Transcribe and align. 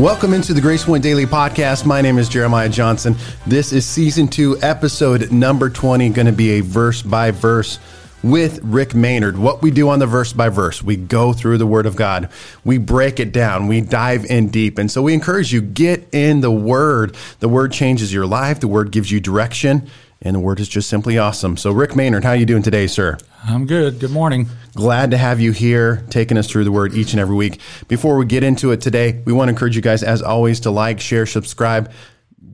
Welcome 0.00 0.32
into 0.32 0.54
the 0.54 0.62
Grace 0.62 0.82
Point 0.82 1.02
Daily 1.02 1.26
Podcast. 1.26 1.84
My 1.84 2.00
name 2.00 2.16
is 2.16 2.26
Jeremiah 2.26 2.70
Johnson. 2.70 3.14
This 3.46 3.70
is 3.70 3.84
season 3.84 4.28
two, 4.28 4.56
episode 4.62 5.30
number 5.30 5.68
20, 5.68 6.08
going 6.08 6.24
to 6.24 6.32
be 6.32 6.52
a 6.52 6.62
verse 6.62 7.02
by 7.02 7.32
verse 7.32 7.78
with 8.22 8.60
Rick 8.62 8.94
Maynard. 8.94 9.36
What 9.36 9.60
we 9.60 9.70
do 9.70 9.90
on 9.90 9.98
the 9.98 10.06
verse 10.06 10.32
by 10.32 10.48
verse, 10.48 10.82
we 10.82 10.96
go 10.96 11.34
through 11.34 11.58
the 11.58 11.66
Word 11.66 11.84
of 11.84 11.96
God, 11.96 12.30
we 12.64 12.78
break 12.78 13.20
it 13.20 13.30
down, 13.30 13.66
we 13.66 13.82
dive 13.82 14.24
in 14.24 14.48
deep. 14.48 14.78
And 14.78 14.90
so 14.90 15.02
we 15.02 15.12
encourage 15.12 15.52
you, 15.52 15.60
get 15.60 16.08
in 16.14 16.40
the 16.40 16.50
Word. 16.50 17.14
The 17.40 17.50
Word 17.50 17.70
changes 17.70 18.10
your 18.10 18.24
life, 18.24 18.58
the 18.58 18.68
Word 18.68 18.92
gives 18.92 19.12
you 19.12 19.20
direction, 19.20 19.86
and 20.22 20.36
the 20.36 20.40
Word 20.40 20.60
is 20.60 20.68
just 20.68 20.88
simply 20.88 21.18
awesome. 21.18 21.56
So, 21.56 21.72
Rick 21.72 21.96
Maynard, 21.96 22.24
how 22.24 22.30
are 22.30 22.36
you 22.36 22.46
doing 22.46 22.62
today, 22.62 22.86
sir? 22.86 23.18
I'm 23.42 23.66
good. 23.66 24.00
Good 24.00 24.10
morning. 24.10 24.48
Glad 24.74 25.12
to 25.12 25.16
have 25.16 25.40
you 25.40 25.52
here, 25.52 26.04
taking 26.10 26.36
us 26.36 26.48
through 26.48 26.64
the 26.64 26.72
word 26.72 26.94
each 26.94 27.12
and 27.12 27.20
every 27.20 27.34
week. 27.34 27.60
Before 27.88 28.16
we 28.18 28.26
get 28.26 28.44
into 28.44 28.70
it 28.70 28.82
today, 28.82 29.22
we 29.24 29.32
want 29.32 29.48
to 29.48 29.50
encourage 29.50 29.74
you 29.74 29.82
guys, 29.82 30.02
as 30.02 30.20
always, 30.20 30.60
to 30.60 30.70
like, 30.70 31.00
share, 31.00 31.24
subscribe 31.24 31.90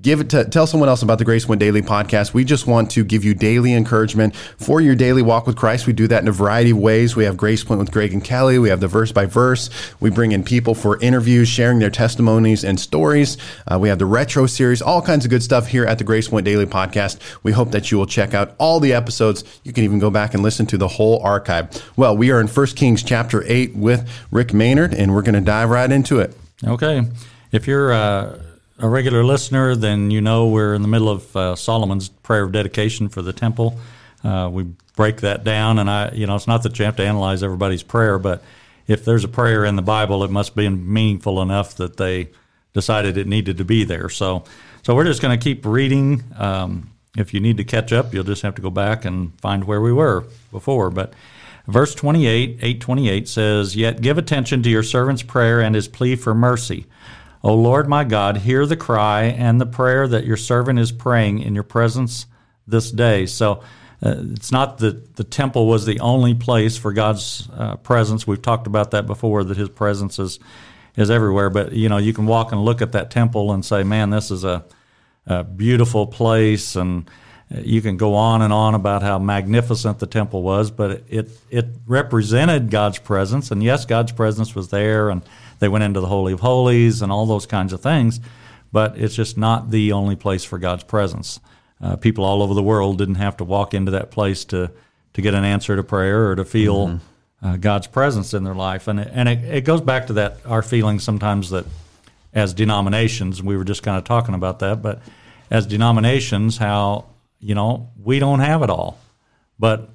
give 0.06 0.20
it 0.20 0.30
to 0.30 0.44
tell 0.44 0.68
someone 0.68 0.88
else 0.88 1.02
about 1.02 1.18
the 1.18 1.24
Grace 1.24 1.46
Point 1.46 1.58
Daily 1.58 1.82
podcast. 1.82 2.32
We 2.32 2.44
just 2.44 2.68
want 2.68 2.92
to 2.92 3.02
give 3.02 3.24
you 3.24 3.34
daily 3.34 3.74
encouragement 3.74 4.36
for 4.36 4.80
your 4.80 4.94
daily 4.94 5.20
walk 5.20 5.48
with 5.48 5.56
Christ. 5.56 5.88
We 5.88 5.92
do 5.92 6.06
that 6.06 6.22
in 6.22 6.28
a 6.28 6.32
variety 6.32 6.70
of 6.70 6.78
ways. 6.78 7.16
We 7.16 7.24
have 7.24 7.36
Grace 7.36 7.64
Point 7.64 7.80
with 7.80 7.90
Greg 7.90 8.12
and 8.12 8.22
Kelly. 8.22 8.60
We 8.60 8.68
have 8.68 8.78
the 8.78 8.86
verse 8.86 9.10
by 9.10 9.26
verse. 9.26 9.68
We 9.98 10.10
bring 10.10 10.30
in 10.30 10.44
people 10.44 10.76
for 10.76 10.96
interviews, 11.00 11.48
sharing 11.48 11.80
their 11.80 11.90
testimonies 11.90 12.62
and 12.62 12.78
stories. 12.78 13.36
Uh, 13.66 13.80
we 13.80 13.88
have 13.88 13.98
the 13.98 14.06
retro 14.06 14.46
series, 14.46 14.80
all 14.80 15.02
kinds 15.02 15.24
of 15.24 15.30
good 15.32 15.42
stuff 15.42 15.66
here 15.66 15.84
at 15.84 15.98
the 15.98 16.04
Grace 16.04 16.28
Point 16.28 16.44
Daily 16.44 16.66
podcast. 16.66 17.18
We 17.42 17.50
hope 17.50 17.72
that 17.72 17.90
you 17.90 17.98
will 17.98 18.06
check 18.06 18.32
out 18.32 18.54
all 18.58 18.78
the 18.78 18.92
episodes. 18.92 19.42
You 19.64 19.72
can 19.72 19.82
even 19.82 19.98
go 19.98 20.10
back 20.10 20.34
and 20.34 20.42
listen 20.44 20.66
to 20.66 20.78
the 20.78 20.86
whole 20.86 21.20
archive. 21.24 21.84
Well, 21.96 22.16
we 22.16 22.30
are 22.30 22.40
in 22.40 22.46
1 22.46 22.66
Kings 22.76 23.02
chapter 23.02 23.42
8 23.44 23.74
with 23.74 24.08
Rick 24.30 24.54
Maynard, 24.54 24.94
and 24.94 25.12
we're 25.12 25.22
going 25.22 25.34
to 25.34 25.40
dive 25.40 25.68
right 25.68 25.90
into 25.90 26.20
it. 26.20 26.32
Okay. 26.64 27.02
If 27.50 27.66
you're 27.66 27.92
uh 27.92 28.42
a 28.78 28.88
regular 28.88 29.24
listener, 29.24 29.74
then 29.74 30.10
you 30.10 30.20
know 30.20 30.48
we're 30.48 30.74
in 30.74 30.82
the 30.82 30.88
middle 30.88 31.08
of 31.08 31.36
uh, 31.36 31.56
Solomon's 31.56 32.08
prayer 32.08 32.44
of 32.44 32.52
dedication 32.52 33.08
for 33.08 33.22
the 33.22 33.32
temple. 33.32 33.78
Uh, 34.22 34.50
we 34.52 34.64
break 34.96 35.20
that 35.20 35.44
down, 35.44 35.78
and 35.78 35.88
I, 35.88 36.10
you 36.12 36.26
know, 36.26 36.36
it's 36.36 36.46
not 36.46 36.62
that 36.64 36.78
you 36.78 36.84
have 36.84 36.96
to 36.96 37.04
analyze 37.06 37.42
everybody's 37.42 37.82
prayer, 37.82 38.18
but 38.18 38.42
if 38.86 39.04
there's 39.04 39.24
a 39.24 39.28
prayer 39.28 39.64
in 39.64 39.76
the 39.76 39.82
Bible, 39.82 40.24
it 40.24 40.30
must 40.30 40.54
be 40.54 40.68
meaningful 40.68 41.40
enough 41.42 41.76
that 41.76 41.96
they 41.96 42.30
decided 42.72 43.16
it 43.16 43.26
needed 43.26 43.58
to 43.58 43.64
be 43.64 43.84
there. 43.84 44.08
So, 44.08 44.44
so 44.82 44.94
we're 44.94 45.04
just 45.04 45.22
going 45.22 45.38
to 45.38 45.42
keep 45.42 45.64
reading. 45.64 46.22
Um, 46.36 46.90
if 47.16 47.32
you 47.32 47.40
need 47.40 47.56
to 47.56 47.64
catch 47.64 47.92
up, 47.92 48.12
you'll 48.12 48.24
just 48.24 48.42
have 48.42 48.54
to 48.56 48.62
go 48.62 48.70
back 48.70 49.04
and 49.04 49.38
find 49.40 49.64
where 49.64 49.80
we 49.80 49.92
were 49.92 50.24
before. 50.52 50.90
But 50.90 51.14
verse 51.66 51.94
28, 51.94 52.58
828 52.60 53.28
says, 53.28 53.74
Yet 53.74 54.02
give 54.02 54.18
attention 54.18 54.62
to 54.62 54.70
your 54.70 54.82
servant's 54.82 55.22
prayer 55.22 55.60
and 55.60 55.74
his 55.74 55.88
plea 55.88 56.16
for 56.16 56.34
mercy 56.34 56.86
O 57.46 57.54
Lord 57.54 57.88
my 57.88 58.02
God, 58.02 58.38
hear 58.38 58.66
the 58.66 58.76
cry 58.76 59.26
and 59.26 59.60
the 59.60 59.66
prayer 59.66 60.08
that 60.08 60.26
your 60.26 60.36
servant 60.36 60.80
is 60.80 60.90
praying 60.90 61.38
in 61.38 61.54
your 61.54 61.62
presence 61.62 62.26
this 62.66 62.90
day. 62.90 63.26
So 63.26 63.62
uh, 64.02 64.16
it's 64.32 64.50
not 64.50 64.78
that 64.78 65.14
the 65.14 65.22
temple 65.22 65.68
was 65.68 65.86
the 65.86 66.00
only 66.00 66.34
place 66.34 66.76
for 66.76 66.92
God's 66.92 67.48
uh, 67.54 67.76
presence. 67.76 68.26
We've 68.26 68.42
talked 68.42 68.66
about 68.66 68.90
that 68.90 69.06
before, 69.06 69.44
that 69.44 69.56
his 69.56 69.68
presence 69.68 70.18
is, 70.18 70.40
is 70.96 71.08
everywhere. 71.08 71.48
But, 71.48 71.70
you 71.70 71.88
know, 71.88 71.98
you 71.98 72.12
can 72.12 72.26
walk 72.26 72.50
and 72.50 72.64
look 72.64 72.82
at 72.82 72.90
that 72.92 73.12
temple 73.12 73.52
and 73.52 73.64
say, 73.64 73.84
man, 73.84 74.10
this 74.10 74.32
is 74.32 74.42
a, 74.42 74.64
a 75.28 75.44
beautiful 75.44 76.08
place. 76.08 76.74
And 76.74 77.08
uh, 77.54 77.60
you 77.60 77.80
can 77.80 77.96
go 77.96 78.16
on 78.16 78.42
and 78.42 78.52
on 78.52 78.74
about 78.74 79.02
how 79.02 79.20
magnificent 79.20 80.00
the 80.00 80.08
temple 80.08 80.42
was, 80.42 80.72
but 80.72 81.04
it, 81.08 81.30
it 81.48 81.66
represented 81.86 82.72
God's 82.72 82.98
presence. 82.98 83.52
And 83.52 83.62
yes, 83.62 83.84
God's 83.84 84.10
presence 84.10 84.52
was 84.56 84.70
there. 84.70 85.10
And 85.10 85.22
they 85.58 85.68
went 85.68 85.84
into 85.84 86.00
the 86.00 86.06
Holy 86.06 86.32
of 86.32 86.40
Holies 86.40 87.02
and 87.02 87.10
all 87.10 87.26
those 87.26 87.46
kinds 87.46 87.72
of 87.72 87.80
things, 87.80 88.20
but 88.72 88.98
it's 88.98 89.14
just 89.14 89.38
not 89.38 89.70
the 89.70 89.92
only 89.92 90.16
place 90.16 90.44
for 90.44 90.58
God's 90.58 90.84
presence. 90.84 91.40
Uh, 91.80 91.96
people 91.96 92.24
all 92.24 92.42
over 92.42 92.54
the 92.54 92.62
world 92.62 92.98
didn't 92.98 93.16
have 93.16 93.36
to 93.38 93.44
walk 93.44 93.74
into 93.74 93.92
that 93.92 94.10
place 94.10 94.44
to, 94.46 94.70
to 95.14 95.22
get 95.22 95.34
an 95.34 95.44
answer 95.44 95.76
to 95.76 95.82
prayer 95.82 96.30
or 96.30 96.36
to 96.36 96.44
feel 96.44 96.86
mm-hmm. 96.88 97.46
uh, 97.46 97.56
God's 97.56 97.86
presence 97.86 98.34
in 98.34 98.44
their 98.44 98.54
life. 98.54 98.88
And, 98.88 99.00
it, 99.00 99.10
and 99.12 99.28
it, 99.28 99.44
it 99.44 99.64
goes 99.64 99.80
back 99.80 100.06
to 100.06 100.14
that, 100.14 100.38
our 100.46 100.62
feeling 100.62 100.98
sometimes 100.98 101.50
that 101.50 101.66
as 102.32 102.54
denominations, 102.54 103.42
we 103.42 103.56
were 103.56 103.64
just 103.64 103.82
kind 103.82 103.96
of 103.96 104.04
talking 104.04 104.34
about 104.34 104.58
that, 104.60 104.82
but 104.82 105.00
as 105.50 105.66
denominations, 105.66 106.58
how, 106.58 107.06
you 107.40 107.54
know, 107.54 107.90
we 108.02 108.18
don't 108.18 108.40
have 108.40 108.62
it 108.62 108.70
all. 108.70 108.98
But 109.58 109.88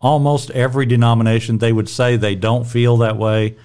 almost 0.00 0.50
every 0.50 0.86
denomination, 0.86 1.58
they 1.58 1.72
would 1.72 1.88
say 1.88 2.16
they 2.16 2.34
don't 2.34 2.64
feel 2.64 2.98
that 2.98 3.16
way 3.16 3.56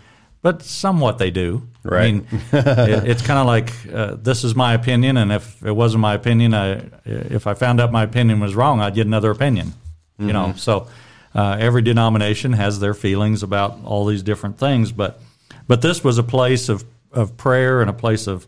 but 0.43 0.61
somewhat 0.61 1.17
they 1.17 1.31
do. 1.31 1.67
Right. 1.83 2.01
I 2.01 2.11
mean, 2.11 2.27
it, 2.51 3.07
it's 3.07 3.21
kind 3.23 3.39
of 3.39 3.47
like 3.47 3.71
uh, 3.91 4.15
this 4.21 4.43
is 4.43 4.55
my 4.55 4.73
opinion, 4.73 5.17
and 5.17 5.31
if 5.31 5.65
it 5.65 5.71
wasn't 5.71 6.01
my 6.01 6.13
opinion, 6.13 6.53
I, 6.53 6.83
if 7.05 7.47
I 7.47 7.55
found 7.55 7.81
out 7.81 7.91
my 7.91 8.03
opinion 8.03 8.39
was 8.39 8.53
wrong, 8.53 8.79
I'd 8.79 8.93
get 8.93 9.07
another 9.07 9.31
opinion. 9.31 9.67
Mm-hmm. 9.67 10.27
You 10.27 10.33
know, 10.33 10.45
mm-hmm. 10.47 10.57
so 10.57 10.87
uh, 11.33 11.57
every 11.59 11.81
denomination 11.81 12.53
has 12.53 12.79
their 12.79 12.93
feelings 12.93 13.41
about 13.41 13.79
all 13.83 14.05
these 14.05 14.21
different 14.21 14.59
things, 14.59 14.91
but 14.91 15.19
but 15.67 15.81
this 15.81 16.03
was 16.03 16.17
a 16.17 16.23
place 16.23 16.69
of 16.69 16.85
of 17.11 17.35
prayer 17.37 17.81
and 17.81 17.89
a 17.89 17.93
place 17.93 18.27
of 18.27 18.45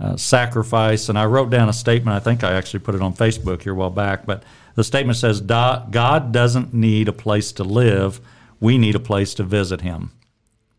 uh, 0.00 0.16
sacrifice. 0.16 1.08
And 1.08 1.18
I 1.18 1.24
wrote 1.26 1.50
down 1.50 1.68
a 1.68 1.72
statement. 1.72 2.14
I 2.14 2.20
think 2.20 2.44
I 2.44 2.52
actually 2.52 2.80
put 2.80 2.94
it 2.94 3.02
on 3.02 3.14
Facebook 3.14 3.62
here 3.62 3.72
a 3.72 3.76
while 3.76 3.90
back, 3.90 4.26
but 4.26 4.44
the 4.74 4.84
statement 4.84 5.16
says, 5.16 5.40
"God 5.40 6.30
doesn't 6.30 6.74
need 6.74 7.08
a 7.08 7.12
place 7.12 7.52
to 7.52 7.64
live; 7.64 8.20
we 8.60 8.76
need 8.76 8.94
a 8.94 9.00
place 9.00 9.32
to 9.34 9.42
visit 9.42 9.80
Him." 9.80 10.10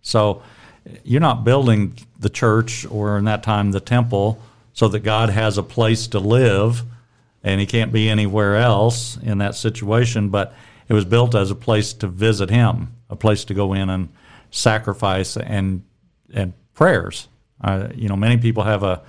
So 0.01 0.41
you're 1.03 1.21
not 1.21 1.43
building 1.43 1.97
the 2.19 2.29
church 2.29 2.85
or 2.85 3.17
in 3.17 3.25
that 3.25 3.43
time 3.43 3.71
the 3.71 3.79
temple 3.79 4.41
so 4.73 4.87
that 4.87 4.99
God 4.99 5.29
has 5.29 5.57
a 5.57 5.63
place 5.63 6.07
to 6.07 6.19
live 6.19 6.83
and 7.43 7.59
he 7.59 7.65
can't 7.65 7.91
be 7.91 8.09
anywhere 8.09 8.57
else 8.57 9.17
in 9.17 9.37
that 9.37 9.55
situation, 9.55 10.29
but 10.29 10.53
it 10.87 10.93
was 10.93 11.05
built 11.05 11.35
as 11.35 11.51
a 11.51 11.55
place 11.55 11.93
to 11.93 12.07
visit 12.07 12.49
him, 12.49 12.93
a 13.09 13.15
place 13.15 13.45
to 13.45 13.53
go 13.53 13.73
in 13.73 13.89
and 13.89 14.09
sacrifice 14.51 15.37
and 15.37 15.83
and 16.33 16.53
prayers. 16.73 17.27
Uh, 17.61 17.89
you 17.95 18.07
know, 18.09 18.15
many 18.15 18.37
people 18.37 18.63
have 18.63 18.83
a 18.83 19.01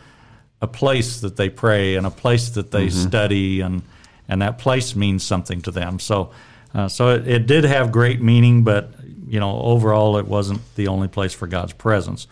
a 0.63 0.67
place 0.67 1.21
that 1.21 1.37
they 1.37 1.49
pray 1.49 1.97
and 1.97 2.07
a 2.07 2.11
place 2.11 2.51
that 2.51 2.71
they 2.71 2.87
mm-hmm. 2.89 3.09
study, 3.09 3.61
and 3.61 3.83
and 4.29 4.43
that 4.43 4.59
place 4.59 4.95
means 4.95 5.23
something 5.25 5.61
to 5.63 5.71
them. 5.71 5.99
So, 5.99 6.31
uh, 6.75 6.89
so 6.89 7.09
it, 7.09 7.27
it, 7.27 7.47
did 7.47 7.65
have 7.65 7.91
great 7.91 8.21
meaning, 8.21 8.63
but 8.63 8.93
you 9.31 9.39
know, 9.39 9.61
overall, 9.61 10.17
it 10.17 10.27
wasn't 10.27 10.61
the 10.75 10.89
only 10.89 11.07
place 11.09 11.33
for 11.33 11.47
God's 11.47 11.73
presence. 11.73 12.27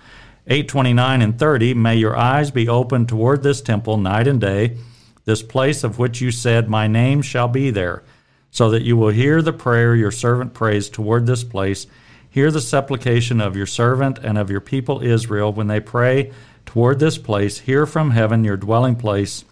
829 0.49 1.23
and 1.23 1.39
30, 1.39 1.75
may 1.75 1.97
your 1.97 2.17
eyes 2.17 2.51
be 2.51 2.69
open 2.69 3.07
toward 3.07 3.43
this 3.43 3.61
temple 3.61 3.97
night 3.99 4.27
and 4.27 4.41
day, 4.41 4.77
this 5.25 5.43
place 5.43 5.85
of 5.85 5.99
which 5.99 6.21
you 6.21 6.31
said, 6.31 6.69
My 6.69 6.89
name 6.89 7.23
shall 7.23 7.49
be 7.49 7.71
there, 7.71 8.03
so 8.51 8.71
that 8.71 8.83
you 8.83 8.97
will 8.97 9.11
hear 9.11 9.43
the 9.43 9.53
prayer 9.53 9.95
your 9.95 10.11
servant 10.11 10.55
prays 10.55 10.89
toward 10.89 11.27
this 11.27 11.45
place. 11.45 11.87
Hear 12.29 12.51
the 12.51 12.61
supplication 12.61 13.41
of 13.41 13.57
your 13.57 13.67
servant 13.67 14.19
and 14.19 14.37
of 14.37 14.51
your 14.51 14.61
people 14.61 15.03
Israel 15.03 15.53
when 15.53 15.69
they 15.69 15.81
pray 15.81 16.33
toward 16.67 16.99
this 16.99 17.19
place. 17.19 17.61
Hear 17.61 17.87
from 17.87 18.11
heaven 18.11 18.43
your 18.43 18.57
dwelling 18.57 18.97
place, 18.97 19.45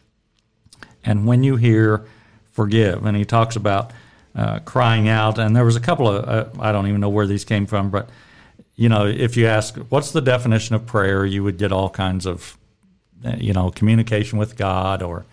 and 1.04 1.26
when 1.26 1.44
you 1.44 1.56
hear, 1.56 2.06
forgive. 2.50 3.04
And 3.04 3.16
he 3.16 3.24
talks 3.24 3.54
about 3.54 3.92
uh, 4.36 4.58
crying 4.60 5.08
out. 5.08 5.38
And 5.38 5.56
there 5.56 5.64
was 5.64 5.76
a 5.76 5.80
couple 5.80 6.08
of, 6.08 6.28
uh, 6.28 6.60
I 6.60 6.70
don't 6.70 6.86
even 6.86 7.00
know 7.00 7.08
where 7.08 7.26
these 7.26 7.44
came 7.44 7.66
from, 7.66 7.90
but, 7.90 8.10
you 8.74 8.88
know, 8.88 9.06
if 9.06 9.36
you 9.36 9.46
ask, 9.46 9.76
what's 9.88 10.12
the 10.12 10.20
definition 10.20 10.74
of 10.74 10.84
prayer, 10.84 11.24
you 11.24 11.42
would 11.42 11.56
get 11.56 11.72
all 11.72 11.88
kinds 11.88 12.26
of, 12.26 12.58
uh, 13.24 13.36
you 13.38 13.54
know, 13.54 13.70
communication 13.70 14.38
with 14.38 14.56
God 14.56 15.02
or 15.02 15.24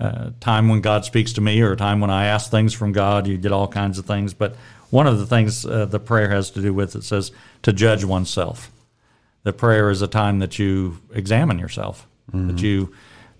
uh, 0.00 0.30
time 0.40 0.68
when 0.68 0.80
God 0.80 1.04
speaks 1.04 1.32
to 1.34 1.40
me 1.40 1.60
or 1.60 1.76
time 1.76 2.00
when 2.00 2.10
I 2.10 2.26
ask 2.26 2.50
things 2.50 2.74
from 2.74 2.90
God, 2.90 3.28
you 3.28 3.38
get 3.38 3.52
all 3.52 3.68
kinds 3.68 3.98
of 3.98 4.06
things. 4.06 4.34
But 4.34 4.56
one 4.90 5.06
of 5.06 5.18
the 5.18 5.26
things 5.26 5.64
uh, 5.64 5.86
the 5.86 6.00
prayer 6.00 6.30
has 6.30 6.50
to 6.52 6.62
do 6.62 6.74
with, 6.74 6.96
it 6.96 7.04
says 7.04 7.30
to 7.62 7.72
judge 7.72 8.02
oneself. 8.02 8.72
The 9.44 9.52
prayer 9.52 9.90
is 9.90 10.02
a 10.02 10.08
time 10.08 10.40
that 10.40 10.58
you 10.58 11.00
examine 11.14 11.58
yourself, 11.58 12.06
mm-hmm. 12.32 12.48
that 12.48 12.62
you 12.62 12.92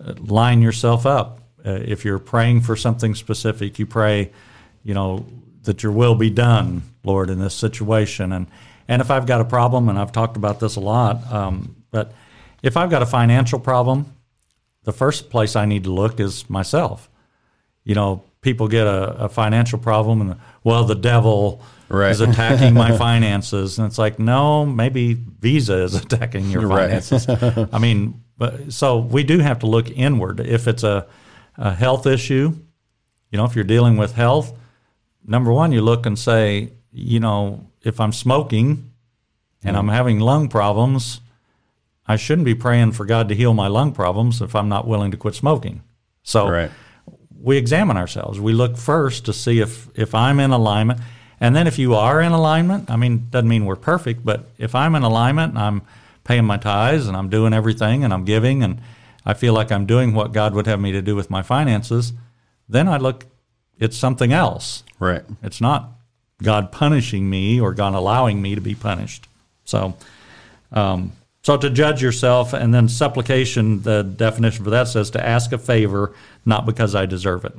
uh, 0.05 0.15
line 0.19 0.62
yourself 0.62 1.05
up. 1.05 1.41
if 1.65 2.05
you're 2.05 2.21
praying 2.21 2.61
for 2.61 2.77
something 2.77 3.15
specific, 3.15 3.79
you 3.79 3.87
pray, 3.87 4.31
you 4.82 4.94
know, 4.94 5.27
that 5.62 5.82
your 5.82 5.93
will 5.93 6.15
be 6.15 6.31
done, 6.31 6.82
Lord, 7.05 7.31
in 7.31 7.38
this 7.38 7.55
situation. 7.55 8.32
And 8.32 8.47
and 8.88 9.00
if 9.00 9.11
I've 9.11 9.27
got 9.27 9.41
a 9.41 9.44
problem, 9.44 9.88
and 9.88 9.99
I've 9.99 10.12
talked 10.12 10.37
about 10.37 10.59
this 10.59 10.77
a 10.77 10.81
lot, 10.81 11.32
um, 11.32 11.77
but 11.91 12.12
if 12.62 12.77
I've 12.77 12.91
got 12.91 13.03
a 13.03 13.06
financial 13.06 13.61
problem, 13.61 14.12
the 14.85 14.93
first 14.93 15.31
place 15.31 15.55
I 15.55 15.65
need 15.65 15.85
to 15.85 15.93
look 15.93 16.19
is 16.19 16.49
myself. 16.50 17.09
You 17.85 17.94
know, 17.94 18.25
people 18.41 18.69
get 18.69 18.87
a, 18.87 19.25
a 19.25 19.29
financial 19.29 19.79
problem, 19.79 20.21
and 20.21 20.41
well, 20.65 20.85
the 20.85 20.94
devil 20.94 21.62
right. 21.88 22.11
is 22.11 22.21
attacking 22.21 22.75
my 22.75 22.97
finances, 22.99 23.79
and 23.79 23.87
it's 23.87 23.99
like, 23.99 24.19
no, 24.19 24.67
maybe 24.67 25.15
Visa 25.15 25.83
is 25.83 25.94
attacking 25.94 26.50
your 26.50 26.69
finances. 26.69 27.29
Right. 27.29 27.69
I 27.73 27.79
mean, 27.79 28.23
but 28.37 28.73
so 28.73 28.99
we 28.99 29.23
do 29.23 29.38
have 29.38 29.61
to 29.61 29.67
look 29.67 29.91
inward. 29.91 30.41
If 30.41 30.67
it's 30.67 30.83
a, 30.83 31.06
a 31.56 31.73
health 31.73 32.06
issue, 32.06 32.56
you 33.31 33.37
know, 33.37 33.44
if 33.44 33.55
you're 33.55 33.65
dealing 33.65 33.97
with 33.97 34.15
health, 34.15 34.53
number 35.27 35.53
one, 35.53 35.73
you 35.73 35.83
look 35.83 36.07
and 36.07 36.19
say, 36.19 36.73
you 36.93 37.21
know, 37.21 37.67
if 37.83 38.01
I'm 38.01 38.13
smoking 38.13 38.91
and 39.65 39.77
I'm 39.77 39.87
mm. 39.87 39.93
having 39.93 40.21
lung 40.21 40.49
problems, 40.49 41.21
I 42.07 42.17
shouldn't 42.17 42.45
be 42.45 42.55
praying 42.55 42.93
for 42.93 43.05
God 43.05 43.29
to 43.29 43.35
heal 43.35 43.55
my 43.55 43.69
lung 43.69 43.93
problems 43.93 44.43
if 44.43 44.55
I'm 44.57 44.69
not 44.69 44.87
willing 44.87 45.11
to 45.13 45.17
quit 45.17 45.35
smoking. 45.35 45.83
So 46.23 46.49
Right. 46.49 46.71
we 47.41 47.57
examine 47.57 47.97
ourselves. 47.97 48.41
We 48.41 48.53
look 48.53 48.77
first 48.77 49.25
to 49.27 49.33
see 49.33 49.61
if 49.61 49.89
if 49.95 50.15
I'm 50.15 50.41
in 50.41 50.51
alignment, 50.51 51.01
and 51.39 51.55
then 51.55 51.67
if 51.67 51.79
you 51.79 51.95
are 51.95 52.21
in 52.21 52.33
alignment, 52.33 52.91
I 52.91 52.97
mean, 52.97 53.29
doesn't 53.31 53.49
mean 53.49 53.65
we're 53.65 53.77
perfect, 53.77 54.25
but 54.25 54.47
if 54.59 54.75
I'm 54.75 54.95
in 54.95 55.03
alignment 55.03 55.55
and 55.55 55.63
I'm 55.63 55.83
paying 56.25 56.45
my 56.45 56.57
tithes 56.57 57.07
and 57.07 57.17
I'm 57.17 57.29
doing 57.29 57.53
everything 57.53 58.05
and 58.05 58.13
I'm 58.13 58.25
giving 58.25 58.63
and 58.63 58.81
I 59.25 59.35
feel 59.35 59.55
like 59.55 59.71
I'm 59.73 59.87
doing 59.87 60.13
what 60.13 60.33
God 60.33 60.55
would 60.55 60.67
have 60.67 60.81
me 60.81 60.93
to 60.93 61.03
do 61.03 61.15
with 61.15 61.31
my 61.31 61.43
finances, 61.43 62.13
then 62.69 62.89
I 62.89 62.97
look. 62.97 63.27
It's 63.81 63.97
something 63.97 64.32
else. 64.32 64.85
Right. 65.00 65.23
It's 65.43 65.61
not 65.61 65.88
God 66.43 66.71
punishing 66.71 67.29
me 67.29 67.61
or 67.61 67.73
God 67.75 67.94
allowing 67.94 68.41
me 68.41 68.55
to 68.55 68.61
be 68.61 68.75
punished. 68.75 69.27
So, 69.65 69.94
um, 70.71 71.12
so 71.43 71.56
to 71.56 71.71
judge 71.71 72.03
yourself, 72.03 72.53
and 72.53 72.73
then 72.75 72.88
supplication. 72.88 73.81
The 73.82 74.03
definition 74.03 74.62
for 74.62 74.71
that 74.71 74.88
says 74.88 75.11
to 75.12 75.27
ask 75.27 75.53
a 75.53 75.59
favor, 75.59 76.12
not 76.44 76.67
because 76.67 76.94
I 76.94 77.06
deserve 77.06 77.44
it. 77.47 77.56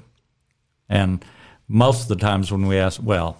And 0.88 1.26
most 1.68 2.04
of 2.04 2.08
the 2.10 2.16
times 2.18 2.52
when 2.52 2.68
we 2.68 2.78
ask, 2.78 3.02
well, 3.04 3.38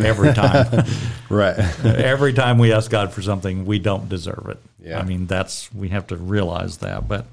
every 0.00 0.32
time, 0.34 0.84
Right. 1.28 1.58
every 1.84 2.32
time 2.32 2.58
we 2.58 2.72
ask 2.72 2.88
God 2.90 3.12
for 3.12 3.22
something, 3.22 3.66
we 3.66 3.80
don't 3.80 4.08
deserve 4.08 4.46
it. 4.48 4.58
Yeah. 4.80 5.00
I 5.00 5.02
mean, 5.02 5.26
that's 5.26 5.72
we 5.74 5.88
have 5.88 6.06
to 6.08 6.16
realize 6.16 6.76
that. 6.78 7.08
But 7.08 7.26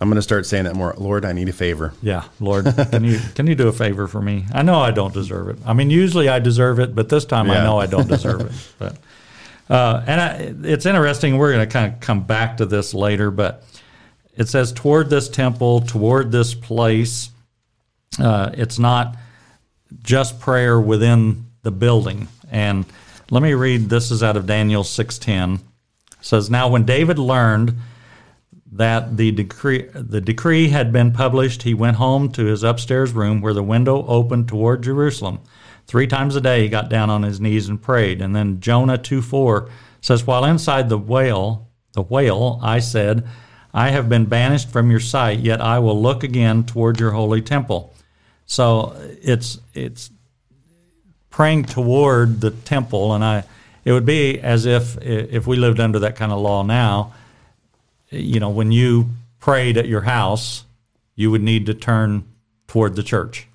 I'm 0.00 0.08
going 0.08 0.16
to 0.16 0.22
start 0.22 0.46
saying 0.46 0.64
that 0.64 0.76
more. 0.76 0.94
Lord, 0.96 1.24
I 1.24 1.32
need 1.32 1.48
a 1.48 1.52
favor. 1.52 1.92
Yeah, 2.02 2.24
Lord, 2.38 2.66
can 2.90 3.02
you 3.02 3.18
can 3.34 3.46
you 3.46 3.54
do 3.54 3.68
a 3.68 3.72
favor 3.72 4.06
for 4.06 4.22
me? 4.22 4.44
I 4.52 4.62
know 4.62 4.80
I 4.80 4.92
don't 4.92 5.12
deserve 5.12 5.48
it. 5.48 5.58
I 5.66 5.72
mean, 5.72 5.90
usually 5.90 6.28
I 6.28 6.38
deserve 6.38 6.78
it, 6.78 6.94
but 6.94 7.08
this 7.08 7.24
time 7.24 7.50
I 7.50 7.64
know 7.64 7.78
I 7.78 7.86
don't 7.86 8.08
deserve 8.08 8.42
it. 8.42 8.52
But 8.78 8.96
uh, 9.74 10.02
and 10.06 10.20
I, 10.20 10.68
it's 10.68 10.86
interesting. 10.86 11.36
We're 11.36 11.52
going 11.52 11.66
to 11.66 11.72
kind 11.72 11.92
of 11.92 12.00
come 12.00 12.24
back 12.24 12.56
to 12.58 12.66
this 12.66 12.94
later, 12.94 13.30
but 13.30 13.64
it 14.34 14.48
says 14.48 14.72
toward 14.72 15.10
this 15.10 15.28
temple, 15.28 15.80
toward 15.80 16.32
this 16.32 16.54
place. 16.54 17.30
Uh, 18.18 18.50
it's 18.54 18.78
not 18.78 19.16
just 20.02 20.40
prayer 20.40 20.80
within 20.80 21.46
the 21.62 21.70
building. 21.70 22.28
And 22.50 22.86
let 23.30 23.42
me 23.42 23.52
read. 23.52 23.90
This 23.90 24.10
is 24.10 24.22
out 24.22 24.36
of 24.36 24.46
Daniel 24.46 24.84
six 24.84 25.18
ten. 25.18 25.60
Says 26.20 26.48
now 26.50 26.68
when 26.68 26.84
David 26.84 27.18
learned 27.18 27.74
that 28.78 29.16
the 29.16 29.32
decree 29.32 29.88
the 29.92 30.20
decree 30.20 30.68
had 30.68 30.92
been 30.92 31.12
published, 31.12 31.64
he 31.64 31.74
went 31.74 31.96
home 31.96 32.30
to 32.32 32.44
his 32.44 32.62
upstairs 32.62 33.12
room 33.12 33.40
where 33.40 33.54
the 33.54 33.62
window 33.62 34.06
opened 34.06 34.48
toward 34.48 34.82
Jerusalem. 34.82 35.40
Three 35.86 36.06
times 36.06 36.36
a 36.36 36.40
day 36.40 36.62
he 36.62 36.68
got 36.68 36.88
down 36.88 37.10
on 37.10 37.24
his 37.24 37.40
knees 37.40 37.68
and 37.68 37.80
prayed. 37.80 38.20
And 38.22 38.36
then 38.36 38.60
Jonah 38.60 38.98
2 38.98 39.20
4 39.20 39.68
says, 40.00 40.26
While 40.26 40.44
inside 40.44 40.88
the 40.88 40.98
whale, 40.98 41.68
the 41.92 42.02
whale, 42.02 42.60
I 42.62 42.78
said, 42.78 43.26
I 43.74 43.90
have 43.90 44.08
been 44.08 44.26
banished 44.26 44.70
from 44.70 44.90
your 44.90 45.00
sight, 45.00 45.40
yet 45.40 45.60
I 45.60 45.78
will 45.80 46.00
look 46.00 46.22
again 46.22 46.64
toward 46.64 47.00
your 47.00 47.10
holy 47.10 47.42
temple. 47.42 47.94
So 48.46 48.96
it's 49.22 49.58
it's 49.74 50.10
praying 51.30 51.64
toward 51.64 52.40
the 52.40 52.50
temple, 52.50 53.14
and 53.14 53.24
I 53.24 53.44
it 53.84 53.92
would 53.92 54.06
be 54.06 54.40
as 54.40 54.66
if 54.66 54.96
if 55.02 55.46
we 55.46 55.56
lived 55.56 55.80
under 55.80 55.98
that 55.98 56.16
kind 56.16 56.32
of 56.32 56.38
law 56.38 56.62
now, 56.62 57.12
you 58.10 58.40
know, 58.40 58.50
when 58.50 58.72
you 58.72 59.10
prayed 59.40 59.76
at 59.76 59.86
your 59.86 60.02
house, 60.02 60.64
you 61.14 61.30
would 61.30 61.42
need 61.42 61.66
to 61.66 61.74
turn 61.74 62.24
toward 62.66 62.96
the 62.96 63.02
church, 63.02 63.48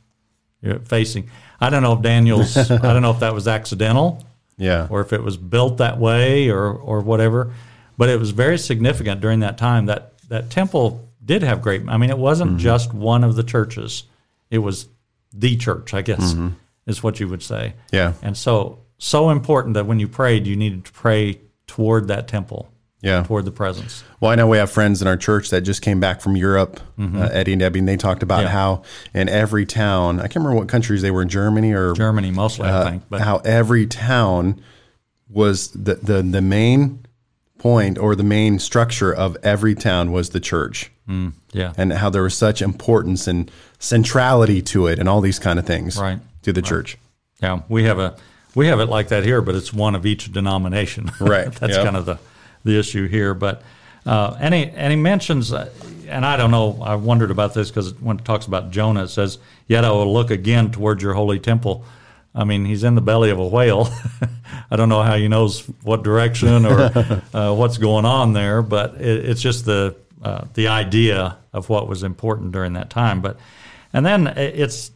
You're 0.61 0.79
facing. 0.79 1.29
I 1.61 1.69
don't 1.69 1.83
know 1.83 1.93
if 1.93 2.01
Daniel's. 2.01 2.57
I 2.71 2.77
don't 2.77 3.01
know 3.01 3.11
if 3.11 3.19
that 3.19 3.33
was 3.33 3.47
accidental 3.47 4.25
Yeah. 4.57 4.87
or 4.89 5.01
if 5.01 5.13
it 5.13 5.23
was 5.23 5.37
built 5.37 5.77
that 5.77 5.97
way 5.97 6.49
or 6.49 6.67
or 6.67 6.99
whatever, 7.01 7.53
but 7.97 8.09
it 8.09 8.19
was 8.19 8.31
very 8.31 8.57
significant 8.57 9.21
during 9.21 9.39
that 9.41 9.57
time. 9.57 9.85
That 9.85 10.13
that 10.29 10.49
temple 10.49 11.07
did 11.23 11.43
have 11.43 11.61
great. 11.61 11.83
I 11.87 11.97
mean, 11.97 12.09
it 12.09 12.17
wasn't 12.17 12.51
mm-hmm. 12.51 12.59
just 12.59 12.93
one 12.93 13.23
of 13.23 13.35
the 13.35 13.43
churches; 13.43 14.03
it 14.49 14.57
was 14.59 14.87
the 15.31 15.55
church. 15.55 15.93
I 15.93 16.01
guess 16.01 16.33
mm-hmm. 16.33 16.49
is 16.85 17.01
what 17.01 17.19
you 17.19 17.29
would 17.29 17.43
say. 17.43 17.75
Yeah. 17.91 18.13
And 18.21 18.35
so 18.35 18.79
so 18.97 19.29
important 19.29 19.75
that 19.75 19.85
when 19.85 19.99
you 19.99 20.07
prayed, 20.07 20.47
you 20.47 20.55
needed 20.55 20.85
to 20.85 20.91
pray 20.91 21.39
toward 21.67 22.07
that 22.09 22.27
temple, 22.27 22.69
Yeah. 23.03 23.21
toward 23.23 23.45
the 23.45 23.51
presence. 23.51 24.03
Well, 24.19 24.31
I 24.31 24.35
know 24.35 24.47
we 24.47 24.57
have 24.57 24.71
friends 24.71 25.01
in 25.01 25.07
our 25.07 25.17
church 25.17 25.49
that 25.51 25.61
just 25.61 25.81
came 25.81 25.99
back 25.99 26.21
from 26.21 26.35
Europe, 26.35 26.79
uh, 26.99 27.29
Eddie 27.31 27.51
and 27.53 27.59
Debbie, 27.59 27.79
and 27.79 27.87
they 27.87 27.97
talked 27.97 28.23
about 28.23 28.37
Mm-hmm. 28.39 28.45
Yeah. 28.45 28.51
how 28.51 28.83
in 29.13 29.27
every 29.29 29.65
town, 29.65 30.19
I 30.19 30.23
can't 30.23 30.37
remember 30.37 30.55
what 30.59 30.69
countries 30.69 31.01
they 31.01 31.11
were 31.11 31.21
in, 31.21 31.29
Germany 31.29 31.73
or 31.73 31.93
Germany 31.93 32.31
mostly, 32.31 32.67
I 32.69 32.71
uh, 32.71 32.89
think, 32.89 33.03
but 33.09 33.21
how 33.21 33.37
every 33.45 33.85
town 33.85 34.61
was 35.29 35.69
the, 35.71 35.95
the, 35.95 36.21
the 36.23 36.41
main 36.41 37.05
point 37.57 37.97
or 37.97 38.15
the 38.15 38.23
main 38.23 38.59
structure 38.59 39.13
of 39.13 39.37
every 39.43 39.75
town 39.75 40.11
was 40.11 40.29
the 40.31 40.39
church 40.39 40.89
yeah, 41.51 41.73
and 41.77 41.91
how 41.93 42.09
there 42.09 42.23
was 42.23 42.33
such 42.35 42.61
importance 42.61 43.27
and 43.27 43.51
centrality 43.79 44.61
to 44.61 44.87
it 44.87 44.97
and 44.99 45.09
all 45.09 45.19
these 45.21 45.37
kind 45.39 45.59
of 45.59 45.65
things 45.65 45.97
Right. 45.97 46.19
to 46.43 46.53
the 46.53 46.61
church. 46.61 46.97
Yeah, 47.41 47.61
we 47.67 47.83
have 47.83 47.99
a 47.99 48.15
we 48.55 48.67
have 48.67 48.79
it 48.79 48.85
like 48.87 49.09
that 49.09 49.23
here, 49.25 49.41
but 49.41 49.53
it's 49.55 49.73
one 49.73 49.95
of 49.95 50.05
each 50.05 50.31
denomination. 50.31 51.11
Right, 51.19 51.51
That's 51.51 51.75
yeah. 51.75 51.83
kind 51.83 51.97
of 51.97 52.05
the 52.05 52.17
the 52.63 52.77
issue 52.77 53.07
here. 53.07 53.33
But 53.33 53.61
uh, 54.05 54.35
and 54.39 54.53
he 54.53 54.65
and 54.65 54.91
he 54.91 54.97
mentions, 54.97 55.53
uh, 55.53 55.69
and 56.07 56.25
I 56.25 56.37
don't 56.37 56.51
know. 56.51 56.79
I 56.81 56.95
wondered 56.95 57.31
about 57.31 57.53
this 57.53 57.69
because 57.69 57.93
when 57.99 58.19
it 58.19 58.25
talks 58.25 58.45
about 58.45 58.71
Jonah, 58.71 59.03
it 59.03 59.09
says, 59.09 59.39
"Yet 59.67 59.85
I 59.85 59.91
will 59.91 60.11
look 60.11 60.31
again 60.31 60.71
towards 60.71 61.01
your 61.01 61.13
holy 61.13 61.39
temple." 61.39 61.85
I 62.35 62.45
mean, 62.45 62.65
he's 62.65 62.83
in 62.83 62.95
the 62.95 63.01
belly 63.01 63.29
of 63.29 63.37
a 63.37 63.47
whale. 63.47 63.89
I 64.71 64.75
don't 64.75 64.89
know 64.89 65.03
how 65.03 65.15
he 65.15 65.27
knows 65.27 65.61
what 65.83 66.03
direction 66.03 66.65
or 66.65 67.21
uh, 67.33 67.53
what's 67.53 67.77
going 67.77 68.05
on 68.05 68.33
there, 68.33 68.61
but 68.61 68.95
it, 68.95 69.25
it's 69.29 69.41
just 69.41 69.65
the 69.65 69.95
uh, 70.23 70.45
the 70.53 70.67
idea 70.67 71.37
of 71.51 71.69
what 71.69 71.87
was 71.87 72.03
important 72.03 72.51
during 72.51 72.73
that 72.73 72.89
time. 72.89 73.21
But 73.21 73.37
and 73.93 74.05
then 74.05 74.27
it's 74.27 74.91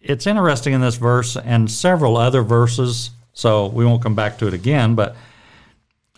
it's 0.00 0.26
interesting 0.26 0.72
in 0.72 0.80
this 0.80 0.96
verse 0.96 1.36
and 1.36 1.70
several 1.70 2.16
other 2.16 2.42
verses. 2.42 3.10
So 3.32 3.66
we 3.66 3.84
won't 3.84 4.02
come 4.02 4.14
back 4.14 4.38
to 4.38 4.48
it 4.48 4.54
again, 4.54 4.94
but 4.96 5.16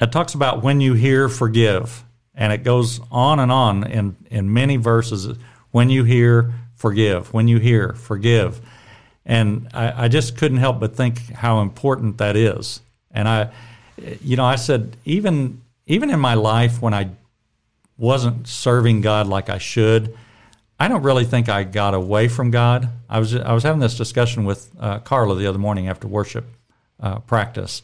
it 0.03 0.13
talks 0.13 0.35
about 0.35 0.63
when 0.63 0.81
you 0.81 0.95
hear, 0.95 1.29
forgive, 1.29 2.05
and 2.35 2.53
it 2.53 2.65
goes 2.65 3.01
on 3.11 3.39
and 3.39 3.53
on 3.53 3.85
in 3.85 4.17
in 4.31 4.53
many 4.53 4.77
verses. 4.77 5.37
When 5.71 5.89
you 5.89 6.05
hear, 6.05 6.53
forgive. 6.75 7.33
When 7.33 7.49
you 7.49 7.59
hear, 7.59 7.95
forgive. 7.95 8.61
And 9.25 9.69
I, 9.73 10.05
I 10.05 10.09
just 10.09 10.37
couldn't 10.37 10.59
help 10.59 10.81
but 10.81 10.97
think 10.97 11.19
how 11.33 11.61
important 11.61 12.19
that 12.19 12.37
is. 12.37 12.81
And 13.11 13.29
I, 13.29 13.51
you 14.23 14.37
know, 14.37 14.45
I 14.45 14.57
said 14.57 14.97
even 15.05 15.63
even 15.87 16.11
in 16.11 16.21
my 16.21 16.35
life 16.35 16.83
when 16.83 16.95
I 16.95 17.11
wasn't 17.97 18.49
serving 18.49 19.03
God 19.03 19.29
like 19.29 19.49
I 19.49 19.59
should, 19.59 20.17
I 20.81 20.89
don't 20.89 21.03
really 21.03 21.25
think 21.25 21.49
I 21.49 21.63
got 21.63 21.95
away 21.95 22.27
from 22.27 22.51
God. 22.51 22.89
I 23.09 23.21
was 23.21 23.37
I 23.37 23.53
was 23.53 23.63
having 23.63 23.81
this 23.81 23.97
discussion 23.97 24.45
with 24.45 24.71
uh, 24.81 24.99
Carla 24.99 25.37
the 25.37 25.47
other 25.47 25.59
morning 25.59 25.89
after 25.89 26.09
worship 26.09 26.45
uh, 26.99 27.21
practice. 27.21 27.83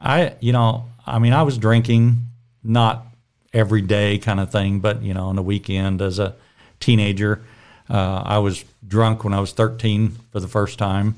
I 0.00 0.34
you 0.40 0.52
know 0.52 0.88
I 1.06 1.18
mean 1.18 1.32
I 1.32 1.42
was 1.42 1.58
drinking 1.58 2.16
not 2.62 3.06
every 3.52 3.82
day 3.82 4.18
kind 4.18 4.40
of 4.40 4.50
thing, 4.50 4.80
but 4.80 5.02
you 5.02 5.14
know 5.14 5.26
on 5.26 5.36
the 5.36 5.42
weekend 5.42 6.02
as 6.02 6.18
a 6.18 6.34
teenager, 6.80 7.42
uh, 7.88 8.22
I 8.24 8.38
was 8.38 8.64
drunk 8.86 9.24
when 9.24 9.32
I 9.32 9.40
was 9.40 9.52
13 9.52 10.16
for 10.32 10.40
the 10.40 10.48
first 10.48 10.78
time. 10.78 11.14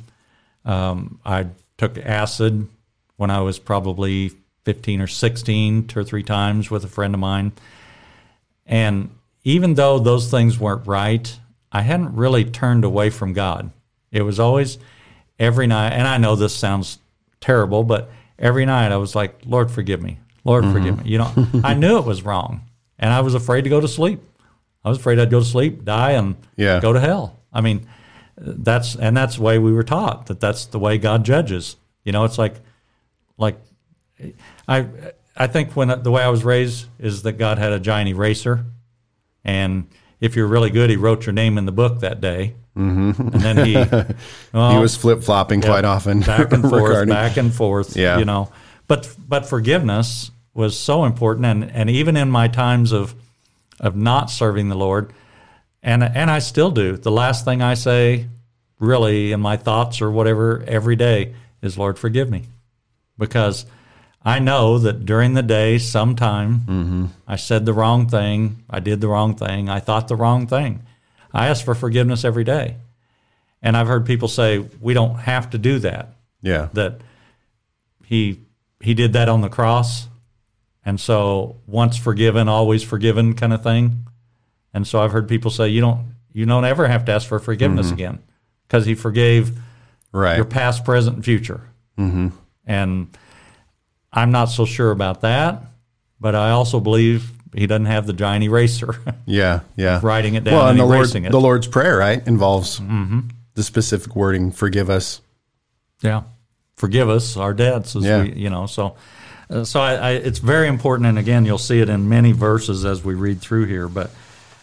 Um, 0.64 1.20
I 1.24 1.46
took 1.76 1.98
acid 1.98 2.68
when 3.16 3.30
I 3.30 3.40
was 3.40 3.58
probably 3.58 4.32
15 4.64 5.00
or 5.00 5.06
16, 5.06 5.86
two 5.86 6.00
or 6.00 6.04
three 6.04 6.22
times 6.22 6.70
with 6.70 6.84
a 6.84 6.88
friend 6.88 7.14
of 7.14 7.20
mine. 7.20 7.52
And 8.66 9.10
even 9.44 9.74
though 9.74 9.98
those 9.98 10.30
things 10.30 10.58
weren't 10.58 10.86
right, 10.86 11.38
I 11.72 11.82
hadn't 11.82 12.14
really 12.14 12.44
turned 12.44 12.84
away 12.84 13.10
from 13.10 13.32
God. 13.32 13.70
It 14.12 14.22
was 14.22 14.38
always 14.38 14.78
every 15.38 15.66
night, 15.66 15.92
and 15.92 16.06
I 16.06 16.18
know 16.18 16.36
this 16.36 16.54
sounds 16.54 16.98
terrible, 17.40 17.82
but 17.84 18.10
every 18.38 18.66
night 18.66 18.92
I 18.92 18.96
was 18.96 19.14
like, 19.14 19.40
Lord, 19.44 19.70
forgive 19.70 20.02
me. 20.02 20.18
Lord, 20.44 20.64
forgive 20.66 20.96
mm-hmm. 20.96 21.04
me. 21.04 21.10
You 21.10 21.18
know, 21.18 21.32
I 21.64 21.74
knew 21.74 21.98
it 21.98 22.04
was 22.04 22.22
wrong, 22.22 22.62
and 22.98 23.12
I 23.12 23.20
was 23.20 23.34
afraid 23.34 23.62
to 23.62 23.70
go 23.70 23.80
to 23.80 23.88
sleep. 23.88 24.20
I 24.84 24.88
was 24.88 24.98
afraid 24.98 25.18
I'd 25.18 25.30
go 25.30 25.40
to 25.40 25.44
sleep, 25.44 25.84
die, 25.84 26.12
and 26.12 26.36
Yeah. 26.56 26.80
go 26.80 26.92
to 26.92 27.00
hell. 27.00 27.38
I 27.52 27.60
mean, 27.60 27.86
that's 28.36 28.94
and 28.94 29.16
that's 29.16 29.36
the 29.36 29.42
way 29.42 29.58
we 29.58 29.72
were 29.72 29.82
taught 29.82 30.26
that 30.26 30.40
that's 30.40 30.66
the 30.66 30.78
way 30.78 30.96
God 30.98 31.24
judges. 31.24 31.76
You 32.04 32.12
know, 32.12 32.24
it's 32.24 32.38
like, 32.38 32.54
like, 33.36 33.60
I 34.66 34.86
I 35.36 35.46
think 35.46 35.76
when 35.76 35.88
the 36.02 36.10
way 36.10 36.22
I 36.22 36.28
was 36.28 36.44
raised 36.44 36.86
is 36.98 37.22
that 37.22 37.32
God 37.32 37.58
had 37.58 37.72
a 37.72 37.80
giant 37.80 38.08
eraser, 38.08 38.64
and 39.44 39.88
if 40.20 40.36
you're 40.36 40.46
really 40.46 40.70
good, 40.70 40.90
He 40.90 40.96
wrote 40.96 41.26
your 41.26 41.32
name 41.32 41.58
in 41.58 41.66
the 41.66 41.72
book 41.72 42.00
that 42.00 42.20
day, 42.20 42.54
mm-hmm. 42.78 43.28
and 43.28 43.40
then 43.42 43.66
He 43.66 43.74
well, 44.52 44.72
he 44.72 44.78
was 44.78 44.96
flip 44.96 45.22
flopping 45.22 45.60
quite 45.60 45.84
often. 45.84 46.20
back 46.20 46.52
and 46.52 46.62
forth, 46.70 46.82
regarding- 46.82 47.14
back 47.14 47.36
and 47.36 47.52
forth. 47.52 47.96
Yeah. 47.96 48.18
you 48.18 48.24
know, 48.24 48.50
but 48.86 49.14
but 49.28 49.46
forgiveness 49.46 50.30
was 50.54 50.78
so 50.78 51.04
important, 51.04 51.46
and 51.46 51.70
and 51.72 51.90
even 51.90 52.16
in 52.16 52.30
my 52.30 52.48
times 52.48 52.92
of 52.92 53.14
of 53.80 53.94
not 53.96 54.30
serving 54.30 54.68
the 54.68 54.76
Lord, 54.76 55.12
and 55.82 56.02
and 56.02 56.30
I 56.30 56.38
still 56.40 56.70
do. 56.70 56.96
The 56.96 57.10
last 57.12 57.44
thing 57.44 57.62
I 57.62 57.74
say, 57.74 58.26
really, 58.80 59.32
in 59.32 59.40
my 59.40 59.56
thoughts 59.56 60.00
or 60.00 60.10
whatever, 60.10 60.64
every 60.66 60.96
day 60.96 61.34
is, 61.62 61.76
"Lord, 61.78 61.98
forgive 61.98 62.28
me," 62.30 62.44
because 63.18 63.66
I 64.24 64.40
know 64.40 64.78
that 64.78 65.06
during 65.06 65.34
the 65.34 65.42
day, 65.44 65.78
sometime 65.78 67.10
I 67.26 67.36
said 67.36 67.64
the 67.66 67.72
wrong 67.72 68.08
thing, 68.08 68.62
I 68.68 68.80
did 68.80 69.00
the 69.00 69.08
wrong 69.08 69.34
thing, 69.36 69.68
I 69.68 69.78
thought 69.80 70.08
the 70.08 70.16
wrong 70.16 70.46
thing. 70.46 70.82
I 71.32 71.48
ask 71.48 71.64
for 71.64 71.74
forgiveness 71.74 72.24
every 72.24 72.44
day. 72.44 72.76
And 73.62 73.76
I've 73.76 73.86
heard 73.88 74.06
people 74.06 74.28
say, 74.28 74.58
we 74.80 74.94
don't 74.94 75.16
have 75.16 75.50
to 75.50 75.58
do 75.58 75.78
that, 75.80 76.14
Yeah. 76.42 76.68
that 76.74 77.00
he, 78.04 78.40
he 78.80 78.94
did 78.94 79.12
that 79.14 79.28
on 79.28 79.40
the 79.40 79.48
cross. 79.48 80.06
And 80.84 80.98
so 81.00 81.56
once 81.66 81.96
forgiven, 81.96 82.48
always 82.48 82.82
forgiven 82.82 83.34
kind 83.34 83.52
of 83.52 83.62
thing. 83.62 84.06
And 84.72 84.86
so 84.86 85.00
I've 85.00 85.12
heard 85.12 85.28
people 85.28 85.50
say, 85.50 85.68
you 85.68 85.80
don't, 85.80 86.14
you 86.32 86.46
don't 86.46 86.64
ever 86.64 86.86
have 86.86 87.04
to 87.06 87.12
ask 87.12 87.26
for 87.28 87.38
forgiveness 87.38 87.90
again 87.90 88.20
because 88.66 88.86
he 88.86 88.94
forgave 88.94 89.58
Right. 90.12 90.36
your 90.36 90.44
past, 90.46 90.84
present, 90.84 91.16
and 91.16 91.24
future. 91.24 91.60
Mm-hmm. 91.98 92.28
And 92.66 93.08
I'm 94.12 94.30
not 94.30 94.46
so 94.46 94.64
sure 94.64 94.90
about 94.90 95.20
that, 95.22 95.62
but 96.20 96.34
I 96.34 96.50
also 96.50 96.80
believe 96.80 97.30
he 97.54 97.66
doesn't 97.66 97.86
have 97.86 98.06
the 98.06 98.12
giant 98.12 98.44
eraser 98.44 98.96
Yeah. 99.26 99.60
Yeah. 99.76 100.00
writing 100.02 100.34
it 100.34 100.44
down 100.44 100.54
well, 100.54 100.62
and, 100.68 100.70
and 100.72 100.80
the 100.80 100.84
Lord, 100.84 100.98
erasing 100.98 101.24
it. 101.24 101.32
the 101.32 101.40
Lord's 101.40 101.66
prayer, 101.66 101.96
right, 101.98 102.26
involves 102.26 102.80
the 103.54 103.62
specific 103.62 104.14
wording, 104.14 104.52
forgive 104.52 104.88
us. 104.90 105.20
yeah, 106.02 106.22
forgive 106.76 107.08
us 107.08 107.36
our 107.36 107.52
debts, 107.54 107.96
as 107.96 108.04
Yeah. 108.04 108.22
we, 108.22 108.32
you 108.34 108.50
know. 108.50 108.66
So, 108.66 108.96
uh, 109.50 109.64
so 109.64 109.80
I, 109.80 109.94
I, 109.94 110.10
it's 110.12 110.38
very 110.38 110.68
important, 110.68 111.06
and 111.08 111.18
again, 111.18 111.44
you'll 111.44 111.58
see 111.58 111.80
it 111.80 111.88
in 111.88 112.08
many 112.08 112.32
verses 112.32 112.84
as 112.84 113.02
we 113.02 113.14
read 113.14 113.40
through 113.40 113.64
here. 113.66 113.88
But 113.88 114.10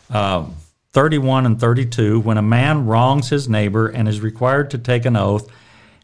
um, 0.10 0.56
31 0.94 1.46
and 1.46 1.60
32, 1.60 2.20
when 2.22 2.38
a 2.38 2.42
man 2.42 2.86
wrongs 2.86 3.30
his 3.30 3.50
neighbor 3.50 3.88
and 3.88 4.08
is 4.08 4.22
required 4.22 4.72
to 4.72 4.78
take 4.78 5.04
an 5.06 5.16
oath, 5.18 5.50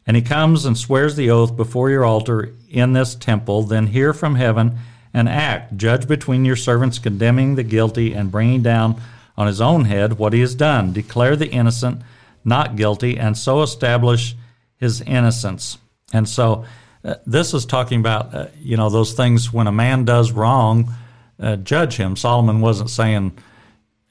and 0.07 0.17
he 0.17 0.21
comes 0.23 0.65
and 0.65 0.77
swears 0.77 1.15
the 1.15 1.29
oath 1.29 1.55
before 1.55 1.89
your 1.91 2.03
altar 2.03 2.51
in 2.69 2.91
this 2.93 3.15
temple, 3.15 3.63
then 3.63 3.88
hear 3.88 4.13
from 4.13 4.35
heaven 4.35 4.77
and 5.13 5.27
act. 5.27 5.77
Judge 5.77 6.08
between 6.08 6.46
your 6.46 6.56
servants, 6.56 7.00
condemning 7.00 7.56
the 7.56 7.63
guilty 7.63 8.13
and 8.13 8.32
bringing 8.32 8.62
down 8.62 9.01
on 9.38 9.48
his 9.48 9.62
own 9.62 9.86
head 9.86 10.18
what 10.18 10.34
he 10.34 10.39
has 10.41 10.56
done. 10.56 10.94
Declare 10.94 11.36
the 11.36 11.50
innocent 11.50 12.01
not 12.44 12.75
guilty, 12.75 13.18
and 13.18 13.38
so 13.38 13.62
establish 13.62 14.36
his 14.77 15.01
innocence. 15.01 15.77
And 16.13 16.27
so, 16.27 16.65
uh, 17.03 17.15
this 17.25 17.53
is 17.53 17.65
talking 17.65 18.00
about 18.00 18.34
uh, 18.34 18.48
you 18.60 18.77
know 18.77 18.89
those 18.89 19.13
things 19.13 19.53
when 19.53 19.68
a 19.68 19.72
man 19.72 20.06
does 20.06 20.32
wrong, 20.32 20.94
uh, 21.39 21.56
judge 21.58 21.96
him. 21.96 22.15
Solomon 22.15 22.62
wasn't 22.62 22.89
saying 22.89 23.38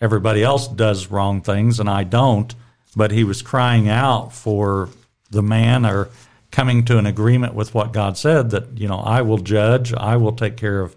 everybody 0.01 0.43
else 0.43 0.67
does 0.67 1.11
wrong 1.11 1.41
things 1.43 1.79
and 1.79 1.89
I 1.89 2.05
don't, 2.05 2.55
but 2.97 3.11
he 3.11 3.23
was 3.23 3.43
crying 3.43 3.89
out 3.89 4.33
for 4.33 4.89
the 5.31 5.43
man 5.43 5.85
or 5.87 6.09
coming 6.51 6.85
to 6.85 6.99
an 6.99 7.07
agreement 7.07 7.55
with 7.55 7.75
what 7.75 7.93
God 7.93 8.17
said 8.17 8.51
that, 8.51 8.79
you 8.79 8.89
know, 8.89 8.99
I 8.99 9.23
will 9.23 9.39
judge, 9.39 9.93
I 9.95 10.17
will 10.17 10.33
take 10.33 10.57
care 10.57 10.81
of 10.81 10.97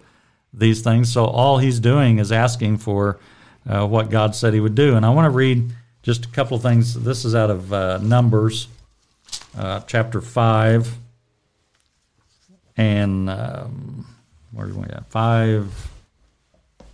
these 0.52 0.82
things. 0.82 1.12
So 1.12 1.24
all 1.24 1.58
he's 1.58 1.80
doing 1.80 2.18
is 2.18 2.32
asking 2.32 2.78
for 2.78 3.18
uh, 3.68 3.86
what 3.86 4.10
God 4.10 4.34
said 4.34 4.54
he 4.54 4.60
would 4.60 4.74
do. 4.74 4.96
And 4.96 5.06
I 5.06 5.10
want 5.10 5.26
to 5.26 5.30
read 5.30 5.70
just 6.02 6.26
a 6.26 6.28
couple 6.28 6.56
of 6.56 6.62
things. 6.62 6.94
This 6.94 7.24
is 7.24 7.34
out 7.34 7.50
of 7.50 7.72
uh, 7.72 7.98
Numbers 7.98 8.68
uh, 9.56 9.80
chapter 9.86 10.20
5 10.20 10.96
and 12.76 13.30
um, 13.30 14.06
where 14.52 14.66
do 14.66 14.74
we 14.74 14.84
at? 14.84 15.06
5 15.06 15.90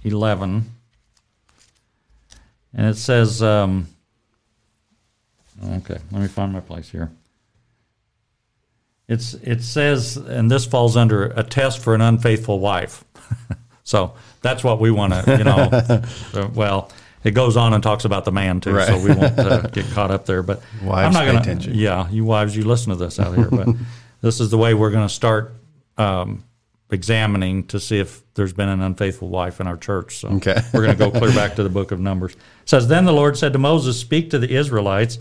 11 0.03 0.71
and 2.73 2.87
it 2.87 2.97
says, 2.97 3.43
um, 3.43 3.89
okay, 5.63 5.99
let 6.13 6.23
me 6.23 6.29
find 6.29 6.53
my 6.53 6.61
place 6.61 6.89
here. 6.91 7.11
It's 9.11 9.35
it 9.35 9.63
says, 9.63 10.17
and 10.17 10.49
this 10.51 10.65
falls 10.65 10.97
under 10.97 11.25
a 11.27 11.43
test 11.43 11.81
for 11.81 11.95
an 11.97 12.01
unfaithful 12.01 12.61
wife. 12.61 13.05
so 13.83 14.15
that's 14.41 14.63
what 14.63 14.81
we 14.81 14.91
want 14.93 15.13
to, 15.13 15.37
you 15.37 15.45
know. 15.45 16.49
well, 16.55 16.91
it 17.25 17.33
goes 17.33 17.57
on 17.57 17.75
and 17.75 17.83
talks 17.83 18.05
about 18.05 18.25
the 18.25 18.31
man 18.33 18.61
too, 18.61 18.81
so 18.83 18.99
we 18.99 19.13
won't 19.13 19.37
uh, 19.39 19.63
get 19.63 19.85
caught 19.91 20.11
up 20.13 20.27
there. 20.27 20.43
But 20.45 20.63
Wives, 20.83 21.07
I'm 21.09 21.13
not 21.13 21.31
going 21.31 21.43
attention. 21.43 21.73
to. 21.73 21.79
Yeah, 21.79 22.09
you 22.09 22.25
wives, 22.25 22.57
you 22.57 22.63
listen 22.65 22.91
to 22.91 22.97
this 22.97 23.19
out 23.19 23.35
here. 23.37 23.51
But 23.51 23.69
this 24.23 24.39
is 24.41 24.51
the 24.51 24.59
way 24.59 24.75
we're 24.75 24.93
going 24.93 25.07
to 25.09 25.13
start 25.13 25.55
um, 25.99 26.45
examining 26.91 27.67
to 27.69 27.81
see 27.81 27.99
if 27.99 28.23
there's 28.35 28.53
been 28.53 28.69
an 28.69 28.81
unfaithful 28.81 29.29
wife 29.29 29.61
in 29.61 29.67
our 29.67 29.77
church. 29.77 30.19
So 30.19 30.29
Okay. 30.29 30.61
we're 30.73 30.83
going 30.87 30.97
to 30.97 31.11
go 31.11 31.11
clear 31.11 31.35
back 31.35 31.57
to 31.57 31.63
the 31.65 31.69
book 31.69 31.91
of 31.91 31.99
Numbers. 32.01 32.35
It 32.35 32.39
says, 32.69 32.87
Then 32.89 33.05
the 33.07 33.13
Lord 33.13 33.37
said 33.37 33.53
to 33.55 33.59
Moses, 33.59 33.99
Speak 33.99 34.31
to 34.31 34.39
the 34.39 34.55
Israelites 34.55 35.19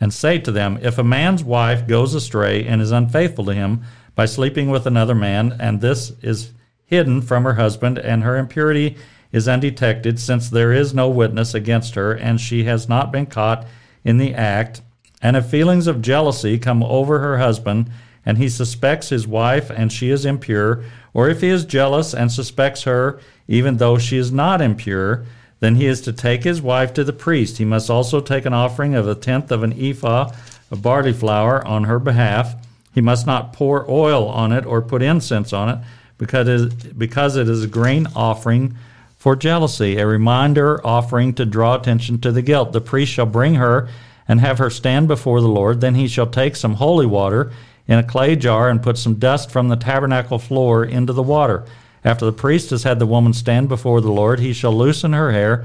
and 0.00 0.12
say 0.12 0.38
to 0.38 0.52
them, 0.52 0.78
If 0.82 0.98
a 0.98 1.04
man's 1.04 1.42
wife 1.42 1.86
goes 1.86 2.14
astray 2.14 2.66
and 2.66 2.82
is 2.82 2.90
unfaithful 2.90 3.46
to 3.46 3.54
him 3.54 3.82
by 4.14 4.26
sleeping 4.26 4.70
with 4.70 4.86
another 4.86 5.14
man, 5.14 5.56
and 5.58 5.80
this 5.80 6.12
is 6.22 6.52
hidden 6.84 7.22
from 7.22 7.44
her 7.44 7.54
husband, 7.54 7.98
and 7.98 8.22
her 8.22 8.36
impurity 8.36 8.96
is 9.32 9.48
undetected, 9.48 10.18
since 10.18 10.48
there 10.48 10.72
is 10.72 10.94
no 10.94 11.08
witness 11.08 11.54
against 11.54 11.94
her, 11.94 12.12
and 12.12 12.40
she 12.40 12.64
has 12.64 12.88
not 12.88 13.10
been 13.10 13.26
caught 13.26 13.66
in 14.04 14.18
the 14.18 14.34
act, 14.34 14.82
and 15.20 15.36
if 15.36 15.46
feelings 15.46 15.86
of 15.86 16.02
jealousy 16.02 16.58
come 16.58 16.82
over 16.82 17.18
her 17.18 17.38
husband, 17.38 17.90
and 18.24 18.38
he 18.38 18.48
suspects 18.48 19.08
his 19.08 19.26
wife 19.26 19.70
and 19.70 19.92
she 19.92 20.10
is 20.10 20.24
impure, 20.24 20.84
or 21.14 21.28
if 21.28 21.40
he 21.40 21.48
is 21.48 21.64
jealous 21.64 22.12
and 22.12 22.30
suspects 22.30 22.82
her 22.82 23.20
even 23.48 23.76
though 23.76 23.96
she 23.96 24.16
is 24.16 24.32
not 24.32 24.60
impure, 24.60 25.24
then 25.60 25.76
he 25.76 25.86
is 25.86 26.00
to 26.02 26.12
take 26.12 26.44
his 26.44 26.60
wife 26.60 26.92
to 26.94 27.04
the 27.04 27.12
priest. 27.12 27.58
He 27.58 27.64
must 27.64 27.90
also 27.90 28.20
take 28.20 28.44
an 28.44 28.52
offering 28.52 28.94
of 28.94 29.08
a 29.08 29.14
tenth 29.14 29.50
of 29.50 29.62
an 29.62 29.72
ephah 29.72 30.32
of 30.70 30.82
barley 30.82 31.12
flour 31.12 31.66
on 31.66 31.84
her 31.84 31.98
behalf. 31.98 32.54
He 32.94 33.00
must 33.00 33.26
not 33.26 33.52
pour 33.52 33.90
oil 33.90 34.28
on 34.28 34.52
it 34.52 34.66
or 34.66 34.82
put 34.82 35.02
incense 35.02 35.52
on 35.52 35.68
it, 35.68 35.78
because 36.18 36.48
it 36.48 36.54
is, 36.54 36.74
because 36.92 37.36
it 37.36 37.48
is 37.48 37.64
a 37.64 37.68
grain 37.68 38.06
offering 38.14 38.74
for 39.16 39.36
jealousy, 39.36 39.98
a 39.98 40.06
reminder 40.06 40.84
offering 40.86 41.34
to 41.34 41.44
draw 41.44 41.74
attention 41.74 42.20
to 42.20 42.32
the 42.32 42.42
guilt. 42.42 42.72
The 42.72 42.80
priest 42.80 43.12
shall 43.12 43.26
bring 43.26 43.56
her 43.56 43.88
and 44.28 44.40
have 44.40 44.58
her 44.58 44.70
stand 44.70 45.08
before 45.08 45.40
the 45.40 45.48
Lord. 45.48 45.80
Then 45.80 45.94
he 45.94 46.08
shall 46.08 46.26
take 46.26 46.56
some 46.56 46.74
holy 46.74 47.06
water 47.06 47.50
in 47.88 47.98
a 47.98 48.02
clay 48.02 48.36
jar 48.36 48.68
and 48.68 48.82
put 48.82 48.98
some 48.98 49.14
dust 49.14 49.50
from 49.50 49.68
the 49.68 49.76
tabernacle 49.76 50.38
floor 50.38 50.84
into 50.84 51.12
the 51.12 51.22
water. 51.22 51.64
After 52.06 52.24
the 52.24 52.32
priest 52.32 52.70
has 52.70 52.84
had 52.84 53.00
the 53.00 53.06
woman 53.06 53.32
stand 53.32 53.68
before 53.68 54.00
the 54.00 54.12
Lord, 54.12 54.38
he 54.38 54.52
shall 54.52 54.72
loosen 54.72 55.12
her 55.12 55.32
hair, 55.32 55.64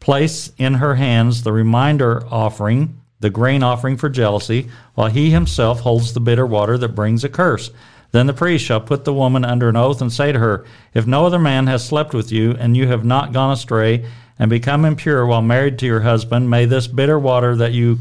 place 0.00 0.52
in 0.58 0.74
her 0.74 0.96
hands 0.96 1.42
the 1.42 1.52
reminder 1.52 2.26
offering, 2.30 3.00
the 3.20 3.30
grain 3.30 3.62
offering 3.62 3.96
for 3.96 4.10
jealousy, 4.10 4.68
while 4.94 5.08
he 5.08 5.30
himself 5.30 5.80
holds 5.80 6.12
the 6.12 6.20
bitter 6.20 6.44
water 6.44 6.76
that 6.76 6.94
brings 6.94 7.24
a 7.24 7.28
curse. 7.30 7.70
Then 8.12 8.26
the 8.26 8.34
priest 8.34 8.66
shall 8.66 8.82
put 8.82 9.06
the 9.06 9.14
woman 9.14 9.46
under 9.46 9.70
an 9.70 9.76
oath 9.76 10.02
and 10.02 10.12
say 10.12 10.30
to 10.30 10.38
her, 10.38 10.66
If 10.92 11.06
no 11.06 11.24
other 11.24 11.38
man 11.38 11.68
has 11.68 11.86
slept 11.86 12.12
with 12.12 12.30
you, 12.30 12.52
and 12.58 12.76
you 12.76 12.86
have 12.88 13.06
not 13.06 13.32
gone 13.32 13.52
astray 13.52 14.04
and 14.38 14.50
become 14.50 14.84
impure 14.84 15.24
while 15.24 15.40
married 15.40 15.78
to 15.78 15.86
your 15.86 16.00
husband, 16.00 16.50
may 16.50 16.66
this 16.66 16.86
bitter 16.86 17.18
water 17.18 17.56
that 17.56 17.72
you 17.72 17.98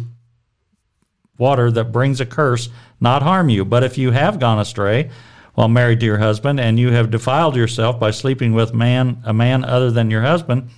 water 1.38 1.72
that 1.72 1.94
brings 1.94 2.20
a 2.20 2.25
curse 2.25 2.67
not 3.00 3.24
harm 3.24 3.48
you. 3.48 3.63
But 3.63 3.84
if 3.84 3.98
you 3.98 4.12
have 4.12 4.39
gone 4.39 4.60
astray 4.60 5.10
while 5.58 5.68
married 5.68 6.00
to 6.00 6.06
your 6.06 6.20
husband, 6.20 6.60
and 6.60 6.78
you 6.78 6.92
have 6.92 7.10
defiled 7.10 7.56
yourself 7.56 8.00
by 8.00 8.12
sleeping 8.12 8.54
with 8.54 8.76
man 8.76 9.20
a 9.26 9.34
man 9.34 9.66
other 9.66 9.90
than 9.90 10.12
your 10.12 10.22
husband, 10.22 10.70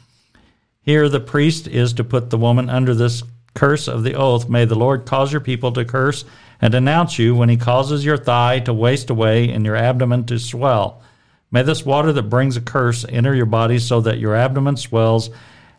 here 0.82 1.10
the 1.10 1.20
priest 1.20 1.68
is 1.68 1.92
to 1.92 2.02
put 2.02 2.30
the 2.30 2.38
woman 2.38 2.70
under 2.70 2.96
this 2.96 3.22
curse 3.54 3.90
of 3.90 4.06
the 4.06 4.14
oath. 4.14 4.48
May 4.48 4.64
the 4.64 4.80
Lord 4.80 5.06
cause 5.06 5.34
your 5.34 5.42
people 5.42 5.74
to 5.74 5.84
curse 5.84 6.24
and 6.62 6.72
denounce 6.72 7.20
you 7.20 7.36
when 7.36 7.50
he 7.50 7.58
causes 7.58 8.06
your 8.06 8.16
thigh 8.16 8.60
to 8.60 8.74
waste 8.74 9.10
away 9.10 9.50
and 9.50 9.66
your 9.66 9.76
abdomen 9.76 10.24
to 10.28 10.40
swell. 10.40 11.04
May 11.52 11.64
this 11.64 11.86
water 11.86 12.14
that 12.14 12.30
brings 12.30 12.56
a 12.56 12.62
curse 12.62 13.06
enter 13.10 13.36
your 13.36 13.48
body 13.48 13.80
so 13.80 14.00
that 14.00 14.20
your 14.20 14.34
abdomen 14.34 14.78
swells 14.78 15.30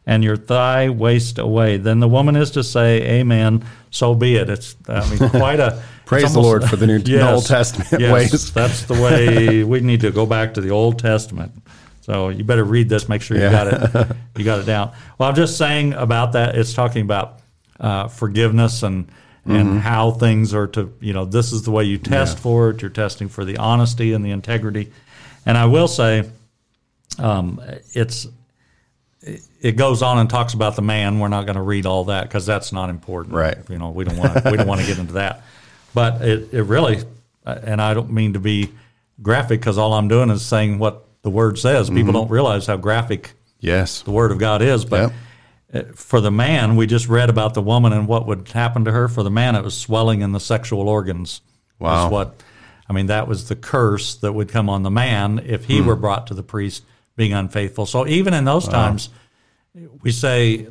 and 0.04 0.22
your 0.22 0.36
thigh 0.36 0.90
waste 0.90 1.38
away. 1.38 1.78
Then 1.78 2.00
the 2.00 2.08
woman 2.08 2.36
is 2.36 2.50
to 2.50 2.62
say, 2.62 3.00
Amen, 3.20 3.64
so 3.88 4.14
be 4.14 4.36
it. 4.36 4.50
It's, 4.50 4.76
I 4.86 5.08
mean, 5.08 5.30
quite 5.30 5.58
a. 5.58 5.82
Praise 6.10 6.32
the 6.34 6.40
Lord 6.40 6.64
for 6.64 6.74
the 6.76 6.86
New- 6.86 6.98
Yes, 7.06 7.22
Old 7.32 7.46
Testament 7.46 8.00
yes, 8.02 8.12
ways. 8.12 8.52
That's 8.52 8.82
the 8.82 8.94
way 8.94 9.62
we 9.64 9.80
need 9.80 10.00
to 10.00 10.10
go 10.10 10.26
back 10.26 10.54
to 10.54 10.60
the 10.60 10.70
Old 10.70 10.98
Testament. 10.98 11.52
So 12.00 12.30
you 12.30 12.42
better 12.42 12.64
read 12.64 12.88
this. 12.88 13.08
Make 13.08 13.22
sure 13.22 13.36
you 13.36 13.48
got 13.48 13.68
it. 13.68 14.16
You 14.36 14.44
got 14.44 14.58
it 14.58 14.64
down. 14.66 14.90
Well, 15.18 15.28
I'm 15.28 15.34
just 15.36 15.56
saying 15.56 15.92
about 15.92 16.32
that. 16.32 16.56
It's 16.56 16.72
talking 16.74 17.02
about 17.02 17.40
uh, 17.78 18.08
forgiveness 18.08 18.82
and 18.82 19.08
and 19.44 19.68
Mm-hmm. 19.68 19.78
how 19.78 20.10
things 20.10 20.52
are 20.52 20.66
to 20.68 20.92
you 21.00 21.12
know 21.12 21.24
this 21.24 21.52
is 21.52 21.62
the 21.62 21.70
way 21.70 21.84
you 21.84 21.96
test 21.98 22.38
for 22.38 22.70
it. 22.70 22.82
You're 22.82 22.90
testing 22.90 23.28
for 23.28 23.44
the 23.44 23.56
honesty 23.58 24.12
and 24.12 24.24
the 24.24 24.30
integrity. 24.32 24.92
And 25.46 25.56
I 25.56 25.66
will 25.66 25.88
say, 25.88 26.28
um, 27.18 27.60
it's 27.94 28.26
it 29.22 29.76
goes 29.76 30.02
on 30.02 30.18
and 30.18 30.28
talks 30.28 30.54
about 30.54 30.76
the 30.76 30.82
man. 30.82 31.18
We're 31.20 31.28
not 31.28 31.46
going 31.46 31.56
to 31.56 31.62
read 31.62 31.86
all 31.86 32.04
that 32.04 32.24
because 32.24 32.46
that's 32.46 32.72
not 32.72 32.90
important. 32.90 33.34
Right. 33.34 33.58
You 33.68 33.78
know, 33.78 33.90
we 33.90 34.04
don't 34.04 34.16
want 34.16 34.44
we 34.46 34.56
don't 34.56 34.66
want 34.66 34.80
to 34.80 34.86
get 34.86 34.98
into 34.98 35.12
that. 35.14 35.42
But 35.94 36.22
it, 36.22 36.52
it 36.52 36.62
really, 36.62 37.02
and 37.44 37.80
I 37.80 37.94
don't 37.94 38.10
mean 38.12 38.34
to 38.34 38.40
be 38.40 38.70
graphic 39.22 39.60
because 39.60 39.78
all 39.78 39.92
I'm 39.92 40.08
doing 40.08 40.30
is 40.30 40.44
saying 40.44 40.78
what 40.78 41.04
the 41.22 41.30
word 41.30 41.58
says. 41.58 41.86
Mm-hmm. 41.86 41.96
People 41.96 42.12
don't 42.12 42.30
realize 42.30 42.66
how 42.66 42.76
graphic 42.76 43.32
Yes. 43.60 44.02
the 44.02 44.10
word 44.10 44.32
of 44.32 44.38
God 44.38 44.62
is. 44.62 44.84
But 44.84 45.12
uh, 45.72 45.82
for 45.94 46.20
the 46.20 46.30
man, 46.30 46.76
we 46.76 46.86
just 46.86 47.08
read 47.08 47.28
about 47.28 47.54
the 47.54 47.62
woman 47.62 47.92
and 47.92 48.08
what 48.08 48.26
would 48.26 48.48
happen 48.48 48.84
to 48.86 48.92
her. 48.92 49.08
For 49.08 49.22
the 49.22 49.30
man, 49.30 49.54
it 49.54 49.62
was 49.62 49.76
swelling 49.76 50.22
in 50.22 50.32
the 50.32 50.40
sexual 50.40 50.88
organs. 50.88 51.42
Wow. 51.78 52.06
Is 52.06 52.12
what 52.12 52.42
I 52.88 52.92
mean, 52.92 53.06
that 53.06 53.28
was 53.28 53.48
the 53.48 53.56
curse 53.56 54.16
that 54.16 54.32
would 54.32 54.48
come 54.48 54.68
on 54.68 54.82
the 54.82 54.90
man 54.90 55.38
if 55.44 55.64
he 55.64 55.80
were 55.80 55.94
brought 55.96 56.26
to 56.26 56.34
the 56.34 56.42
priest 56.42 56.84
being 57.16 57.32
unfaithful. 57.32 57.86
So 57.86 58.06
even 58.06 58.34
in 58.34 58.44
those 58.44 58.66
times, 58.66 59.10
we 60.02 60.10
say, 60.10 60.66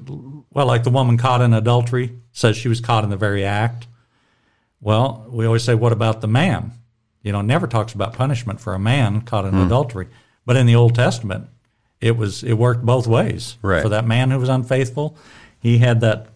well, 0.51 0.65
like 0.65 0.83
the 0.83 0.89
woman 0.89 1.17
caught 1.17 1.41
in 1.41 1.53
adultery 1.53 2.13
says 2.33 2.57
she 2.57 2.67
was 2.67 2.81
caught 2.81 3.03
in 3.03 3.09
the 3.09 3.17
very 3.17 3.45
act. 3.45 3.87
Well, 4.81 5.25
we 5.29 5.45
always 5.45 5.63
say, 5.63 5.75
what 5.75 5.91
about 5.91 6.21
the 6.21 6.27
man? 6.27 6.71
You 7.21 7.31
know, 7.31 7.41
never 7.41 7.67
talks 7.67 7.93
about 7.93 8.13
punishment 8.13 8.61
for 8.61 8.73
a 8.73 8.79
man 8.79 9.21
caught 9.21 9.45
in 9.45 9.55
adultery. 9.55 10.07
But 10.45 10.55
in 10.55 10.65
the 10.65 10.75
Old 10.75 10.95
Testament, 10.95 11.47
it 11.99 12.15
was 12.15 12.43
it 12.43 12.53
worked 12.53 12.85
both 12.85 13.07
ways. 13.07 13.57
Right. 13.61 13.81
For 13.81 13.89
that 13.89 14.07
man 14.07 14.31
who 14.31 14.39
was 14.39 14.49
unfaithful, 14.49 15.17
he 15.59 15.79
had 15.79 16.01
that 16.01 16.27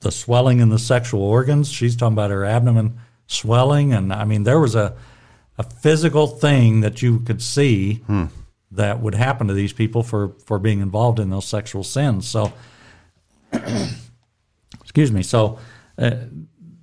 the 0.00 0.10
swelling 0.10 0.58
in 0.58 0.68
the 0.68 0.78
sexual 0.80 1.22
organs. 1.22 1.70
She's 1.70 1.96
talking 1.96 2.14
about 2.14 2.30
her 2.32 2.44
abdomen 2.44 2.98
swelling, 3.28 3.92
and 3.92 4.12
I 4.12 4.24
mean 4.24 4.42
there 4.42 4.58
was 4.58 4.74
a 4.74 4.96
a 5.58 5.62
physical 5.62 6.26
thing 6.26 6.80
that 6.80 7.02
you 7.02 7.20
could 7.20 7.40
see 7.42 8.02
that 8.72 9.00
would 9.00 9.14
happen 9.14 9.46
to 9.48 9.54
these 9.54 9.72
people 9.72 10.02
for 10.02 10.30
for 10.44 10.58
being 10.58 10.80
involved 10.80 11.20
in 11.20 11.30
those 11.30 11.46
sexual 11.46 11.84
sins. 11.84 12.26
So, 12.26 12.52
excuse 14.82 15.12
me. 15.12 15.22
So, 15.22 15.58
uh, 15.98 16.16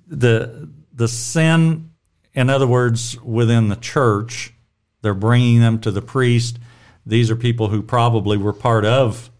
the 0.06 0.68
the 1.00 1.08
sin, 1.08 1.92
in 2.34 2.50
other 2.50 2.66
words, 2.66 3.18
within 3.22 3.70
the 3.70 3.76
church, 3.76 4.52
they're 5.00 5.14
bringing 5.14 5.60
them 5.60 5.80
to 5.80 5.90
the 5.90 6.02
priest. 6.02 6.58
These 7.06 7.30
are 7.30 7.36
people 7.36 7.68
who 7.68 7.80
probably 7.80 8.36
were 8.36 8.52
part 8.52 8.84
of 8.84 9.30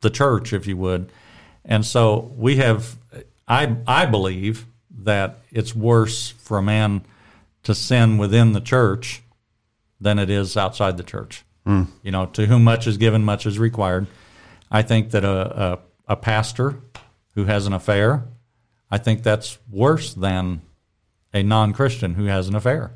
the 0.00 0.10
church, 0.10 0.52
if 0.52 0.66
you 0.66 0.76
would, 0.76 1.12
and 1.64 1.86
so 1.86 2.32
we 2.36 2.56
have. 2.56 2.98
I 3.46 3.76
I 3.86 4.06
believe 4.06 4.66
that 5.02 5.38
it's 5.52 5.72
worse 5.72 6.30
for 6.30 6.58
a 6.58 6.62
man 6.62 7.04
to 7.62 7.76
sin 7.76 8.18
within 8.18 8.52
the 8.52 8.60
church 8.60 9.22
than 10.00 10.18
it 10.18 10.28
is 10.28 10.56
outside 10.56 10.96
the 10.96 11.04
church. 11.04 11.44
Hmm. 11.64 11.84
You 12.02 12.10
know, 12.10 12.26
to 12.26 12.46
whom 12.46 12.64
much 12.64 12.88
is 12.88 12.96
given, 12.96 13.22
much 13.22 13.46
is 13.46 13.56
required. 13.56 14.08
I 14.68 14.82
think 14.82 15.12
that 15.12 15.24
a, 15.24 15.78
a, 16.08 16.14
a 16.14 16.16
pastor 16.16 16.80
who 17.36 17.44
has 17.44 17.68
an 17.68 17.72
affair, 17.72 18.24
I 18.90 18.98
think 18.98 19.22
that's 19.22 19.58
worse 19.70 20.12
than 20.12 20.62
a 21.34 21.42
non 21.42 21.72
Christian 21.74 22.14
who 22.14 22.24
has 22.26 22.48
an 22.48 22.54
affair. 22.54 22.92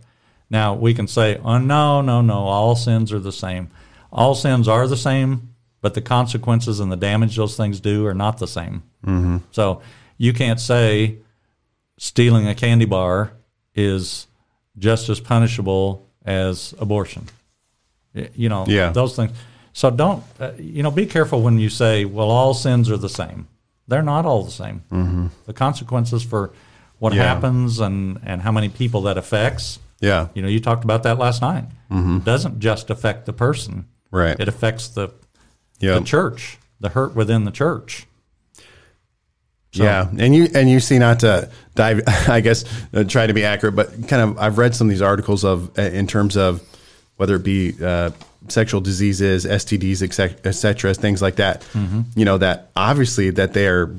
Now, 0.48 0.72
we 0.74 0.94
can 0.94 1.06
say, 1.06 1.36
oh, 1.44 1.58
no, 1.58 2.00
no, 2.00 2.22
no, 2.22 2.34
all 2.38 2.74
sins 2.74 3.12
are 3.12 3.18
the 3.18 3.32
same. 3.32 3.70
All 4.10 4.34
sins 4.34 4.66
are 4.66 4.86
the 4.86 4.96
same, 4.96 5.54
but 5.82 5.92
the 5.92 6.00
consequences 6.00 6.80
and 6.80 6.90
the 6.90 6.96
damage 6.96 7.36
those 7.36 7.56
things 7.56 7.80
do 7.80 8.06
are 8.06 8.14
not 8.14 8.38
the 8.38 8.46
same. 8.48 8.82
Mm-hmm. 9.04 9.38
So 9.50 9.82
you 10.16 10.32
can't 10.32 10.58
say 10.58 11.18
stealing 11.98 12.46
a 12.48 12.54
candy 12.54 12.86
bar 12.86 13.32
is 13.74 14.26
just 14.78 15.08
as 15.10 15.20
punishable 15.20 16.08
as 16.24 16.74
abortion. 16.78 17.26
You 18.14 18.48
know, 18.48 18.64
Yeah. 18.66 18.90
those 18.90 19.14
things. 19.14 19.32
So 19.72 19.90
don't, 19.90 20.24
uh, 20.40 20.52
you 20.58 20.82
know, 20.82 20.90
be 20.90 21.06
careful 21.06 21.42
when 21.42 21.58
you 21.58 21.68
say, 21.68 22.04
well, 22.04 22.30
all 22.30 22.54
sins 22.54 22.90
are 22.90 22.96
the 22.96 23.08
same. 23.08 23.46
They're 23.86 24.02
not 24.02 24.24
all 24.26 24.42
the 24.44 24.50
same. 24.50 24.82
Mm-hmm. 24.90 25.26
The 25.46 25.52
consequences 25.52 26.22
for 26.22 26.52
what 26.98 27.12
Yeah. 27.14 27.22
happens 27.24 27.78
and, 27.80 28.18
and 28.24 28.42
how 28.42 28.52
many 28.52 28.68
people 28.68 29.02
that 29.02 29.16
affects, 29.18 29.78
Yeah. 30.00 30.28
you 30.34 30.42
know, 30.42 30.48
you 30.48 30.60
talked 30.60 30.84
about 30.84 31.02
that 31.04 31.18
last 31.18 31.42
night. 31.42 31.64
It 31.90 32.24
doesn't 32.24 32.58
just 32.60 32.90
affect 32.90 33.26
the 33.26 33.32
person, 33.32 33.86
Right. 34.10 34.38
it 34.38 34.48
affects 34.48 34.88
the, 34.88 35.10
Yeah. 35.80 35.94
the 35.98 36.04
church, 36.04 36.58
the 36.80 36.90
hurt 36.90 37.14
within 37.14 37.44
the 37.44 37.50
church. 37.50 38.06
Yeah, 39.72 40.08
and 40.18 40.34
you 40.34 40.48
and 40.54 40.68
you 40.70 40.80
see 40.80 40.98
not 40.98 41.20
to 41.20 41.50
dive, 41.74 42.02
I 42.28 42.40
guess, 42.40 42.64
uh, 42.94 43.04
try 43.04 43.26
to 43.26 43.34
be 43.34 43.44
accurate, 43.44 43.76
but 43.76 44.08
kind 44.08 44.22
of 44.22 44.38
I've 44.38 44.58
read 44.58 44.74
some 44.74 44.86
of 44.88 44.90
these 44.90 45.02
articles 45.02 45.44
of 45.44 45.78
uh, 45.78 45.82
in 45.82 46.06
terms 46.06 46.36
of 46.36 46.62
whether 47.16 47.36
it 47.36 47.44
be 47.44 47.74
uh, 47.82 48.10
sexual 48.48 48.80
diseases, 48.80 49.44
STDs, 49.44 50.02
et 50.02 50.52
cetera, 50.54 50.90
et 50.90 50.96
things 50.96 51.20
like 51.20 51.36
that. 51.36 51.60
Mm-hmm. 51.74 52.00
You 52.16 52.24
know 52.24 52.38
that 52.38 52.70
obviously 52.74 53.30
that 53.30 53.52
they 53.52 53.68
are 53.68 53.94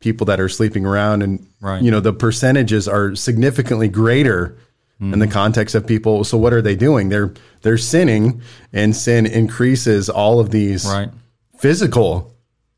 people 0.00 0.24
that 0.26 0.38
are 0.40 0.48
sleeping 0.48 0.84
around, 0.86 1.22
and 1.22 1.44
Right. 1.60 1.82
you 1.82 1.90
know 1.90 2.00
the 2.00 2.12
percentages 2.12 2.86
are 2.88 3.14
significantly 3.16 3.88
greater 3.88 4.56
in 5.00 5.10
the 5.20 5.26
Mm-hmm. 5.26 5.32
context 5.32 5.74
of 5.76 5.86
people. 5.86 6.24
So 6.24 6.36
what 6.36 6.52
are 6.52 6.62
they 6.62 6.74
doing? 6.76 7.08
They're 7.08 7.32
they're 7.62 7.78
sinning, 7.78 8.40
and 8.72 8.94
sin 8.96 9.26
increases 9.26 10.08
all 10.08 10.40
of 10.40 10.50
these 10.50 10.84
Right. 10.86 11.08
physical 11.58 12.34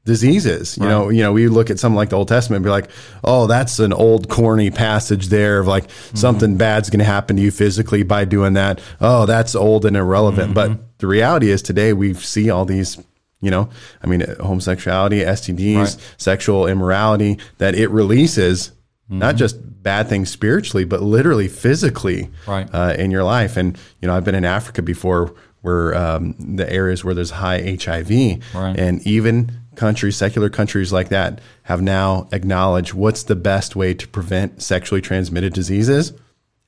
diseases. 0.07 0.79
You 0.81 0.89
know, 0.89 1.09
you 1.11 1.23
know, 1.23 1.33
we 1.33 1.47
look 1.49 1.71
at 1.71 1.79
something 1.79 1.97
like 1.97 2.09
the 2.09 2.17
Old 2.17 2.29
Testament 2.29 2.59
and 2.59 2.65
be 2.65 2.71
like, 2.71 2.91
oh, 3.23 3.47
that's 3.47 3.79
an 3.79 3.93
old 3.93 4.29
corny 4.31 4.71
passage 4.71 5.29
there 5.29 5.61
of 5.61 5.67
like 5.67 5.85
something 6.15 6.57
bad's 6.57 6.89
going 6.89 6.99
to 7.01 7.05
happen 7.05 7.37
to 7.37 7.43
you 7.43 7.51
physically 7.51 8.03
by 8.03 8.25
doing 8.25 8.55
that. 8.55 8.81
Oh, 9.01 9.27
that's 9.27 9.55
old 9.55 9.85
and 9.85 9.97
irrelevant. 9.97 10.55
But 10.55 10.99
the 10.99 11.07
reality 11.07 11.51
is 11.51 11.61
today 11.61 11.93
we 11.93 12.15
see 12.15 12.49
all 12.51 12.65
these, 12.65 12.97
you 13.41 13.51
know, 13.51 13.69
I 14.03 14.07
mean, 14.07 14.21
homosexuality, 14.41 15.21
STDs, 15.25 15.77
Right. 15.77 15.97
sexual 16.19 16.67
immorality, 16.67 17.39
that 17.59 17.75
it 17.75 17.89
releases 17.91 18.73
not 19.09 19.35
just 19.37 19.57
bad 19.83 20.09
things 20.09 20.31
spiritually, 20.31 20.85
but 20.85 21.03
literally 21.03 21.49
physically 21.49 22.29
Right. 22.47 22.69
uh, 22.73 22.95
in 22.99 23.11
your 23.11 23.25
life. 23.25 23.57
And 23.57 23.77
you 24.01 24.07
know, 24.09 24.15
I've 24.17 24.25
been 24.25 24.35
in 24.37 24.45
Africa 24.45 24.83
before, 24.83 25.33
where 25.63 25.95
um, 25.97 26.35
the 26.39 26.71
areas 26.73 27.05
where 27.05 27.15
there's 27.15 27.33
high 27.33 27.59
HIV, 27.81 28.39
Right. 28.55 28.77
and 28.79 29.05
even 29.07 29.51
countries, 29.75 30.17
secular 30.17 30.49
countries 30.49 30.93
like 30.93 31.09
that, 31.09 31.41
have 31.65 31.81
now 31.83 32.29
acknowledged 32.33 32.93
what's 32.95 33.23
the 33.25 33.35
best 33.37 33.75
way 33.75 33.95
to 33.95 34.07
prevent 34.07 34.63
sexually 34.63 35.01
transmitted 35.01 35.53
diseases: 35.55 36.13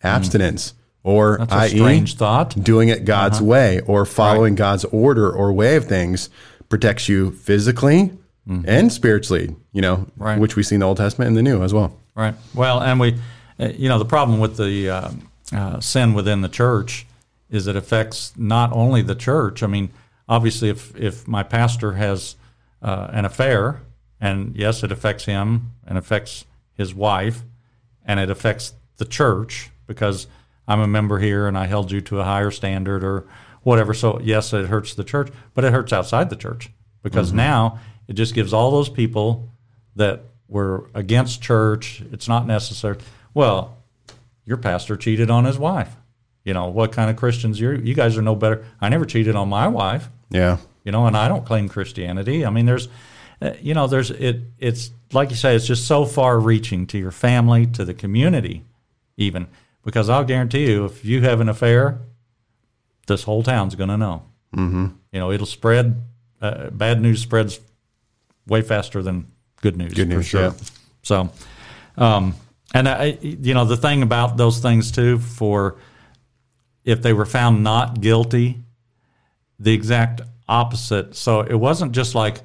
abstinence, 0.02 0.74
or 1.04 1.36
Hmm. 1.36 1.40
That's 1.44 1.52
i.e., 1.52 1.68
strange 1.68 2.16
thought. 2.16 2.56
doing 2.62 2.88
it 2.88 3.04
God's 3.04 3.38
Uh-huh. 3.38 3.46
way 3.46 3.80
or 3.86 4.04
following 4.04 4.54
God's 4.54 4.84
order 4.86 5.30
or 5.30 5.52
way 5.52 5.76
of 5.76 5.84
things 5.86 6.28
protects 6.72 7.06
you 7.06 7.30
physically 7.32 8.10
and 8.66 8.90
spiritually. 8.90 9.54
You 9.72 9.82
know, 9.82 9.96
Mm-hmm. 9.96 10.22
Right. 10.22 10.38
which 10.40 10.56
we 10.56 10.62
see 10.62 10.74
in 10.76 10.80
the 10.80 10.86
Old 10.86 10.96
Testament 10.96 11.28
and 11.28 11.36
the 11.36 11.42
New 11.42 11.62
as 11.62 11.72
well. 11.74 11.90
Right. 12.14 12.34
Well, 12.54 12.80
and 12.80 12.98
we, 12.98 13.08
uh, 13.60 13.68
you 13.82 13.88
know, 13.90 13.98
the 13.98 14.04
problem 14.16 14.40
with 14.40 14.56
the 14.56 14.88
uh, 14.90 15.10
uh, 15.52 15.80
sin 15.80 16.14
within 16.14 16.40
the 16.40 16.48
church 16.48 17.06
is 17.50 17.66
it 17.66 17.76
affects 17.76 18.32
not 18.36 18.72
only 18.72 19.02
the 19.02 19.14
church. 19.14 19.62
I 19.62 19.66
mean, 19.66 19.90
obviously, 20.28 20.70
if 20.70 20.96
if 20.96 21.28
my 21.28 21.42
pastor 21.42 21.92
has 21.92 22.36
uh, 22.80 23.08
an 23.12 23.24
affair, 23.26 23.82
and 24.20 24.56
yes, 24.56 24.82
it 24.82 24.90
affects 24.92 25.24
him 25.26 25.72
and 25.86 25.98
affects 25.98 26.46
his 26.74 26.94
wife, 26.94 27.42
and 28.06 28.18
it 28.18 28.30
affects 28.30 28.72
the 28.96 29.04
church 29.04 29.70
because 29.86 30.26
I'm 30.66 30.80
a 30.80 30.86
member 30.86 31.18
here 31.18 31.46
and 31.48 31.56
I 31.58 31.66
held 31.66 31.90
you 31.92 32.00
to 32.00 32.20
a 32.20 32.24
higher 32.24 32.50
standard 32.50 33.04
or 33.04 33.24
whatever. 33.62 33.94
So 33.94 34.20
yes, 34.22 34.52
it 34.52 34.66
hurts 34.66 34.94
the 34.94 35.04
church, 35.04 35.30
but 35.54 35.64
it 35.64 35.72
hurts 35.72 35.92
outside 35.92 36.30
the 36.30 36.36
church 36.36 36.70
because 37.02 37.32
now 37.32 37.78
it 38.08 38.14
just 38.14 38.34
gives 38.34 38.52
all 38.52 38.70
those 38.70 38.88
people 38.88 39.48
that 39.96 40.24
were 40.48 40.88
against 40.94 41.42
church. 41.42 42.02
It's 42.12 42.28
not 42.28 42.46
necessary. 42.46 42.98
Well, 43.34 43.76
your 44.44 44.56
pastor 44.56 44.96
cheated 44.96 45.30
on 45.30 45.44
his 45.44 45.58
wife. 45.58 45.94
You 46.44 46.54
know 46.54 46.68
what 46.68 46.92
kind 46.92 47.10
of 47.10 47.16
Christians 47.16 47.60
you 47.60 47.72
you 47.72 47.94
guys 47.94 48.18
are 48.18 48.22
no 48.22 48.34
better. 48.34 48.64
I 48.80 48.88
never 48.88 49.04
cheated 49.04 49.36
on 49.36 49.48
my 49.48 49.68
wife. 49.68 50.08
Yeah. 50.30 50.58
You 50.84 50.90
know, 50.90 51.06
and 51.06 51.16
I 51.16 51.28
don't 51.28 51.46
claim 51.46 51.68
Christianity. 51.68 52.44
I 52.44 52.50
mean, 52.50 52.66
there's, 52.66 52.88
uh, 53.40 53.52
you 53.60 53.74
know, 53.74 53.86
there's 53.86 54.10
it. 54.10 54.40
It's 54.58 54.90
like 55.12 55.30
you 55.30 55.36
say, 55.36 55.54
it's 55.54 55.66
just 55.66 55.86
so 55.86 56.04
far 56.04 56.40
reaching 56.40 56.86
to 56.88 56.98
your 56.98 57.12
family, 57.12 57.66
to 57.66 57.84
the 57.84 57.94
community, 57.94 58.64
even 59.16 59.46
because 59.84 60.08
I'll 60.08 60.24
guarantee 60.24 60.66
you, 60.66 60.84
if 60.86 61.04
you 61.04 61.22
have 61.22 61.40
an 61.40 61.48
affair, 61.48 62.00
this 63.06 63.22
whole 63.24 63.42
town's 63.42 63.74
going 63.74 63.90
to 63.90 63.96
know. 63.96 64.22
Mm-hmm. 64.56 64.86
You 65.12 65.20
know, 65.20 65.30
it'll 65.30 65.46
spread. 65.46 66.02
Uh, 66.40 66.70
bad 66.70 67.00
news 67.00 67.22
spreads 67.22 67.60
way 68.46 68.62
faster 68.62 69.02
than 69.02 69.26
good 69.60 69.76
news. 69.76 69.94
Good 69.94 70.08
for 70.08 70.14
news, 70.14 70.26
sure. 70.26 70.42
yeah. 70.42 70.52
So, 71.02 71.30
um, 71.96 72.34
and 72.74 72.88
I, 72.88 73.18
you 73.20 73.54
know, 73.54 73.64
the 73.64 73.76
thing 73.76 74.02
about 74.02 74.36
those 74.36 74.58
things 74.58 74.90
too, 74.90 75.18
for 75.18 75.76
if 76.84 77.02
they 77.02 77.12
were 77.12 77.26
found 77.26 77.62
not 77.62 78.00
guilty, 78.00 78.62
the 79.58 79.72
exact 79.72 80.22
opposite. 80.48 81.14
So 81.14 81.40
it 81.40 81.54
wasn't 81.54 81.92
just 81.92 82.14
like, 82.14 82.40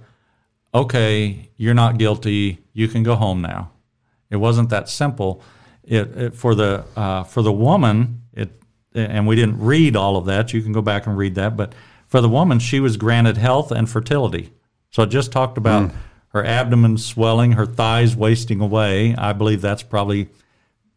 okay, 0.74 1.50
you're 1.58 1.74
not 1.74 1.98
guilty, 1.98 2.60
you 2.74 2.88
can 2.88 3.04
go 3.04 3.16
home 3.16 3.42
now. 3.42 3.72
It 4.30 4.38
wasn't 4.38 4.70
that 4.70 4.90
simple. 4.90 5.42
It, 5.84 6.18
it 6.18 6.36
for 6.36 6.54
the 6.54 6.84
uh, 6.96 7.24
for 7.24 7.42
the 7.42 7.52
woman, 7.52 8.24
it 8.34 8.52
and 8.94 9.28
we 9.28 9.36
didn't 9.36 9.60
read 9.60 9.96
all 9.96 10.18
of 10.18 10.26
that. 10.26 10.54
You 10.54 10.62
can 10.62 10.74
go 10.74 10.82
back 10.82 11.08
and 11.08 11.18
read 11.18 11.36
that. 11.36 11.56
But 11.56 11.74
for 12.08 12.22
the 12.22 12.30
woman, 12.30 12.60
she 12.60 12.80
was 12.80 12.98
granted 12.98 13.38
health 13.38 13.72
and 13.72 13.90
fertility. 13.90 14.52
So 14.92 15.04
it 15.04 15.08
just 15.08 15.32
talked 15.32 15.58
about 15.58 15.92
hmm. 15.92 15.98
her 16.30 16.44
abdomen 16.46 16.98
swelling, 16.98 17.54
her 17.54 17.66
thighs 17.66 18.16
wasting 18.16 18.62
away. 18.62 19.16
I 19.16 19.34
believe 19.34 19.62
that's 19.62 19.84
probably 19.84 20.30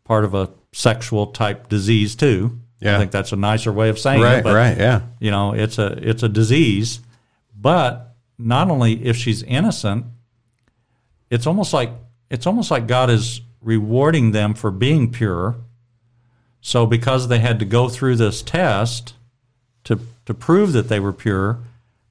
part 0.04 0.24
of 0.24 0.34
a 0.34 0.50
sexual 0.72 1.28
type 1.28 1.68
disease 1.68 2.14
too. 2.16 2.58
Yeah. 2.80 2.96
I 2.96 2.98
think 2.98 3.10
that's 3.10 3.32
a 3.32 3.36
nicer 3.36 3.72
way 3.72 3.88
of 3.90 3.98
saying 3.98 4.22
Right. 4.22 4.38
it. 4.38 4.44
But 4.44 4.54
right. 4.54 4.76
Yeah. 4.76 5.02
you 5.18 5.30
know 5.30 5.52
it's 5.52 5.78
a 5.78 5.98
it's 6.08 6.22
a 6.22 6.28
disease 6.28 7.00
but 7.54 8.16
not 8.38 8.70
only 8.70 9.04
if 9.04 9.16
she's 9.16 9.42
innocent 9.42 10.06
it's 11.28 11.46
almost 11.46 11.72
like 11.72 11.90
it's 12.30 12.46
almost 12.46 12.70
like 12.70 12.86
god 12.86 13.10
is 13.10 13.42
rewarding 13.60 14.32
them 14.32 14.54
for 14.54 14.70
being 14.70 15.12
pure 15.12 15.56
So 16.60 16.86
because 16.86 17.28
they 17.28 17.38
had 17.38 17.58
to 17.60 17.64
go 17.64 17.88
through 17.88 18.16
this 18.16 18.42
test 18.42 19.14
to 19.84 20.00
to 20.26 20.34
prove 20.34 20.72
that 20.72 20.88
they 20.88 21.00
were 21.00 21.12
pure, 21.12 21.58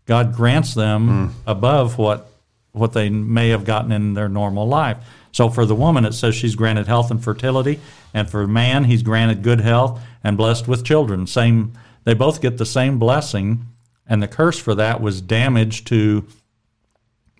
God 0.06 0.36
grants 0.36 0.74
them 0.74 1.08
hmm. 1.08 1.34
above 1.46 1.98
what 1.98 2.30
what 2.72 2.94
they 2.94 3.10
may 3.10 3.50
have 3.50 3.66
gotten 3.66 3.92
in 3.92 4.14
their 4.14 4.30
normal 4.30 4.68
life. 4.68 4.98
So 5.32 5.50
for 5.50 5.66
the 5.66 5.76
woman, 5.76 6.06
it 6.06 6.14
says 6.14 6.36
she's 6.36 6.56
granted 6.56 6.88
health 6.88 7.12
and 7.12 7.24
fertility, 7.24 7.80
and 8.14 8.30
for 8.30 8.48
man, 8.48 8.86
he's 8.86 9.04
granted 9.04 9.44
good 9.44 9.62
health 9.62 10.02
and 10.24 10.38
blessed 10.38 10.68
with 10.68 10.84
children. 10.84 11.28
Same, 11.28 11.74
they 12.04 12.14
both 12.14 12.42
get 12.42 12.58
the 12.58 12.66
same 12.66 12.98
blessing, 12.98 13.66
and 14.08 14.22
the 14.24 14.28
curse 14.28 14.58
for 14.58 14.76
that 14.76 15.02
was 15.02 15.22
damage 15.22 15.86
to 15.86 16.26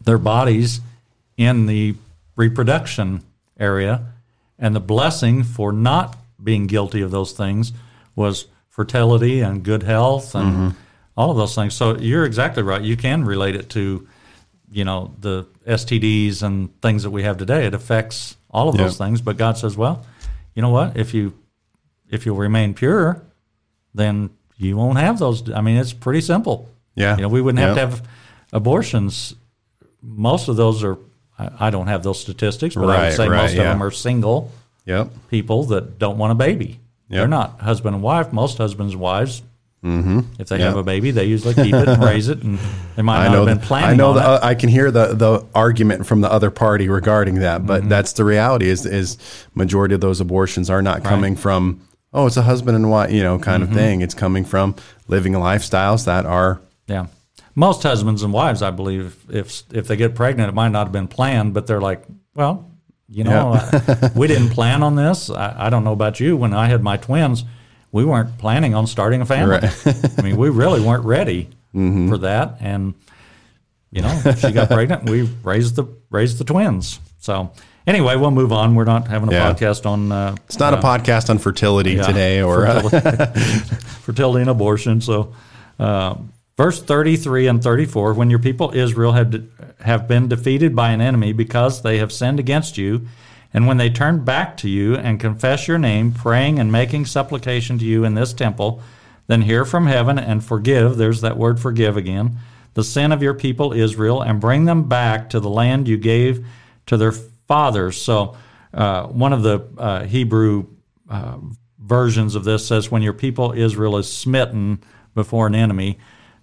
their 0.04 0.18
bodies 0.18 0.82
in 1.38 1.66
the 1.66 1.96
reproduction 2.36 3.24
area, 3.60 4.04
and 4.58 4.76
the 4.76 4.80
blessing 4.80 5.44
for 5.44 5.72
not 5.72 6.16
being 6.44 6.68
guilty 6.68 7.02
of 7.02 7.12
those 7.12 7.32
things 7.32 7.74
was 8.16 8.48
fertility 8.70 9.42
and 9.42 9.64
good 9.64 9.84
health 9.84 10.36
and 10.36 10.52
mm-hmm. 10.52 10.70
all 11.18 11.32
of 11.32 11.38
those 11.38 11.56
things. 11.56 11.74
So 11.74 11.98
you're 11.98 12.26
exactly 12.26 12.64
right. 12.64 12.82
You 12.82 12.96
can 12.96 13.26
relate 13.26 13.56
it 13.56 13.70
to, 13.72 14.08
you 14.72 14.86
know, 14.86 15.14
the 15.20 15.46
STDs 15.68 16.44
and 16.44 16.82
things 16.82 17.04
that 17.04 17.12
we 17.12 17.24
have 17.24 17.38
today. 17.38 17.66
It 17.66 17.74
affects 17.74 18.38
all 18.50 18.70
of 18.70 18.78
those 18.78 18.98
things. 18.98 19.22
But 19.22 19.38
God 19.38 19.58
says, 19.58 19.76
well, 19.76 20.06
you 20.56 20.62
know 20.62 20.70
what? 20.70 20.98
If 20.98 21.14
you 21.14 21.34
if 22.10 22.26
you'll 22.26 22.38
remain 22.38 22.74
pure, 22.74 23.22
then 23.94 24.30
you 24.58 24.78
won't 24.78 24.98
have 24.98 25.20
those. 25.20 25.52
I 25.52 25.62
mean, 25.62 25.78
it's 25.78 25.94
pretty 25.94 26.22
simple. 26.22 26.70
Yeah. 26.96 27.16
You 27.16 27.24
know, 27.24 27.30
we 27.30 27.42
wouldn't 27.42 27.60
have 27.60 27.78
Yeah. 27.78 27.86
to 27.86 27.90
have 27.92 28.08
abortions. 28.52 29.36
Most 30.02 30.48
of 30.48 30.56
those 30.56 30.84
are. 30.84 30.98
I 31.38 31.70
don't 31.70 31.88
have 31.88 32.04
those 32.04 32.20
statistics, 32.20 32.76
but 32.76 32.90
I 32.90 33.08
would 33.08 33.16
say 33.16 33.30
right, 33.30 33.44
most 33.44 33.56
yeah. 33.56 33.62
of 33.62 33.68
them 33.68 33.82
are 33.82 33.92
single 33.92 34.52
Yep. 34.90 35.12
people 35.30 35.64
that 35.66 36.00
don't 36.00 36.18
want 36.18 36.32
a 36.32 36.36
baby. 36.36 36.80
Yep. 37.10 37.18
They're 37.20 37.28
not 37.28 37.60
husband 37.62 37.96
and 37.96 38.04
wife. 38.04 38.34
Most 38.34 38.58
husbands 38.58 38.94
and 38.94 39.02
wives, 39.02 39.42
mm-hmm. 39.84 40.20
if 40.40 40.48
they 40.50 40.60
have 40.60 40.78
a 40.78 40.84
baby, 40.84 41.12
they 41.12 41.26
usually 41.26 41.54
keep 41.54 41.74
it 41.74 41.88
and 41.88 42.04
raise 42.04 42.28
it, 42.28 42.44
and 42.44 42.60
they 42.96 43.02
might 43.02 43.20
I 43.22 43.28
not 43.28 43.32
know. 43.34 43.46
have 43.46 43.58
been 43.60 43.66
planning 43.68 43.90
I 43.92 43.96
know. 43.96 44.14
The, 44.14 44.20
uh, 44.22 44.40
I 44.44 44.54
can 44.56 44.70
hear 44.70 44.92
the 44.92 45.14
the 45.14 45.46
argument 45.56 46.06
from 46.06 46.22
the 46.22 46.32
other 46.32 46.52
party 46.52 46.88
regarding 46.90 47.36
that, 47.36 47.66
but 47.66 47.82
Mm-hmm. 47.82 47.90
that's 47.90 48.14
the 48.14 48.24
reality. 48.26 48.68
Is 48.68 48.86
is 48.86 49.18
majority 49.56 49.96
of 49.96 50.02
those 50.02 50.20
abortions 50.22 50.70
are 50.70 50.82
not 50.82 51.04
coming 51.04 51.36
from 51.36 51.82
oh, 52.14 52.26
it's 52.26 52.38
a 52.38 52.42
husband 52.42 52.76
and 52.76 52.90
wife, 52.90 53.12
you 53.12 53.24
know, 53.24 53.38
kind 53.40 53.64
Mm-hmm. 53.64 53.72
of 53.74 53.78
thing. 53.78 54.02
It's 54.02 54.14
coming 54.16 54.44
from 54.46 54.76
living 55.08 55.34
lifestyles 55.34 56.06
that 56.06 56.26
are 56.26 56.60
Yeah. 56.88 57.06
Most 57.56 57.84
husbands 57.84 58.24
and 58.24 58.32
wives, 58.32 58.62
I 58.62 58.72
believe, 58.72 59.18
if 59.30 59.64
if 59.74 59.88
they 59.88 59.96
get 59.96 60.14
pregnant, 60.16 60.50
it 60.50 60.56
might 60.56 60.70
not 60.70 60.86
have 60.88 60.92
been 60.94 61.08
planned, 61.08 61.54
but 61.54 61.66
they're 61.68 61.82
like, 61.82 62.04
well, 62.36 62.69
you 63.12 63.24
know, 63.24 63.60
we 64.16 64.28
didn't 64.28 64.50
plan 64.58 64.84
on 64.84 64.96
this. 64.96 65.30
I, 65.30 65.68
I 65.68 65.70
don't 65.70 65.84
know 65.84 65.94
about 65.94 66.20
you. 66.20 66.38
When 66.38 66.54
I 66.54 66.68
had 66.68 66.84
my 66.84 66.98
twins, 66.98 67.44
we 67.92 68.06
weren't 68.06 68.38
planning 68.38 68.76
on 68.76 68.86
starting 68.88 69.22
a 69.22 69.26
family. 69.26 69.60
I 70.18 70.22
mean, 70.22 70.38
we 70.38 70.50
really 70.50 70.80
weren't 70.82 71.06
ready 71.06 71.50
for 71.74 72.18
that, 72.20 72.58
and 72.60 72.94
you 73.92 74.02
know, 74.04 74.22
she 74.38 74.52
got 74.52 74.70
pregnant. 74.70 75.02
and 75.04 75.10
We 75.10 75.24
raised 75.44 75.76
the 75.76 75.86
raised 76.12 76.38
the 76.38 76.44
twins. 76.44 77.00
So 77.20 77.52
anyway, 77.88 78.16
we'll 78.16 78.32
move 78.32 78.52
on. 78.54 78.76
We're 78.76 78.84
not 78.86 79.08
having 79.08 79.30
a 79.30 79.32
Yeah. 79.34 79.52
podcast 79.54 79.86
on. 79.86 80.12
Uh, 80.12 80.36
It's 80.46 80.60
not 80.60 80.74
a 80.74 80.78
podcast 80.78 81.30
on 81.30 81.38
fertility 81.40 81.94
yeah, 81.94 82.04
today, 82.04 82.42
or 82.42 82.66
uh, 82.68 82.82
fertility, 82.82 83.40
fertility 84.02 84.42
and 84.42 84.50
abortion. 84.50 85.02
So, 85.02 85.34
uh, 85.80 86.16
verse 86.58 86.82
thirty-three 86.82 87.48
and 87.48 87.62
thirty-four: 87.64 88.14
When 88.14 88.30
your 88.30 88.40
people 88.40 88.72
Israel 88.74 89.14
have 89.14 89.32
de- 89.32 89.44
have 89.82 90.08
been 90.08 90.28
defeated 90.28 90.76
by 90.76 90.92
an 90.92 91.02
enemy 91.02 91.34
because 91.34 91.82
they 91.82 91.98
have 91.98 92.12
sinned 92.12 92.40
against 92.40 92.78
you, 92.78 93.08
and 93.54 93.66
when 93.66 93.78
they 93.78 93.90
turn 93.90 94.24
back 94.24 94.58
to 94.58 94.70
you 94.70 94.96
and 94.96 95.20
confess 95.20 95.68
your 95.68 95.80
name, 95.80 96.12
praying 96.12 96.60
and 96.60 96.72
making 96.72 97.06
supplication 97.06 97.80
to 97.80 97.86
you 97.86 98.04
in 98.04 98.14
this 98.14 98.34
temple, 98.34 98.82
then 99.28 99.42
hear 99.44 99.66
from 99.66 99.88
heaven 99.88 100.20
and 100.20 100.44
forgive. 100.44 100.98
There's 100.98 101.22
that 101.22 101.38
word 101.38 101.60
forgive 101.60 101.98
again. 101.98 102.38
The 102.74 102.84
sin 102.84 103.12
of 103.12 103.24
your 103.24 103.34
people 103.34 103.74
Israel, 103.74 104.22
and 104.22 104.40
bring 104.40 104.66
them 104.66 104.88
back 104.88 105.30
to 105.32 105.40
the 105.40 105.50
land 105.50 105.88
you 105.88 105.98
gave 105.98 106.46
to 106.86 106.98
their 106.98 107.12
fathers. 107.48 108.00
So, 108.00 108.38
uh, 108.74 109.08
one 109.08 109.34
of 109.34 109.42
the 109.44 109.68
uh, 109.78 110.04
Hebrew 110.04 110.68
uh, 111.10 111.38
versions 111.80 112.36
of 112.36 112.44
this 112.44 112.68
says, 112.68 112.92
"When 112.92 113.02
your 113.02 113.14
people 113.14 113.54
Israel 113.54 113.98
is 113.98 114.12
smitten 114.12 114.84
before 115.16 115.48
an 115.48 115.56
enemy." 115.56 115.98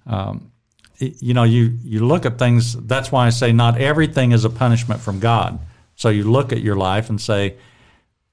Um, 0.06 0.50
you 0.98 1.34
know, 1.34 1.42
you 1.42 1.76
you 1.82 2.06
look 2.06 2.26
at 2.26 2.38
things. 2.38 2.74
That's 2.74 3.12
why 3.12 3.26
I 3.26 3.30
say 3.30 3.52
not 3.52 3.78
everything 3.78 4.32
is 4.32 4.44
a 4.44 4.50
punishment 4.50 5.00
from 5.00 5.20
God. 5.20 5.58
So 5.94 6.08
you 6.08 6.30
look 6.30 6.52
at 6.52 6.60
your 6.60 6.76
life 6.76 7.10
and 7.10 7.20
say, 7.20 7.56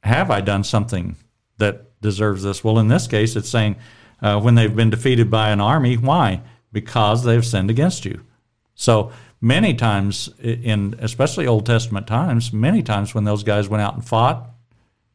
"Have 0.02 0.32
I 0.32 0.42
done 0.42 0.64
something 0.64 1.16
that 1.58 2.00
deserves 2.02 2.44
this?" 2.44 2.64
Well, 2.64 2.80
in 2.80 2.88
this 2.88 3.08
case, 3.08 3.36
it's 3.36 3.50
saying 3.50 3.76
uh, 4.22 4.40
when 4.40 4.56
they've 4.56 4.76
been 4.76 4.90
defeated 4.90 5.30
by 5.30 5.50
an 5.50 5.62
army. 5.62 5.98
Why? 5.98 6.42
Because 6.72 7.24
they've 7.24 7.46
sinned 7.46 7.70
against 7.70 8.06
you. 8.06 8.22
So 8.76 9.12
many 9.40 9.74
times, 9.74 10.30
in 10.40 10.96
especially 11.00 11.46
Old 11.46 11.66
Testament 11.66 12.08
times, 12.08 12.52
many 12.54 12.82
times 12.82 13.14
when 13.14 13.26
those 13.26 13.44
guys 13.44 13.70
went 13.70 13.82
out 13.84 13.94
and 13.94 14.06
fought 14.06 14.50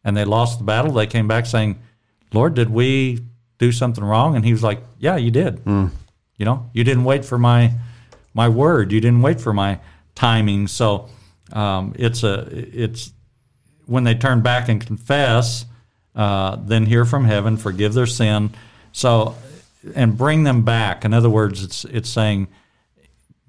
and 0.04 0.16
they 0.16 0.24
lost 0.24 0.58
the 0.58 0.64
battle, 0.64 0.92
they 0.92 1.06
came 1.06 1.26
back 1.26 1.46
saying, 1.46 1.78
"Lord, 2.32 2.54
did 2.54 2.70
we 2.70 3.20
do 3.58 3.72
something 3.72 4.04
wrong?" 4.04 4.36
And 4.36 4.44
he 4.44 4.52
was 4.52 4.62
like, 4.62 4.82
"Yeah, 4.98 5.16
you 5.16 5.30
did. 5.30 5.64
You 6.38 6.46
know, 6.46 6.70
you 6.72 6.84
didn't 6.84 7.04
wait 7.04 7.24
for 7.24 7.38
my 7.38 7.72
my 8.32 8.48
word. 8.48 8.92
You 8.92 9.00
didn't 9.00 9.22
wait 9.22 9.40
for 9.40 9.52
my 9.52 9.80
timing." 10.14 10.68
So 10.68 11.08
um, 11.52 11.94
it's 11.98 12.22
a 12.22 12.48
it's 12.50 13.12
when 13.86 14.04
they 14.04 14.14
turn 14.14 14.40
back 14.40 14.68
and 14.68 14.84
confess, 14.84 15.66
uh, 16.14 16.56
then 16.56 16.86
hear 16.86 17.04
from 17.04 17.24
heaven, 17.24 17.56
forgive 17.56 17.92
their 17.92 18.06
sin. 18.06 18.50
So 18.92 19.34
and 19.94 20.16
bring 20.16 20.44
them 20.44 20.62
back. 20.62 21.04
In 21.04 21.12
other 21.12 21.30
words, 21.30 21.62
it's 21.62 21.84
it's 21.84 22.08
saying 22.08 22.48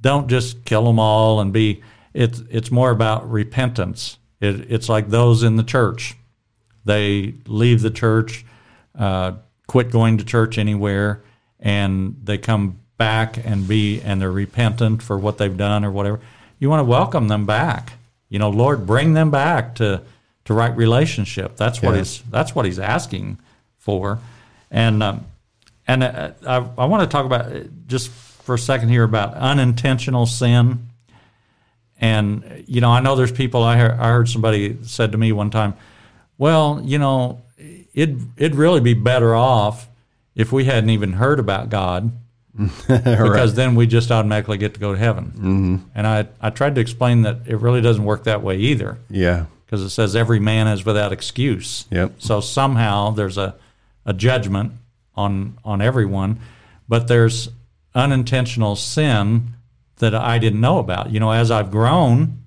don't 0.02 0.28
just 0.28 0.66
kill 0.66 0.86
them 0.86 1.00
all 1.00 1.40
and 1.42 1.52
be 1.54 1.82
it's 2.14 2.42
it's 2.50 2.72
more 2.72 2.92
about 2.92 3.30
repentance 3.30 4.18
it, 4.40 4.72
it's 4.72 4.90
like 4.90 5.10
those 5.10 5.44
in 5.44 5.56
the 5.56 5.64
church 5.64 6.16
they 6.86 7.36
leave 7.46 7.82
the 7.82 7.92
church 7.92 8.46
uh, 8.98 9.34
quit 9.68 9.92
going 9.92 10.18
to 10.18 10.26
church 10.26 10.58
anywhere 10.58 11.22
and 11.60 12.16
they 12.24 12.38
come 12.38 12.80
back 12.98 13.38
and 13.44 13.68
be 13.68 14.02
and 14.02 14.22
they're 14.22 14.32
repentant 14.32 15.02
for 15.02 15.18
what 15.18 15.38
they've 15.38 15.58
done 15.58 15.86
or 15.86 15.92
whatever 15.92 16.20
you 16.60 16.70
want 16.70 16.80
to 16.80 16.84
welcome 16.84 17.28
them 17.28 17.46
back 17.46 17.94
you 18.28 18.38
know 18.38 18.50
lord 18.50 18.86
bring 18.86 19.14
them 19.14 19.32
back 19.32 19.76
to 19.76 20.02
to 20.44 20.54
right 20.54 20.76
relationship 20.76 21.56
that's 21.56 21.82
what 21.82 21.96
he's 21.96 22.22
that's 22.30 22.54
what 22.54 22.66
he's 22.66 22.80
asking 22.80 23.38
for 23.78 24.20
and 24.72 25.02
um, 25.02 25.26
and 25.90 26.04
uh, 26.04 26.32
I, 26.46 26.58
I 26.78 26.86
want 26.86 27.02
to 27.02 27.08
talk 27.08 27.26
about 27.26 27.52
uh, 27.52 27.64
just 27.88 28.10
for 28.10 28.54
a 28.56 28.60
second 28.60 28.90
here 28.90 29.04
about 29.04 29.34
unintentional 29.34 30.28
sin. 30.28 30.88
And 32.00 32.64
you 32.68 32.80
know, 32.80 32.92
I 32.92 33.00
know 33.02 33.16
there's 33.16 33.32
people. 33.32 33.64
I 33.64 33.78
heard, 33.78 33.92
I 33.94 34.10
heard 34.10 34.30
somebody 34.30 34.78
said 34.84 35.12
to 35.12 35.18
me 35.18 35.32
one 35.32 35.50
time, 35.50 35.74
"Well, 36.38 36.80
you 36.84 37.00
know, 37.00 37.42
it 37.58 38.12
it'd 38.38 38.56
really 38.56 38.80
be 38.82 38.94
better 38.94 39.36
off 39.36 39.88
if 40.36 40.52
we 40.52 40.66
hadn't 40.66 40.90
even 40.90 41.14
heard 41.14 41.40
about 41.40 41.70
God, 41.70 42.12
because 42.88 43.56
then 43.56 43.76
we 43.76 43.88
just 43.88 44.12
automatically 44.12 44.58
get 44.58 44.74
to 44.74 44.80
go 44.80 44.94
to 44.94 45.00
heaven." 45.00 45.26
Mm-hmm. 45.26 45.76
And 45.96 46.08
I 46.08 46.28
I 46.42 46.50
tried 46.50 46.76
to 46.76 46.82
explain 46.82 47.24
that 47.24 47.42
it 47.48 47.58
really 47.58 47.82
doesn't 47.82 48.04
work 48.04 48.24
that 48.26 48.42
way 48.42 48.58
either 48.58 48.98
yeah, 49.10 49.46
because 49.66 49.82
it 49.82 49.90
says 49.90 50.16
every 50.16 50.40
man 50.40 50.68
is 50.68 50.86
without 50.86 51.12
excuse. 51.12 51.86
Yep. 51.92 52.14
So 52.20 52.42
somehow 52.42 53.12
there's 53.12 53.38
a, 53.38 53.56
a 54.06 54.14
judgment 54.14 54.74
on 55.16 55.58
on 55.64 55.82
everyone, 55.82 56.40
but 56.88 57.08
there's 57.08 57.50
unintentional 57.96 58.76
sin 58.76 59.54
that 59.98 60.16
I 60.16 60.38
didn't 60.40 60.62
know 60.62 60.80
about. 60.80 61.12
You 61.12 61.20
know, 61.20 61.32
as 61.32 61.52
I've 61.52 61.72
grown, 61.72 62.44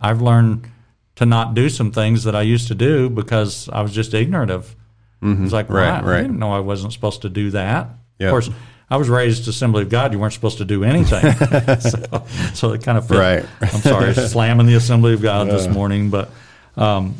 I've 0.00 0.22
learned 0.22 0.68
to 1.16 1.26
not 1.26 1.54
do 1.54 1.68
some 1.68 1.90
things 1.90 2.24
that 2.24 2.36
I 2.36 2.42
used 2.42 2.68
to 2.68 2.74
do 2.74 3.10
because 3.10 3.68
I 3.70 3.82
was 3.82 3.92
just 3.92 4.14
ignorant 4.14 4.50
of. 4.50 4.74
It 5.20 5.38
was 5.40 5.52
like, 5.52 5.66
Mm-hmm. 5.66 5.74
Right, 5.74 6.04
right, 6.04 6.18
I 6.18 6.22
didn't 6.22 6.38
know 6.38 6.52
I 6.52 6.60
wasn't 6.60 6.92
supposed 6.92 7.22
to 7.22 7.28
do 7.28 7.50
that. 7.50 7.88
Yep. 8.18 8.26
Of 8.28 8.30
course, 8.30 8.50
I 8.90 8.96
was 8.96 9.08
raised 9.08 9.46
Assembly 9.48 9.82
of 9.82 9.88
God. 9.90 10.12
You 10.12 10.18
weren't 10.18 10.32
supposed 10.32 10.58
to 10.58 10.64
do 10.64 10.84
anything. 10.84 11.32
so, 11.80 12.24
so 12.54 12.72
it 12.72 12.82
kind 12.82 12.96
of 12.96 13.08
fit. 13.08 13.18
Right. 13.18 13.44
I'm 13.60 13.80
sorry, 13.80 14.14
slamming 14.14 14.66
the 14.66 14.74
Assembly 14.74 15.14
of 15.14 15.20
God 15.22 15.48
this 15.48 15.66
morning, 15.68 16.10
but 16.10 16.30
um, 16.76 17.16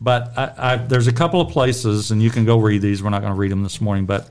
but 0.00 0.36
I, 0.36 0.52
I, 0.58 0.76
there's 0.76 1.06
a 1.06 1.12
couple 1.12 1.40
of 1.40 1.50
places, 1.50 2.10
and 2.10 2.20
you 2.22 2.30
can 2.30 2.44
go 2.44 2.58
read 2.58 2.82
these. 2.82 3.02
We're 3.02 3.10
not 3.10 3.20
going 3.20 3.32
to 3.32 3.38
read 3.38 3.52
them 3.52 3.62
this 3.62 3.80
morning, 3.80 4.04
but 4.06 4.28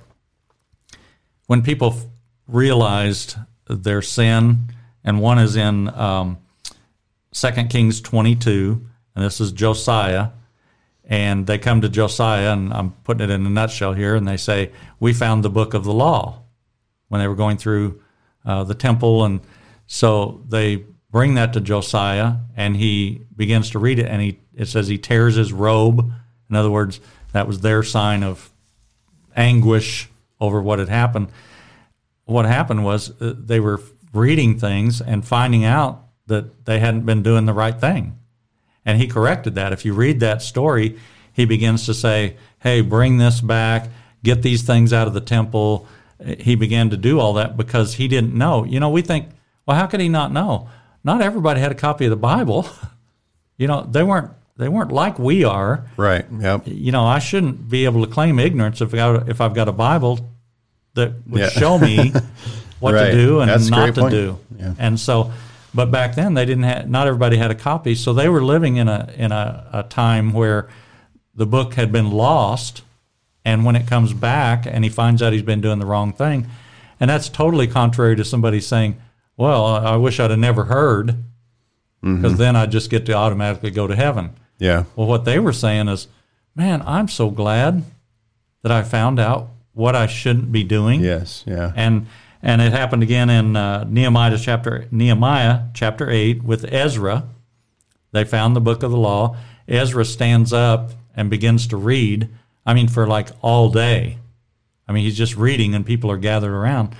when 1.47 1.62
people 1.62 1.93
f- 1.93 2.05
realized 2.47 3.38
their 3.69 4.01
sin, 4.01 4.73
and 5.03 5.21
one 5.21 5.39
is 5.39 5.55
in 5.55 5.88
um, 5.89 6.38
2 7.34 7.51
Kings 7.69 8.01
22, 8.01 8.86
and 9.15 9.25
this 9.25 9.39
is 9.39 9.51
Josiah, 9.53 10.29
and 11.12 11.45
they 11.45 11.58
come 11.58 11.82
to 11.82 11.89
Josiah, 11.89 12.54
and 12.54 12.71
I'm 12.71 12.91
putting 13.04 13.30
it 13.30 13.34
in 13.34 13.45
a 13.45 13.50
nutshell 13.50 13.91
here, 13.91 14.15
and 14.15 14.26
they 14.26 14.38
say, 14.38 14.71
"We 14.97 15.12
found 15.12 15.43
the 15.43 15.50
book 15.50 15.74
of 15.74 15.84
the 15.84 15.93
law." 15.93 16.43
When 17.10 17.19
they 17.19 17.28
were 17.28 17.36
going 17.36 17.58
through 17.58 18.02
uh, 18.45 18.63
the 18.63 18.74
temple, 18.74 19.26
and 19.26 19.41
so 19.86 20.41
they 20.47 20.86
bring 21.12 21.34
that 21.34 21.52
to 21.54 21.60
Josiah, 21.60 22.36
and 22.56 22.78
he 22.78 23.24
begins 23.36 23.71
to 23.71 23.80
read 23.80 24.00
it, 24.00 24.08
and 24.08 24.21
he 24.21 24.39
it 24.56 24.69
says 24.69 24.88
he 24.88 24.97
tears 24.97 25.36
his 25.36 25.52
robe. 25.52 26.10
In 26.50 26.56
other 26.56 26.71
words, 26.71 27.02
That 27.34 27.47
was 27.47 27.60
their 27.62 27.84
sign 27.84 28.24
of 28.24 28.50
anguish 29.36 30.10
over 30.39 30.62
what 30.62 30.80
had 30.80 30.89
happened. 30.89 31.28
What 32.26 32.45
happened 32.45 32.84
was 32.84 33.12
uh, 33.21 33.34
they 33.38 33.60
were 33.60 33.82
reading 34.13 34.60
things 34.60 35.02
and 35.02 35.26
finding 35.26 35.65
out 35.65 36.08
that 36.28 36.65
they 36.65 36.80
hadn't 36.80 37.06
been 37.06 37.24
doing 37.24 37.45
the 37.45 37.54
right 37.54 37.80
thing. 37.80 38.17
And 38.86 39.00
he 39.00 39.08
corrected 39.08 39.56
that. 39.56 39.74
If 39.74 39.86
you 39.86 39.94
read 39.94 40.20
that 40.22 40.41
story, 40.41 40.98
he 41.34 41.46
begins 41.46 41.86
to 41.86 41.94
say, 41.94 42.36
Hey, 42.60 42.82
bring 42.82 43.17
this 43.17 43.41
back, 43.41 43.89
get 44.24 44.41
these 44.41 44.63
things 44.63 44.91
out 44.94 45.08
of 45.08 45.13
the 45.13 45.22
temple. 45.22 45.88
He 46.39 46.56
began 46.56 46.89
to 46.91 46.98
do 46.98 47.20
all 47.20 47.34
that 47.34 47.58
because 47.58 47.96
he 47.96 48.08
didn't 48.08 48.34
know. 48.36 48.63
You 48.63 48.80
know, 48.80 48.89
we 48.89 49.02
think, 49.02 49.28
well, 49.65 49.76
how 49.78 49.88
could 49.88 50.00
he 50.00 50.10
not 50.10 50.32
know? 50.32 50.70
Not 51.04 51.22
everybody 51.22 51.60
had 51.60 51.72
a 51.72 51.76
copy 51.76 52.06
of 52.06 52.12
the 52.12 52.15
Bible. 52.15 52.67
you 53.58 53.67
know, 53.67 53.84
they 53.89 54.04
weren't 54.04 54.32
they 54.58 54.67
weren't 54.70 54.91
like 54.91 55.17
we 55.17 55.44
are. 55.44 55.86
Right. 55.98 56.26
Yep. 56.32 56.63
You 56.67 56.91
know, 56.91 57.06
I 57.06 57.17
shouldn't 57.17 57.67
be 57.70 57.86
able 57.86 58.06
to 58.06 58.12
claim 58.12 58.38
ignorance 58.38 58.80
if 58.82 58.94
I 58.94 58.98
got, 58.98 59.30
if 59.30 59.41
I've 59.41 59.56
got 59.56 59.67
a 59.67 59.72
Bible 59.72 60.20
that 60.94 61.13
would 61.28 61.39
Yeah. 61.41 61.50
show 61.50 61.80
me 61.80 62.13
what 62.80 62.94
Right. 62.94 63.06
to 63.10 63.12
do 63.13 63.39
and 63.39 63.50
That's 63.50 63.70
not 63.70 63.96
to 63.96 64.02
point. 64.02 64.12
do. 64.12 64.38
Yeah. 64.60 64.74
And 64.78 65.00
so, 65.00 65.32
but 65.73 65.91
back 65.91 66.15
then 66.15 66.34
they 66.34 66.45
didn't 66.45 66.63
have. 66.63 66.89
Not 66.89 67.07
everybody 67.07 67.38
had 67.38 67.51
a 67.51 67.55
copy, 67.55 67.95
so 67.95 68.13
they 68.13 68.29
were 68.29 68.43
living 68.43 68.77
in 68.77 68.88
a 68.88 69.12
in 69.15 69.31
a, 69.31 69.69
a 69.71 69.84
time 69.84 70.34
where 70.34 70.69
the 71.34 71.45
book 71.45 71.75
had 71.75 71.91
been 71.91 72.12
lost, 72.12 72.84
and 73.45 73.65
when 73.65 73.75
it 73.75 73.88
comes 73.88 74.13
back 74.13 74.65
and 74.65 74.84
he 74.84 74.89
finds 74.89 75.21
out 75.21 75.34
he's 75.34 75.41
been 75.41 75.62
doing 75.62 75.79
the 75.79 75.86
wrong 75.86 76.13
thing, 76.13 76.47
and 76.99 77.10
that's 77.10 77.29
totally 77.29 77.67
contrary 77.67 78.15
to 78.15 78.25
somebody 78.25 78.60
saying, 78.60 78.99
"Well, 79.38 79.65
I 79.65 79.95
wish 79.95 80.19
I'd 80.19 80.29
have 80.31 80.39
never 80.39 80.65
heard." 80.65 81.15
Mm-hmm. 82.03 82.21
Because 82.21 82.38
then 82.38 82.55
I'd 82.55 82.71
just 82.71 82.89
get 82.89 83.05
to 83.05 83.13
automatically 83.13 83.69
go 83.69 83.86
to 83.86 83.95
heaven. 83.95 84.31
Yeah. 84.57 84.86
Well, 84.95 85.07
what 85.07 85.23
they 85.25 85.38
were 85.38 85.53
saying 85.53 85.88
is, 85.88 86.07
man, 86.55 86.81
I'm 86.86 87.07
so 87.07 87.29
glad 87.29 87.84
that 88.63 88.71
I 88.71 88.81
found 88.81 89.19
out 89.19 89.49
what 89.73 89.95
I 89.95 90.07
shouldn't 90.07 90.51
be 90.51 90.63
doing. 90.63 91.01
Yes. 91.01 91.43
Yeah. 91.45 91.71
And 91.75 92.07
and 92.43 92.62
it 92.62 92.71
happened 92.71 93.04
again 93.04 93.30
in 93.30 93.56
uh, 93.56 93.84
Nehemiah 93.86 94.38
chapter 94.38 94.88
Nehemiah 94.91 95.63
chapter 95.73 96.10
eight 96.10 96.43
with 96.43 96.71
Ezra. 96.71 97.27
They 98.12 98.23
found 98.23 98.56
the 98.56 98.62
book 98.62 98.84
of 98.84 98.91
the 98.91 98.97
law. 98.97 99.38
Ezra 99.67 100.04
stands 100.04 100.51
up 100.51 100.91
and 101.15 101.30
begins 101.30 101.67
to 101.67 101.77
read. 101.77 102.30
I 102.65 102.73
mean, 102.73 102.88
for 102.88 103.08
like 103.08 103.30
all 103.41 103.69
day. 103.69 104.17
I 104.88 104.91
mean, 104.91 105.04
he's 105.04 105.17
just 105.17 105.38
reading, 105.38 105.73
and 105.73 105.86
people 105.86 106.12
are 106.12 106.17
gathered 106.17 106.54
around, 106.54 106.95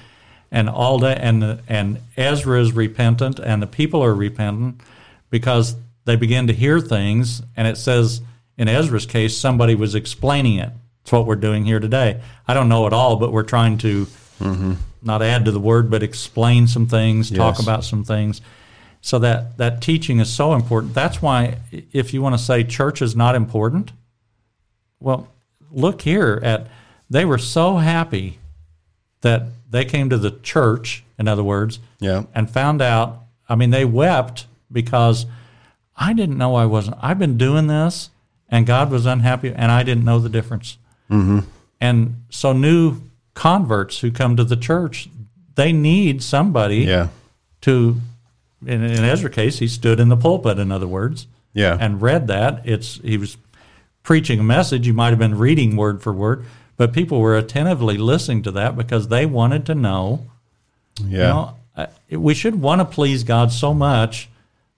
and 0.52 0.70
all 0.70 1.00
day. 1.00 1.18
And 1.20 1.62
and 1.68 2.00
Ezra 2.16 2.62
is 2.62 2.74
repentant, 2.74 3.40
and 3.40 3.62
the 3.62 3.68
people 3.68 4.04
are 4.04 4.14
repentant 4.14 4.82
because 5.30 5.76
they 6.06 6.16
begin 6.16 6.48
to 6.48 6.54
hear 6.54 6.80
things. 6.80 7.42
And 7.56 7.68
it 7.68 7.78
says 7.78 8.22
in 8.58 8.68
Ezra's 8.68 9.06
case, 9.06 9.36
somebody 9.36 9.76
was 9.76 9.96
explaining 9.96 10.60
it. 10.60 10.72
It's 11.02 11.12
what 11.12 11.26
we're 11.26 11.36
doing 11.36 11.66
here 11.66 11.80
today. 11.80 12.22
I 12.48 12.54
don't 12.54 12.70
know 12.70 12.86
it 12.86 12.94
all, 12.94 13.16
but 13.16 13.32
we're 13.32 13.44
trying 13.44 13.80
to 13.80 14.06
not 15.04 15.22
add 15.22 15.46
to 15.46 15.52
the 15.52 15.60
word, 15.60 15.90
but 15.90 16.04
explain 16.04 16.68
some 16.68 16.88
things, 16.88 17.30
talk 17.32 17.60
about 17.60 17.84
some 17.84 18.04
things. 18.04 18.42
So 19.04 19.18
that 19.20 19.58
that 19.58 19.82
teaching 19.82 20.20
is 20.20 20.32
so 20.32 20.54
important. 20.54 20.94
That's 20.94 21.22
why, 21.22 21.58
if 21.92 22.14
you 22.14 22.22
want 22.22 22.38
to 22.38 22.44
say 22.44 22.64
church 22.64 23.02
is 23.02 23.16
not 23.16 23.34
important, 23.36 23.92
well, 25.00 25.28
look 25.72 26.02
here 26.04 26.40
at 26.44 26.68
they 27.10 27.26
were 27.26 27.40
so 27.40 27.78
happy 27.78 28.38
that 29.22 29.44
they 29.70 29.86
came 29.86 30.10
to 30.10 30.18
the 30.18 30.32
church, 30.32 31.04
in 31.18 31.28
other 31.28 31.44
words, 31.44 31.80
Yeah. 32.00 32.24
and 32.36 32.50
found 32.50 32.82
out. 32.82 33.18
I 33.50 33.56
mean, 33.56 33.70
they 33.72 33.86
wept 33.86 34.46
because 34.72 35.26
I 35.98 36.14
didn't 36.14 36.38
know 36.38 36.56
I 36.56 36.66
wasn't. 36.66 36.98
I've 37.02 37.20
been 37.20 37.38
doing 37.38 37.68
this, 37.68 38.10
and 38.50 38.66
God 38.66 38.90
was 38.92 39.06
unhappy, 39.06 39.52
and 39.54 39.72
I 39.72 39.84
didn't 39.84 40.06
know 40.06 40.20
the 40.20 40.30
difference. 40.30 40.78
Mm-hmm. 41.10 41.40
And 41.82 42.24
so, 42.30 42.54
new 42.54 43.02
converts 43.34 44.00
who 44.00 44.12
come 44.12 44.36
to 44.36 44.44
the 44.44 44.56
church, 44.56 45.10
they 45.56 45.72
need 45.74 46.22
somebody 46.24 46.80
Yeah. 46.80 47.08
to. 47.62 47.98
In, 48.66 48.84
in 48.84 49.04
Ezra's 49.04 49.34
case, 49.34 49.58
he 49.60 49.68
stood 49.68 50.00
in 50.00 50.10
the 50.10 50.18
pulpit. 50.18 50.60
In 50.60 50.72
other 50.72 50.88
words, 50.88 51.26
Yeah. 51.54 51.76
and 51.80 52.02
read 52.02 52.28
that. 52.28 52.62
It's 52.66 53.00
he 53.04 53.18
was 53.18 53.38
preaching 54.04 54.40
a 54.40 54.44
message. 54.44 54.86
You 54.86 54.94
might 54.94 55.10
have 55.10 55.20
been 55.20 55.38
reading 55.38 55.76
word 55.76 56.02
for 56.04 56.14
word, 56.14 56.46
but 56.78 56.94
people 56.94 57.20
were 57.20 57.36
attentively 57.36 57.98
listening 57.98 58.44
to 58.44 58.52
that 58.52 58.78
because 58.78 59.08
they 59.08 59.26
wanted 59.26 59.66
to 59.68 59.76
know. 59.76 60.26
yeah. 61.04 61.52
You 61.78 61.88
know, 62.18 62.20
we 62.20 62.34
should 62.36 62.62
want 62.62 62.80
to 62.82 62.86
please 62.86 63.24
God 63.24 63.52
so 63.52 63.74
much 63.74 64.30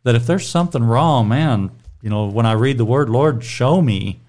that 0.03 0.15
if 0.15 0.25
there's 0.27 0.47
something 0.47 0.83
wrong, 0.83 1.27
man, 1.27 1.71
you 2.01 2.09
know, 2.09 2.27
when 2.27 2.45
I 2.45 2.51
read 2.53 2.77
the 2.77 2.85
word, 2.85 3.09
Lord, 3.09 3.43
show 3.43 3.81
me 3.81 4.19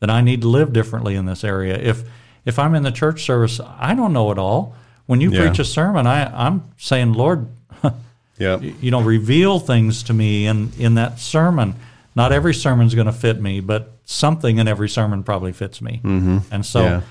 that 0.00 0.10
I 0.10 0.20
need 0.20 0.40
to 0.42 0.48
live 0.48 0.72
differently 0.72 1.14
in 1.14 1.26
this 1.26 1.44
area. 1.44 1.76
If 1.78 2.02
if 2.44 2.58
I'm 2.58 2.74
in 2.74 2.82
the 2.82 2.90
church 2.92 3.24
service, 3.24 3.60
I 3.78 3.94
don't 3.94 4.12
know 4.12 4.30
it 4.30 4.38
all. 4.38 4.74
When 5.06 5.20
you 5.20 5.30
Yeah. 5.30 5.46
preach 5.46 5.58
a 5.58 5.64
sermon, 5.64 6.06
I, 6.06 6.24
I'm 6.46 6.62
saying, 6.76 7.12
Lord, 7.14 7.46
yeah. 8.38 8.58
you 8.58 8.90
know, 8.90 9.00
reveal 9.02 9.58
things 9.58 10.02
to 10.04 10.12
me 10.14 10.46
in, 10.46 10.72
in 10.78 10.94
that 10.94 11.18
sermon. 11.18 11.74
Not 12.14 12.32
every 12.32 12.54
sermon's 12.54 12.94
going 12.94 13.06
to 13.06 13.12
fit 13.12 13.40
me, 13.40 13.60
but 13.60 13.96
something 14.04 14.58
in 14.58 14.68
every 14.68 14.88
sermon 14.88 15.22
probably 15.22 15.52
fits 15.52 15.80
me. 15.80 16.00
Mm-hmm. 16.04 16.38
And 16.50 16.66
so, 16.66 16.82
Yeah. 16.82 17.02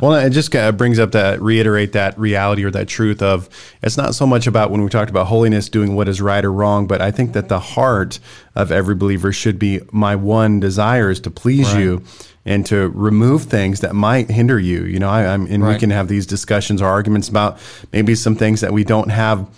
Well, 0.00 0.14
it 0.14 0.30
just 0.30 0.50
kind 0.50 0.66
of 0.66 0.76
brings 0.76 0.98
up 0.98 1.12
that 1.12 1.40
reiterate 1.40 1.92
that 1.92 2.18
reality 2.18 2.64
or 2.64 2.70
that 2.72 2.88
truth 2.88 3.22
of 3.22 3.48
it's 3.82 3.96
not 3.96 4.14
so 4.14 4.26
much 4.26 4.46
about 4.46 4.70
when 4.70 4.82
we 4.82 4.90
talked 4.90 5.10
about 5.10 5.26
holiness 5.26 5.68
doing 5.68 5.94
what 5.94 6.08
is 6.08 6.20
right 6.20 6.44
or 6.44 6.52
wrong, 6.52 6.86
but 6.86 7.00
I 7.00 7.10
think 7.10 7.32
that 7.34 7.48
the 7.48 7.60
heart 7.60 8.18
of 8.54 8.72
every 8.72 8.94
believer 8.94 9.32
should 9.32 9.58
be 9.58 9.80
my 9.92 10.16
one 10.16 10.60
desire 10.60 11.10
is 11.10 11.20
to 11.20 11.30
please 11.30 11.72
you 11.74 12.02
and 12.44 12.64
to 12.66 12.88
remove 12.90 13.44
things 13.44 13.80
that 13.80 13.94
might 13.94 14.30
hinder 14.30 14.58
you. 14.58 14.84
You 14.84 14.98
know, 14.98 15.08
I, 15.08 15.26
I'm 15.26 15.46
and 15.46 15.66
we 15.66 15.76
can 15.78 15.90
have 15.90 16.08
these 16.08 16.26
discussions 16.26 16.82
or 16.82 16.86
arguments 16.86 17.28
about 17.28 17.58
maybe 17.92 18.14
some 18.14 18.36
things 18.36 18.60
that 18.60 18.72
we 18.72 18.84
don't 18.84 19.10
have 19.10 19.48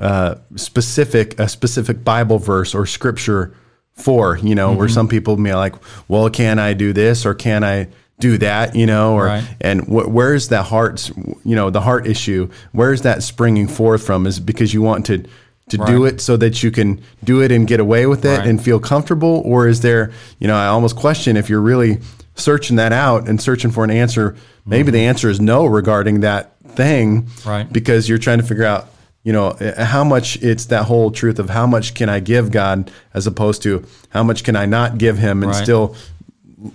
uh, 0.00 0.36
specific 0.56 1.38
a 1.38 1.48
specific 1.48 2.02
Bible 2.04 2.38
verse 2.38 2.74
or 2.74 2.86
scripture 2.86 3.54
for. 3.94 4.38
You 4.38 4.54
know, 4.54 4.70
Mm-hmm. 4.70 4.78
where 4.78 4.88
some 4.88 5.08
people 5.08 5.36
may 5.36 5.54
like, 5.54 5.74
well, 6.08 6.28
can 6.30 6.58
I 6.58 6.74
do 6.74 6.92
this 6.92 7.24
or 7.26 7.34
can 7.34 7.62
I 7.64 7.88
do 8.20 8.38
that? 8.38 8.74
You 8.76 8.86
know, 8.86 9.14
or 9.14 9.24
Right. 9.26 9.44
and 9.60 9.82
wh- 9.82 10.08
where's 10.08 10.48
the 10.48 10.62
heart? 10.62 11.10
You 11.44 11.56
know, 11.56 11.70
the 11.70 11.80
heart 11.80 12.06
issue. 12.06 12.48
Where's 12.72 13.02
that 13.02 13.22
springing 13.22 13.68
forth 13.68 14.04
from? 14.04 14.26
Is 14.26 14.38
it 14.38 14.46
because 14.46 14.72
you 14.74 14.82
want 14.82 15.06
to. 15.06 15.24
To 15.68 15.78
do 15.86 16.04
it 16.04 16.20
so 16.20 16.36
that 16.36 16.62
you 16.62 16.70
can 16.70 17.00
do 17.24 17.40
it 17.40 17.50
and 17.50 17.66
get 17.66 17.80
away 17.80 18.04
with 18.04 18.26
it 18.26 18.38
Right. 18.40 18.46
and 18.46 18.62
feel 18.62 18.78
comfortable, 18.78 19.40
or 19.46 19.68
is 19.68 19.80
there, 19.80 20.10
you 20.38 20.46
know, 20.46 20.54
I 20.56 20.66
almost 20.66 20.96
question 20.96 21.34
if 21.38 21.48
you're 21.48 21.62
really 21.62 21.98
searching 22.34 22.76
that 22.76 22.92
out 22.92 23.26
and 23.26 23.40
searching 23.40 23.70
for 23.70 23.82
an 23.82 23.90
answer. 23.90 24.34
Maybe 24.66 24.90
the 24.90 24.98
answer 25.06 25.30
is 25.30 25.40
no 25.40 25.64
regarding 25.64 26.20
that 26.20 26.52
thing, 26.74 27.22
Mm-hmm. 27.22 27.48
Right. 27.48 27.72
Because 27.72 28.06
you're 28.06 28.18
trying 28.18 28.38
to 28.38 28.44
figure 28.44 28.64
out 28.66 28.88
you 29.24 29.32
know 29.32 29.48
uh, 29.48 29.84
how 29.84 30.04
much 30.04 30.36
it's 30.42 30.66
that 30.66 30.84
whole 30.84 31.10
truth 31.10 31.38
of 31.38 31.48
how 31.50 31.66
much 31.66 31.94
can 31.94 32.08
i 32.08 32.18
give 32.20 32.50
god 32.50 32.90
as 33.14 33.26
opposed 33.26 33.62
to 33.62 33.84
how 34.10 34.22
much 34.22 34.42
can 34.44 34.56
i 34.56 34.66
not 34.66 34.98
give 34.98 35.18
him 35.18 35.42
and 35.42 35.52
Right. 35.52 35.62
still 35.62 35.94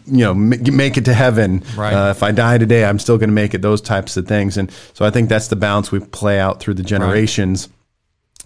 you 0.05 0.17
know 0.25 0.33
make 0.33 0.97
it 0.97 1.05
to 1.05 1.13
heaven 1.13 1.63
Right. 1.75 1.93
uh, 1.93 2.11
if 2.11 2.21
i 2.23 2.31
die 2.31 2.57
today 2.57 2.85
i'm 2.85 2.99
still 2.99 3.17
going 3.17 3.29
to 3.29 3.33
make 3.33 3.53
it 3.53 3.61
those 3.61 3.81
types 3.81 4.17
of 4.17 4.27
things 4.27 4.57
and 4.57 4.69
so 4.93 5.05
i 5.05 5.09
think 5.09 5.29
that's 5.29 5.47
the 5.47 5.55
balance 5.55 5.91
we 5.91 5.99
play 5.99 6.39
out 6.39 6.59
through 6.59 6.73
the 6.75 6.83
generations 6.83 7.69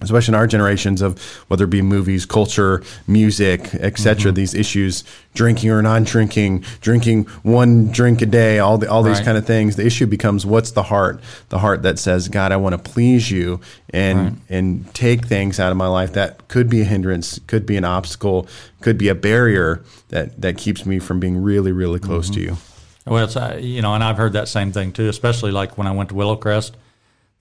especially 0.01 0.31
in 0.33 0.35
our 0.35 0.47
generations 0.47 1.01
of 1.01 1.21
whether 1.47 1.63
it 1.65 1.69
be 1.69 1.81
movies, 1.81 2.25
culture, 2.25 2.81
music, 3.07 3.73
etc. 3.75 4.15
Mm-hmm. 4.31 4.35
These 4.35 4.53
issues, 4.53 5.03
drinking 5.33 5.69
or 5.69 5.81
non-drinking, 5.81 6.65
drinking 6.81 7.23
one 7.43 7.87
drink 7.91 8.21
a 8.21 8.25
day, 8.25 8.59
all 8.59 8.77
the 8.77 8.89
all 8.91 9.03
these 9.03 9.17
Right. 9.17 9.25
kind 9.25 9.37
of 9.37 9.45
things. 9.45 9.75
The 9.75 9.85
issue 9.85 10.05
becomes 10.07 10.45
what's 10.45 10.71
the 10.71 10.83
heart? 10.83 11.21
The 11.49 11.59
heart 11.59 11.83
that 11.83 11.99
says, 11.99 12.27
God, 12.29 12.51
I 12.51 12.57
want 12.57 12.73
to 12.73 12.91
please 12.91 13.29
you 13.31 13.59
and 13.91 14.41
and 14.49 14.93
take 14.93 15.25
things 15.27 15.59
out 15.59 15.71
of 15.71 15.77
my 15.77 15.87
life 15.87 16.13
that 16.13 16.47
could 16.47 16.69
be 16.69 16.81
a 16.81 16.85
hindrance, 16.85 17.39
could 17.47 17.65
be 17.65 17.77
an 17.77 17.85
obstacle, 17.85 18.47
could 18.81 18.97
be 18.97 19.07
a 19.09 19.15
barrier 19.15 19.83
that 20.09 20.41
that 20.41 20.57
keeps 20.57 20.85
me 20.85 20.99
from 20.99 21.19
being 21.19 21.41
really, 21.41 21.71
really 21.71 21.99
close 21.99 22.29
Mm-hmm. 22.29 22.33
to 22.35 22.41
you. 22.41 22.57
well, 23.05 23.23
it's, 23.25 23.35
uh, 23.35 23.57
you 23.59 23.81
know, 23.81 23.93
and 23.95 24.03
I've 24.03 24.17
heard 24.17 24.33
that 24.33 24.47
same 24.47 24.71
thing 24.71 24.91
too, 24.91 25.09
especially 25.09 25.51
like 25.51 25.77
when 25.77 25.87
I 25.87 25.91
went 25.91 26.09
to 26.09 26.15
Willowcrest. 26.15 26.71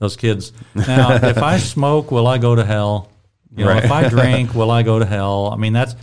Those 0.00 0.16
kids. 0.16 0.52
Now, 0.74 1.14
if 1.14 1.38
I 1.38 1.58
smoke, 1.74 2.10
will 2.10 2.26
I 2.26 2.38
go 2.38 2.56
to 2.56 2.64
hell? 2.64 3.08
You 3.54 3.64
know, 3.64 3.70
Right. 3.70 3.84
if 3.84 3.90
I 3.90 4.08
drink, 4.08 4.54
will 4.54 4.70
I 4.70 4.82
go 4.82 4.98
to 4.98 5.06
hell? 5.06 5.50
I 5.52 5.56
mean, 5.56 5.72
that's 5.72 5.94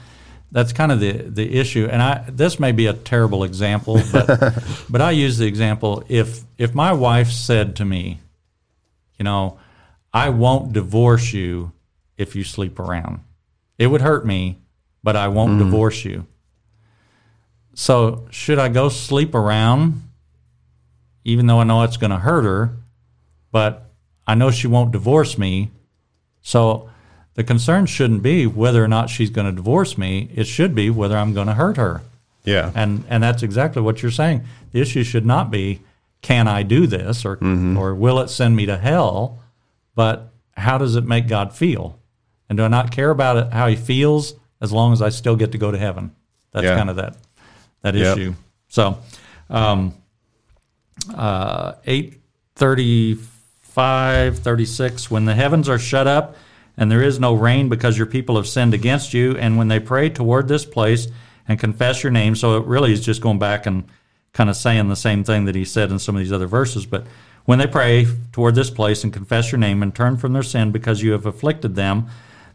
that's 0.52 0.72
kind 0.72 0.92
of 0.92 1.02
the 1.02 1.12
the 1.12 1.58
issue. 1.60 1.88
And 1.92 2.02
I 2.02 2.24
this 2.30 2.60
may 2.60 2.72
be 2.72 2.86
a 2.86 2.94
terrible 2.94 3.44
example, 3.44 4.00
but 4.12 4.28
but 4.90 5.02
I 5.02 5.12
use 5.12 5.38
the 5.38 5.46
example 5.46 6.04
if 6.08 6.42
if 6.58 6.74
my 6.74 6.94
wife 6.94 7.32
said 7.32 7.76
to 7.78 7.86
me, 7.86 8.22
you 9.18 9.26
know, 9.26 9.60
I 10.14 10.30
won't 10.30 10.72
divorce 10.72 11.34
you 11.34 11.74
if 12.18 12.36
you 12.36 12.44
sleep 12.44 12.80
around. 12.80 13.20
It 13.78 13.88
would 13.88 14.02
hurt 14.02 14.26
me, 14.26 14.58
but 15.04 15.16
I 15.16 15.28
won't 15.28 15.54
mm. 15.54 15.60
divorce 15.60 16.06
you. 16.06 16.26
So, 17.74 18.28
should 18.32 18.58
I 18.58 18.70
go 18.70 18.90
sleep 18.90 19.36
around 19.36 20.08
even 21.28 21.46
though 21.46 21.60
I 21.60 21.66
know 21.66 21.84
it's 21.84 21.98
going 21.98 22.12
to 22.12 22.18
hurt 22.18 22.46
her, 22.46 22.78
but 23.52 23.87
I 24.28 24.36
know 24.36 24.52
she 24.52 24.68
won't 24.68 24.92
divorce 24.92 25.38
me. 25.38 25.72
So 26.42 26.90
the 27.36 27.44
concern 27.44 27.86
shouldn't 27.86 28.22
be 28.24 28.46
whether 28.46 28.84
or 28.84 28.88
not 28.88 29.10
she's 29.10 29.30
going 29.30 29.46
to 29.48 29.54
divorce 29.54 29.98
me. 29.98 30.30
It 30.36 30.46
should 30.46 30.76
be 30.76 30.90
whether 30.90 31.18
I'm 31.18 31.34
going 31.34 31.48
to 31.48 31.54
hurt 31.54 31.78
her. 31.78 32.02
Yeah. 32.44 32.72
And 32.76 33.04
and 33.10 33.22
that's 33.24 33.44
exactly 33.44 33.82
what 33.82 34.02
you're 34.02 34.12
saying. 34.12 34.44
The 34.72 34.82
issue 34.82 35.04
should 35.04 35.26
not 35.26 35.52
be 35.52 35.82
can 36.22 36.48
I 36.48 36.64
do 36.64 36.88
this 36.88 37.26
or 37.26 37.38
or 37.78 37.94
will 37.96 38.20
it 38.20 38.30
send 38.30 38.56
me 38.56 38.66
to 38.66 38.78
hell, 38.78 39.40
but 39.96 40.32
how 40.56 40.78
does 40.78 40.96
it 40.96 41.06
make 41.06 41.28
God 41.28 41.54
feel? 41.54 42.00
And 42.50 42.58
do 42.58 42.64
I 42.64 42.68
not 42.70 42.92
care 42.92 43.12
about 43.12 43.38
it 43.38 43.54
how 43.54 43.68
he 43.68 43.76
feels 43.76 44.34
as 44.62 44.72
long 44.72 44.94
as 44.94 45.02
I 45.02 45.10
still 45.10 45.36
get 45.36 45.52
to 45.52 45.58
go 45.58 45.70
to 45.72 45.78
heaven? 45.78 46.12
That's 46.52 46.64
Yeah. 46.66 46.76
kind 46.76 46.90
of 46.90 46.96
that 46.96 47.18
that 47.82 47.96
Yep. 47.96 48.18
issue. 48.18 48.34
So 48.70 48.98
um 49.50 49.94
uh 51.14 51.74
835 53.78 54.40
36 54.40 55.12
when 55.12 55.26
the 55.26 55.36
heavens 55.36 55.70
are 55.70 55.80
shut 55.80 56.08
up 56.08 56.36
and 56.78 56.92
there 56.92 57.04
is 57.04 57.20
no 57.20 57.34
rain 57.34 57.70
because 57.70 57.98
your 57.98 58.08
people 58.08 58.36
have 58.36 58.48
sinned 58.48 58.74
against 58.74 59.14
you 59.14 59.38
and 59.38 59.58
when 59.58 59.68
they 59.68 59.80
pray 59.80 60.10
toward 60.10 60.48
this 60.48 60.66
place 60.66 61.08
and 61.48 61.60
confess 61.60 62.04
your 62.04 62.12
name 62.12 62.36
so 62.36 62.58
it 62.58 62.66
really 62.66 62.92
is 62.92 63.06
just 63.06 63.22
going 63.22 63.40
back 63.40 63.66
and 63.66 63.88
kind 64.34 64.50
of 64.50 64.56
saying 64.56 64.88
the 64.90 64.96
same 64.96 65.24
thing 65.24 65.46
that 65.46 65.56
he 65.56 65.66
said 65.66 65.92
in 65.92 66.00
some 66.00 66.16
of 66.16 66.20
these 66.20 66.34
other 66.34 66.48
verses 66.48 66.86
but 66.86 67.06
when 67.46 67.60
they 67.60 67.68
pray 67.68 68.06
toward 68.32 68.56
this 68.56 68.70
place 68.70 69.04
and 69.04 69.14
confess 69.14 69.52
your 69.52 69.60
name 69.60 69.82
and 69.82 69.96
turn 69.96 70.18
from 70.18 70.34
their 70.34 70.44
sin 70.44 70.72
because 70.72 71.02
you 71.02 71.12
have 71.12 71.26
afflicted 71.26 71.76
them 71.76 72.08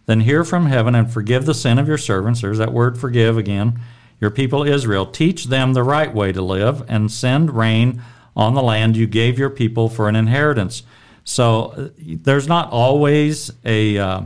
then 0.07 0.21
hear 0.21 0.45
from 0.45 0.67
heaven 0.67 0.95
and 0.95 1.13
forgive 1.13 1.47
the 1.47 1.55
sin 1.55 1.79
of 1.79 1.89
your 1.89 1.99
servants 1.99 2.41
there's 2.41 2.59
that 2.59 2.73
word 2.73 2.99
forgive 2.99 3.37
again 3.39 3.79
your 4.23 4.31
people 4.31 4.63
Israel. 4.63 5.05
Teach 5.05 5.47
them 5.47 5.73
the 5.73 5.83
right 5.83 6.15
way 6.15 6.31
to 6.31 6.41
live 6.41 6.89
and 6.89 7.11
send 7.11 7.57
rain 7.57 8.01
on 8.37 8.55
the 8.55 8.63
land 8.63 8.97
you 8.97 9.09
gave 9.09 9.37
your 9.37 9.51
people 9.51 9.89
for 9.89 10.09
an 10.09 10.15
inheritance. 10.15 10.85
So 11.25 11.63
uh, 11.65 11.89
there's 11.97 12.49
not 12.49 12.71
always 12.71 13.51
a 13.65 13.99
uh, 13.99 14.23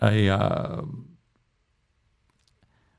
a 0.00 0.28
uh, 0.28 0.82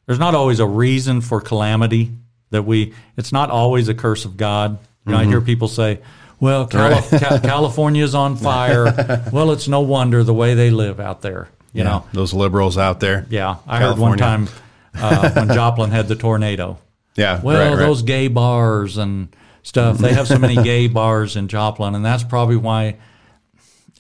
there's 0.06 0.20
not 0.20 0.36
always 0.36 0.60
a 0.60 0.66
reason 0.68 1.22
for 1.22 1.42
calamity 1.42 2.12
that 2.50 2.64
we. 2.64 2.94
It's 3.18 3.32
not 3.32 3.50
always 3.50 3.88
a 3.90 3.94
curse 3.94 4.26
of 4.26 4.38
God. 4.38 4.80
You 5.06 5.14
know, 5.14 5.18
I 5.18 5.26
hear 5.26 5.42
people 5.42 5.68
say, 5.68 6.00
"Well, 6.40 6.68
Cali- 6.68 7.02
Ca- 7.20 7.40
California's 7.40 8.14
on 8.14 8.36
fire." 8.50 8.86
well, 9.32 9.52
it's 9.52 9.68
no 9.68 9.82
wonder 9.82 10.24
the 10.24 10.34
way 10.34 10.54
they 10.54 10.70
live 10.70 11.00
out 11.00 11.22
there. 11.22 11.50
You 11.74 11.84
know, 11.86 12.06
those 12.12 12.34
liberals 12.34 12.78
out 12.78 13.00
there. 13.00 13.26
yeah, 13.30 13.58
I 13.66 13.80
heard 13.80 13.98
one 13.98 14.18
time 14.18 14.50
uh, 14.94 15.32
when 15.32 15.48
Joplin 15.54 15.90
had 15.92 16.08
the 16.08 16.16
tornado. 16.16 16.78
Yeah. 17.16 17.42
Well, 17.42 17.58
right, 17.72 17.78
right. 17.78 17.86
those 17.86 18.02
gay 18.04 18.28
bars 18.28 18.98
and 18.98 19.34
stuff. 19.64 19.98
They 19.98 20.14
have 20.14 20.28
so 20.28 20.38
many 20.40 20.56
gay 20.64 20.88
bars 20.88 21.36
in 21.36 21.48
Joplin, 21.48 21.96
and 21.96 22.04
that's 22.06 22.24
probably 22.24 22.58
why. 22.58 22.98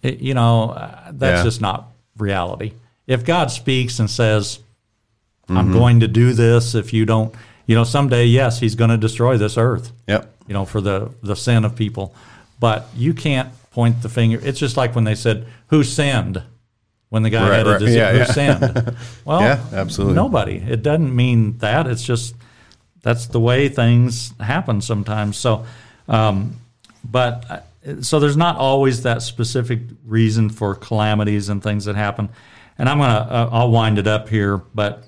It, 0.03 0.19
you 0.19 0.33
know, 0.33 0.71
uh, 0.71 1.11
that's 1.11 1.39
Yeah. 1.39 1.43
just 1.43 1.61
not 1.61 1.87
reality. 2.17 2.73
If 3.07 3.25
God 3.25 3.51
speaks 3.51 3.99
and 3.99 4.09
says, 4.09 4.59
Mm-hmm. 5.47 5.57
"I'm 5.57 5.71
going 5.73 5.99
to 6.01 6.07
do 6.07 6.33
this," 6.33 6.75
if 6.75 6.93
you 6.93 7.05
don't, 7.05 7.33
you 7.65 7.75
know, 7.75 7.83
someday, 7.83 8.25
yes, 8.25 8.59
He's 8.59 8.75
going 8.75 8.89
to 8.91 8.97
destroy 8.97 9.37
this 9.37 9.57
earth 9.57 9.91
Yep. 10.07 10.33
you 10.47 10.53
know, 10.53 10.65
for 10.65 10.79
the, 10.81 11.11
the 11.23 11.35
sin 11.35 11.65
of 11.65 11.75
people. 11.75 12.15
But 12.59 12.87
you 12.95 13.13
can't 13.13 13.49
point 13.71 14.01
the 14.01 14.07
finger. 14.09 14.39
It's 14.41 14.59
just 14.59 14.77
like 14.77 14.95
when 14.95 15.03
they 15.03 15.15
said, 15.15 15.45
Who 15.67 15.83
sinned? 15.83 16.41
When 17.09 17.23
the 17.23 17.29
guy 17.29 17.49
Right, 17.49 17.57
had 17.57 17.67
a 17.67 17.79
disease, 17.79 17.95
Yeah, 17.97 18.11
who 18.11 18.17
yeah. 18.19 18.25
sinned? 18.25 18.95
Well, 19.25 19.41
Yeah, 19.41 19.59
absolutely. 19.73 20.15
Nobody. 20.15 20.55
It 20.57 20.81
doesn't 20.83 21.13
mean 21.13 21.57
that. 21.57 21.85
It's 21.87 22.03
just 22.03 22.35
that's 23.01 23.27
the 23.27 23.39
way 23.39 23.69
things 23.69 24.33
happen 24.39 24.81
sometimes. 24.81 25.37
So, 25.37 25.65
um, 26.07 26.59
but 27.03 27.45
uh, 27.49 28.01
so 28.01 28.19
there's 28.19 28.37
not 28.37 28.57
always 28.57 29.03
that 29.03 29.21
specific 29.21 29.79
reason 30.05 30.49
for 30.49 30.75
calamities 30.75 31.49
and 31.49 31.63
things 31.63 31.85
that 31.85 31.95
happen. 31.95 32.29
And 32.77 32.87
I'm 32.87 32.99
gonna 32.99 33.27
uh, 33.29 33.49
I'll 33.51 33.71
wind 33.71 33.97
it 33.97 34.07
up 34.07 34.29
here, 34.29 34.57
but 34.57 35.03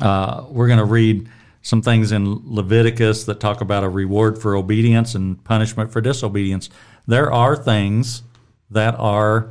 uh, 0.00 0.44
we're 0.48 0.68
to 0.78 0.84
read 0.84 1.28
some 1.60 1.82
things 1.82 2.12
in 2.12 2.40
Leviticus 2.44 3.24
that 3.24 3.40
talk 3.40 3.60
about 3.60 3.84
a 3.84 3.88
reward 3.88 4.40
for 4.40 4.56
obedience 4.56 5.14
and 5.14 5.42
punishment 5.44 5.92
for 5.92 6.00
disobedience. 6.00 6.70
There 7.06 7.30
are 7.30 7.56
things 7.56 8.22
that 8.70 8.98
are 8.98 9.50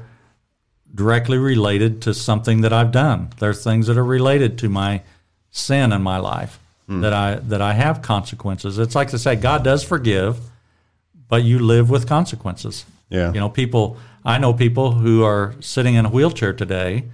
directly 0.93 1.37
related 1.37 2.01
to 2.01 2.13
something 2.13 2.61
that 2.61 2.73
I've 2.73 2.91
done. 2.91 3.29
There's 3.39 3.63
things 3.63 3.87
that 3.87 3.97
are 3.97 4.03
related 4.03 4.57
to 4.59 4.69
my 4.69 5.03
sin 5.51 5.93
in 5.93 6.01
my 6.01 6.17
life 6.17 6.60
that 6.99 7.13
I 7.13 7.35
that 7.35 7.61
I 7.61 7.73
have 7.73 8.01
consequences. 8.01 8.77
It's 8.77 8.95
like 8.95 9.09
to 9.11 9.19
say 9.19 9.35
God 9.35 9.63
does 9.63 9.83
forgive, 9.83 10.37
but 11.29 11.43
you 11.43 11.59
live 11.59 11.89
with 11.89 12.07
consequences. 12.07 12.85
Yeah. 13.09 13.31
You 13.31 13.39
know, 13.39 13.49
people 13.49 13.97
I 14.23 14.37
know 14.37 14.53
people 14.53 14.91
who 14.91 15.23
are 15.23 15.55
sitting 15.61 15.95
in 15.95 16.05
a 16.05 16.09
wheelchair 16.09 16.53
today 16.53 17.05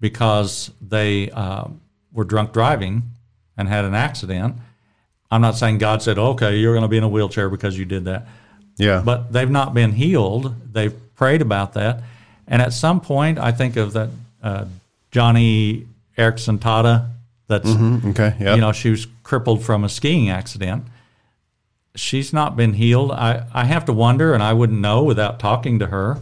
because 0.00 0.70
they 0.80 1.30
uh, 1.30 1.64
were 2.12 2.24
drunk 2.24 2.52
driving 2.52 3.02
and 3.56 3.68
had 3.68 3.84
an 3.84 3.94
accident. 3.94 4.56
I'm 5.30 5.40
not 5.40 5.56
saying 5.56 5.78
God 5.78 6.02
said, 6.02 6.18
"Okay, 6.18 6.56
you're 6.56 6.72
going 6.72 6.82
to 6.82 6.88
be 6.88 6.96
in 6.98 7.04
a 7.04 7.08
wheelchair 7.08 7.48
because 7.48 7.78
you 7.78 7.84
did 7.84 8.06
that." 8.06 8.26
Yeah. 8.76 9.02
but 9.04 9.30
they've 9.32 9.50
not 9.50 9.74
been 9.74 9.92
healed. 9.92 10.54
They've 10.72 10.94
prayed 11.14 11.42
about 11.42 11.74
that, 11.74 12.02
and 12.48 12.62
at 12.62 12.72
some 12.72 13.00
point, 13.00 13.38
I 13.38 13.52
think 13.52 13.76
of 13.76 13.92
that 13.92 14.08
uh, 14.42 14.64
Joni 15.12 15.86
Eareckson 16.16 16.58
Tada. 16.58 17.08
That's 17.50 17.68
mm-hmm. 17.68 18.10
okay. 18.10 18.36
Yeah. 18.38 18.54
you 18.54 18.60
know 18.60 18.70
she 18.70 18.90
was 18.90 19.08
crippled 19.24 19.64
from 19.64 19.82
a 19.82 19.88
skiing 19.88 20.30
accident. 20.30 20.84
She's 21.96 22.32
not 22.32 22.56
been 22.56 22.74
healed. 22.74 23.10
I 23.10 23.44
I 23.52 23.64
have 23.64 23.84
to 23.86 23.92
wonder, 23.92 24.32
and 24.32 24.40
I 24.40 24.52
wouldn't 24.52 24.80
know 24.80 25.02
without 25.02 25.40
talking 25.40 25.80
to 25.80 25.88
her. 25.88 26.18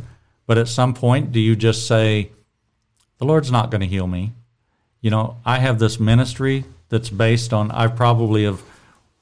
But 0.47 0.57
at 0.57 0.69
some 0.69 0.95
point, 0.95 1.31
do 1.31 1.39
you 1.39 1.55
just 1.55 1.87
say, 1.87 2.31
"The 3.19 3.27
Lord's 3.27 3.53
not 3.53 3.71
going 3.71 3.83
to 3.83 3.87
heal 3.87 4.07
me"? 4.07 4.33
You 5.03 5.11
know, 5.11 5.37
I 5.45 5.59
have 5.59 5.79
this 5.79 6.01
ministry 6.01 6.65
that's 6.89 7.11
based 7.11 7.53
on. 7.53 7.71
I 7.73 7.89
probably 7.89 8.45
have 8.45 8.63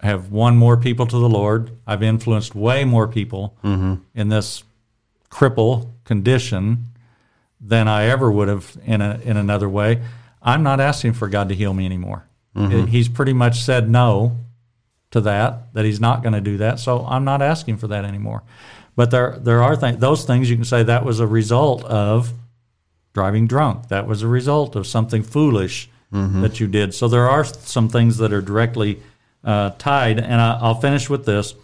have 0.00 0.30
won 0.30 0.56
more 0.56 0.76
people 0.76 1.08
to 1.08 1.18
the 1.18 1.28
Lord. 1.28 1.72
I've 1.88 2.04
influenced 2.04 2.54
way 2.54 2.84
more 2.84 3.08
people 3.08 3.56
mm-hmm. 3.64 3.94
in 4.14 4.28
this 4.28 4.62
cripple 5.28 5.88
condition 6.04 6.84
than 7.60 7.88
I 7.88 8.04
ever 8.04 8.30
would 8.30 8.46
have 8.46 8.76
in 8.84 9.00
a 9.00 9.18
in 9.24 9.36
another 9.36 9.68
way. 9.68 10.02
I'm 10.46 10.62
not 10.62 10.80
asking 10.80 11.12
for 11.14 11.28
God 11.28 11.48
to 11.50 11.54
heal 11.54 11.74
me 11.74 11.84
anymore. 11.84 12.24
He's 12.86 13.08
pretty 13.08 13.34
much 13.34 13.60
said 13.60 13.90
no 13.90 14.38
to 15.10 15.20
that, 15.20 15.74
that 15.74 15.84
he's 15.84 16.00
not 16.00 16.22
going 16.22 16.32
to 16.32 16.40
do 16.40 16.56
that. 16.58 16.78
So 16.80 17.04
I'm 17.04 17.24
not 17.24 17.42
asking 17.42 17.76
for 17.76 17.88
that 17.88 18.04
anymore. 18.06 18.42
But 18.94 19.10
there 19.10 19.36
there 19.38 19.62
are 19.62 19.76
things 19.76 19.98
those 19.98 20.24
things 20.24 20.48
you 20.48 20.56
can 20.56 20.64
say 20.64 20.82
that 20.84 21.04
was 21.04 21.20
a 21.20 21.26
result 21.26 21.84
of 21.84 22.32
driving 23.12 23.46
drunk. 23.46 23.88
That 23.88 24.06
was 24.06 24.22
a 24.22 24.28
result 24.28 24.74
of 24.76 24.86
something 24.86 25.22
foolish 25.22 25.90
that 26.42 26.60
you 26.60 26.66
did. 26.66 26.94
So 26.94 27.08
there 27.08 27.28
are 27.28 27.44
some 27.44 27.88
things 27.90 28.16
that 28.18 28.32
are 28.32 28.40
directly 28.40 29.02
uh, 29.44 29.70
tied. 29.76 30.18
And 30.18 30.40
I, 30.40 30.58
I'll 30.62 30.80
finish 30.80 31.10
with 31.10 31.26
this. 31.26 31.54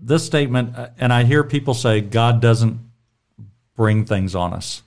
This 0.00 0.24
statement, 0.24 0.74
uh, 0.76 0.88
and 0.98 1.12
I 1.12 1.24
hear 1.24 1.42
people 1.44 1.74
say 1.74 2.00
God 2.00 2.40
doesn't 2.40 2.78
bring 3.74 4.06
things 4.06 4.34
on 4.34 4.52
us. 4.54 4.82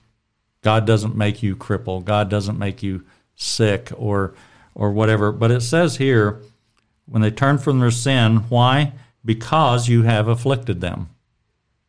God 0.61 0.85
doesn't 0.85 1.15
make 1.15 1.41
you 1.41 1.55
cripple. 1.55 2.03
God 2.03 2.29
doesn't 2.29 2.59
make 2.59 2.83
you 2.83 3.03
sick 3.35 3.91
or 3.95 4.33
or 4.75 4.91
whatever. 4.91 5.31
But 5.31 5.51
it 5.51 5.61
says 5.61 5.97
here, 5.97 6.39
when 7.05 7.21
they 7.21 7.31
turn 7.31 7.57
from 7.57 7.79
their 7.79 7.91
sin, 7.91 8.37
why? 8.49 8.93
Because 9.25 9.87
you 9.87 10.03
have 10.03 10.27
afflicted 10.27 10.81
them. 10.81 11.09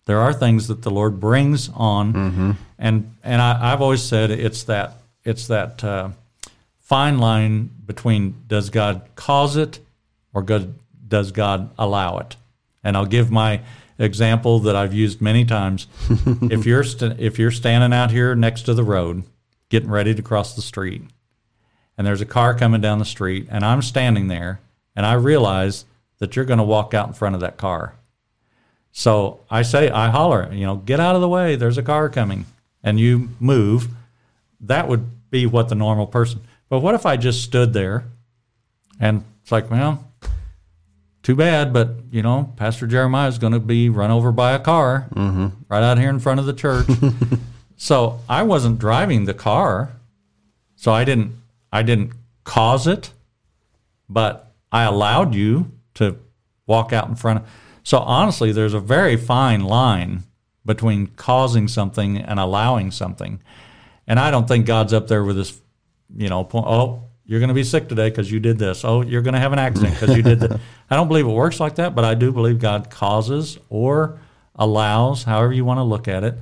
There 0.06 0.18
are 0.18 0.32
things 0.32 0.68
that 0.68 0.82
the 0.82 0.90
Lord 0.90 1.20
brings 1.20 1.68
on, 1.68 2.56
and 2.78 3.14
and 3.22 3.42
I, 3.42 3.72
I've 3.72 3.82
always 3.82 4.02
said 4.02 4.30
it's 4.30 4.64
that 4.64 4.94
it's 5.24 5.46
that 5.48 5.84
uh, 5.84 6.10
fine 6.80 7.18
line 7.18 7.70
between 7.86 8.34
does 8.48 8.70
God 8.70 9.02
cause 9.14 9.56
it 9.56 9.78
or 10.32 10.42
God, 10.42 10.74
does 11.06 11.30
God 11.32 11.70
allow 11.78 12.18
it? 12.18 12.36
And 12.82 12.96
I'll 12.96 13.06
give 13.06 13.30
my 13.30 13.60
example 14.00 14.58
that 14.60 14.74
I've 14.74 14.94
used 14.94 15.20
many 15.20 15.44
times. 15.44 15.86
if 16.42 16.66
you're 16.66 16.82
st- 16.82 17.20
if 17.20 17.38
you're 17.38 17.50
standing 17.50 17.92
out 17.92 18.10
here 18.10 18.34
next 18.34 18.62
to 18.62 18.74
the 18.74 18.82
road, 18.82 19.22
getting 19.68 19.90
ready 19.90 20.14
to 20.14 20.22
cross 20.22 20.56
the 20.56 20.62
street, 20.62 21.02
and 21.96 22.06
there's 22.06 22.20
a 22.20 22.26
car 22.26 22.54
coming 22.54 22.80
down 22.80 22.98
the 22.98 23.04
street, 23.04 23.46
and 23.50 23.64
I'm 23.64 23.82
standing 23.82 24.28
there, 24.28 24.60
and 24.96 25.06
I 25.06 25.12
realize 25.12 25.84
that 26.18 26.34
you're 26.34 26.44
going 26.44 26.58
to 26.58 26.64
walk 26.64 26.94
out 26.94 27.08
in 27.08 27.14
front 27.14 27.34
of 27.34 27.40
that 27.42 27.56
car. 27.56 27.94
So 28.92 29.40
I 29.50 29.62
say, 29.62 29.88
I 29.88 30.10
holler, 30.10 30.52
you 30.52 30.66
know, 30.66 30.76
get 30.76 30.98
out 30.98 31.14
of 31.14 31.20
the 31.20 31.28
way. 31.28 31.56
There's 31.56 31.78
a 31.78 31.82
car 31.82 32.08
coming, 32.08 32.46
and 32.82 32.98
you 32.98 33.28
move. 33.38 33.88
That 34.60 34.88
would 34.88 35.30
be 35.30 35.46
what 35.46 35.68
the 35.68 35.74
normal 35.74 36.06
person. 36.06 36.40
But 36.68 36.80
what 36.80 36.94
if 36.94 37.06
I 37.06 37.16
just 37.16 37.42
stood 37.42 37.72
there, 37.72 38.04
and 38.98 39.24
it's 39.42 39.52
like, 39.52 39.70
well, 39.70 40.09
too 41.22 41.36
bad, 41.36 41.72
but 41.72 41.96
you 42.10 42.22
know, 42.22 42.52
Pastor 42.56 42.86
Jeremiah 42.86 43.28
is 43.28 43.38
going 43.38 43.52
to 43.52 43.60
be 43.60 43.88
run 43.88 44.10
over 44.10 44.32
by 44.32 44.52
a 44.52 44.58
car 44.58 45.06
mm-hmm. 45.14 45.48
right 45.68 45.82
out 45.82 45.98
here 45.98 46.10
in 46.10 46.18
front 46.18 46.40
of 46.40 46.46
the 46.46 46.52
church. 46.52 46.86
so 47.76 48.20
I 48.28 48.42
wasn't 48.42 48.78
driving 48.78 49.26
the 49.26 49.34
car, 49.34 49.92
so 50.76 50.92
I 50.92 51.04
didn't 51.04 51.32
I 51.72 51.82
didn't 51.82 52.12
cause 52.44 52.86
it, 52.86 53.12
but 54.08 54.52
I 54.72 54.84
allowed 54.84 55.34
you 55.34 55.72
to 55.94 56.18
walk 56.66 56.92
out 56.92 57.08
in 57.08 57.16
front 57.16 57.40
of. 57.40 57.50
So 57.82 57.98
honestly, 57.98 58.52
there's 58.52 58.74
a 58.74 58.80
very 58.80 59.16
fine 59.16 59.64
line 59.64 60.24
between 60.64 61.08
causing 61.08 61.68
something 61.68 62.18
and 62.18 62.40
allowing 62.40 62.90
something, 62.90 63.42
and 64.06 64.18
I 64.18 64.30
don't 64.30 64.48
think 64.48 64.64
God's 64.64 64.94
up 64.94 65.08
there 65.08 65.24
with 65.24 65.36
this, 65.36 65.60
you 66.16 66.28
know, 66.28 66.44
point, 66.44 66.66
oh, 66.66 67.09
you're 67.30 67.38
going 67.38 67.48
to 67.48 67.54
be 67.54 67.62
sick 67.62 67.88
today 67.88 68.08
because 68.10 68.28
you 68.30 68.40
did 68.40 68.58
this. 68.58 68.84
Oh, 68.84 69.02
you're 69.02 69.22
going 69.22 69.34
to 69.34 69.40
have 69.40 69.52
an 69.52 69.60
accident 69.60 69.94
because 69.94 70.16
you 70.16 70.22
did 70.22 70.40
that. 70.40 70.58
I 70.90 70.96
don't 70.96 71.06
believe 71.06 71.26
it 71.26 71.30
works 71.30 71.60
like 71.60 71.76
that, 71.76 71.94
but 71.94 72.04
I 72.04 72.14
do 72.14 72.32
believe 72.32 72.58
God 72.58 72.90
causes 72.90 73.56
or 73.68 74.18
allows, 74.56 75.22
however 75.22 75.52
you 75.52 75.64
want 75.64 75.78
to 75.78 75.84
look 75.84 76.08
at 76.08 76.24
it, 76.24 76.34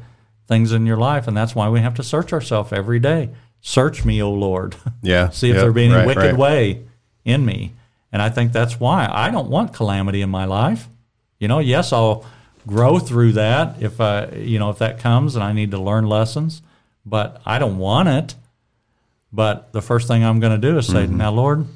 things 0.47 0.73
in 0.73 0.87
your 0.87 0.97
life, 0.97 1.29
and 1.29 1.37
that's 1.37 1.55
why 1.55 1.69
we 1.69 1.81
have 1.81 1.95
to 1.97 2.03
search 2.03 2.33
ourselves 2.33 2.73
every 2.73 2.99
day. 2.99 3.29
Search 3.61 4.05
me, 4.07 4.23
O 4.23 4.31
Lord. 4.33 4.77
Yeah. 5.03 5.29
See 5.29 5.51
if 5.51 5.57
Yep. 5.57 5.63
there 5.63 5.73
be 5.73 5.85
any 5.85 5.95
Right, 5.95 6.07
wicked 6.07 6.23
right. 6.23 6.37
way 6.37 6.83
in 7.25 7.45
me. 7.45 7.73
And 8.11 8.23
I 8.23 8.31
think 8.31 8.53
that's 8.53 8.81
why 8.81 9.07
I 9.13 9.31
don't 9.31 9.51
want 9.51 9.75
calamity 9.75 10.23
in 10.23 10.31
my 10.31 10.47
life. 10.47 10.89
You 11.39 11.49
know, 11.49 11.59
yes, 11.59 11.93
I'll 11.93 12.25
grow 12.67 12.99
through 12.99 13.33
that 13.33 13.77
if 13.83 14.01
I, 14.01 14.27
you 14.31 14.59
know, 14.59 14.71
if 14.71 14.79
that 14.79 14.99
comes 14.99 15.35
and 15.35 15.45
I 15.45 15.53
need 15.53 15.71
to 15.73 15.79
learn 15.79 16.07
lessons, 16.07 16.63
but 17.05 17.41
I 17.45 17.59
don't 17.59 17.77
want 17.77 18.09
it. 18.09 18.35
But 19.33 19.73
the 19.73 19.83
first 19.83 20.09
thing 20.09 20.25
I'm 20.25 20.41
going 20.41 20.59
to 20.59 20.71
do 20.71 20.79
is 20.79 20.87
say, 20.87 21.05
Mm-hmm. 21.05 21.17
"Now, 21.17 21.31
Lord, 21.33 21.67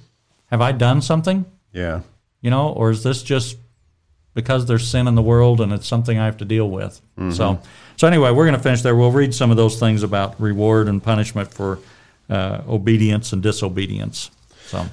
have 0.47 0.61
I 0.61 0.73
done 0.73 1.03
something? 1.03 1.45
Yeah. 1.73 2.01
You 2.41 2.51
know, 2.51 2.69
or 2.71 2.91
is 2.91 3.03
this 3.03 3.23
just 3.23 3.57
because 4.35 4.65
there's 4.67 4.89
sin 4.89 5.07
in 5.07 5.15
the 5.15 5.23
world 5.23 5.61
and 5.61 5.73
it's 5.73 5.87
something 5.87 6.19
I 6.19 6.25
have 6.25 6.39
to 6.39 6.45
deal 6.45 6.69
with?" 6.71 7.01
So, 7.33 7.61
so 7.97 8.07
anyway, 8.09 8.31
we're 8.33 8.47
going 8.47 8.57
to 8.57 8.63
finish 8.63 8.83
there. 8.83 8.97
We'll 8.97 9.13
read 9.13 9.35
some 9.35 9.51
of 9.51 9.57
those 9.57 9.79
things 9.79 10.03
about 10.03 10.41
reward 10.41 10.89
and 10.89 11.03
punishment 11.03 11.53
for 11.53 11.79
uh, 12.31 12.63
obedience 12.69 13.33
and 13.33 13.43
disobedience. 13.43 14.31
So. 14.67 14.87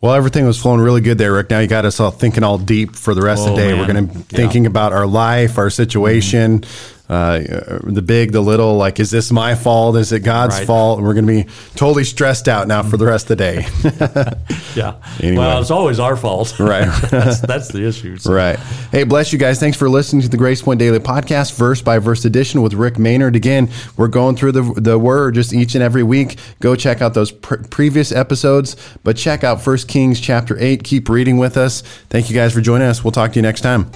Well, 0.00 0.14
everything 0.14 0.44
was 0.46 0.60
flowing 0.60 0.80
really 0.80 1.00
good 1.00 1.16
there, 1.18 1.32
Rick. 1.32 1.50
Now 1.50 1.60
you 1.60 1.68
got 1.68 1.84
us 1.84 2.00
all 2.00 2.10
thinking 2.10 2.42
all 2.42 2.58
deep 2.58 2.96
for 2.96 3.14
the 3.14 3.22
rest 3.22 3.46
of 3.46 3.52
Oh, 3.52 3.56
the 3.56 3.62
day. 3.62 3.68
man. 3.70 3.78
We're 3.78 3.92
going 3.92 4.08
to 4.08 4.12
be 4.14 4.18
Yeah. 4.30 4.36
thinking 4.36 4.66
about 4.66 4.92
our 4.92 5.06
life, 5.06 5.58
our 5.58 5.70
situation, 5.70 6.64
uh, 7.12 7.78
the 7.84 8.02
big, 8.02 8.32
the 8.32 8.40
little. 8.40 8.76
Like, 8.76 8.98
is 9.00 9.10
this 9.10 9.30
my 9.30 9.54
fault? 9.54 9.96
Is 9.96 10.12
it 10.12 10.20
God's 10.20 10.56
Right. 10.58 10.66
fault? 10.66 10.98
And 10.98 11.06
we're 11.06 11.14
going 11.14 11.26
to 11.26 11.44
be 11.44 11.50
totally 11.74 12.04
stressed 12.04 12.48
out 12.48 12.68
now 12.68 12.82
for 12.82 12.96
the 12.96 13.06
rest 13.06 13.30
of 13.30 13.36
the 13.36 13.44
day. 13.44 13.66
Yeah. 14.74 14.94
Anyway. 15.20 15.36
Well, 15.36 15.60
it's 15.60 15.70
always 15.70 16.00
our 16.00 16.16
fault. 16.16 16.54
Right. 16.58 16.86
that's, 17.10 17.40
that's 17.40 17.68
the 17.68 17.86
issue. 17.86 18.16
So, 18.16 18.32
Right. 18.32 18.58
Hey, 18.90 19.04
bless 19.04 19.30
you 19.32 19.38
guys. 19.38 19.60
Thanks 19.60 19.76
for 19.76 19.90
listening 19.90 20.22
to 20.22 20.28
the 20.30 20.38
Grace 20.38 20.62
Point 20.62 20.78
Daily 20.78 20.98
Podcast, 20.98 21.54
verse 21.56 21.82
by 21.82 21.98
verse 21.98 22.24
edition 22.24 22.62
with 22.62 22.72
Rick 22.72 22.98
Maynard. 22.98 23.36
Again, 23.36 23.68
we're 23.98 24.08
going 24.08 24.34
through 24.34 24.52
the, 24.52 24.62
the 24.80 24.98
word 24.98 25.34
just 25.34 25.52
each 25.52 25.74
and 25.74 25.84
every 25.84 26.02
week. 26.02 26.38
Go 26.60 26.74
check 26.74 27.02
out 27.02 27.12
those 27.12 27.30
pr- 27.32 27.56
previous 27.68 28.12
episodes, 28.12 28.76
but 29.04 29.16
check 29.18 29.44
out 29.44 29.60
First 29.60 29.88
Kings 29.88 30.18
chapter 30.20 30.56
8. 30.58 30.82
Keep 30.84 31.10
reading 31.10 31.36
with 31.36 31.58
us. 31.58 31.82
Thank 32.08 32.30
you 32.30 32.34
guys 32.34 32.54
for 32.54 32.62
joining 32.62 32.88
us. 32.88 33.04
We'll 33.04 33.12
talk 33.12 33.32
to 33.32 33.36
you 33.36 33.42
next 33.42 33.60
time. 33.60 33.90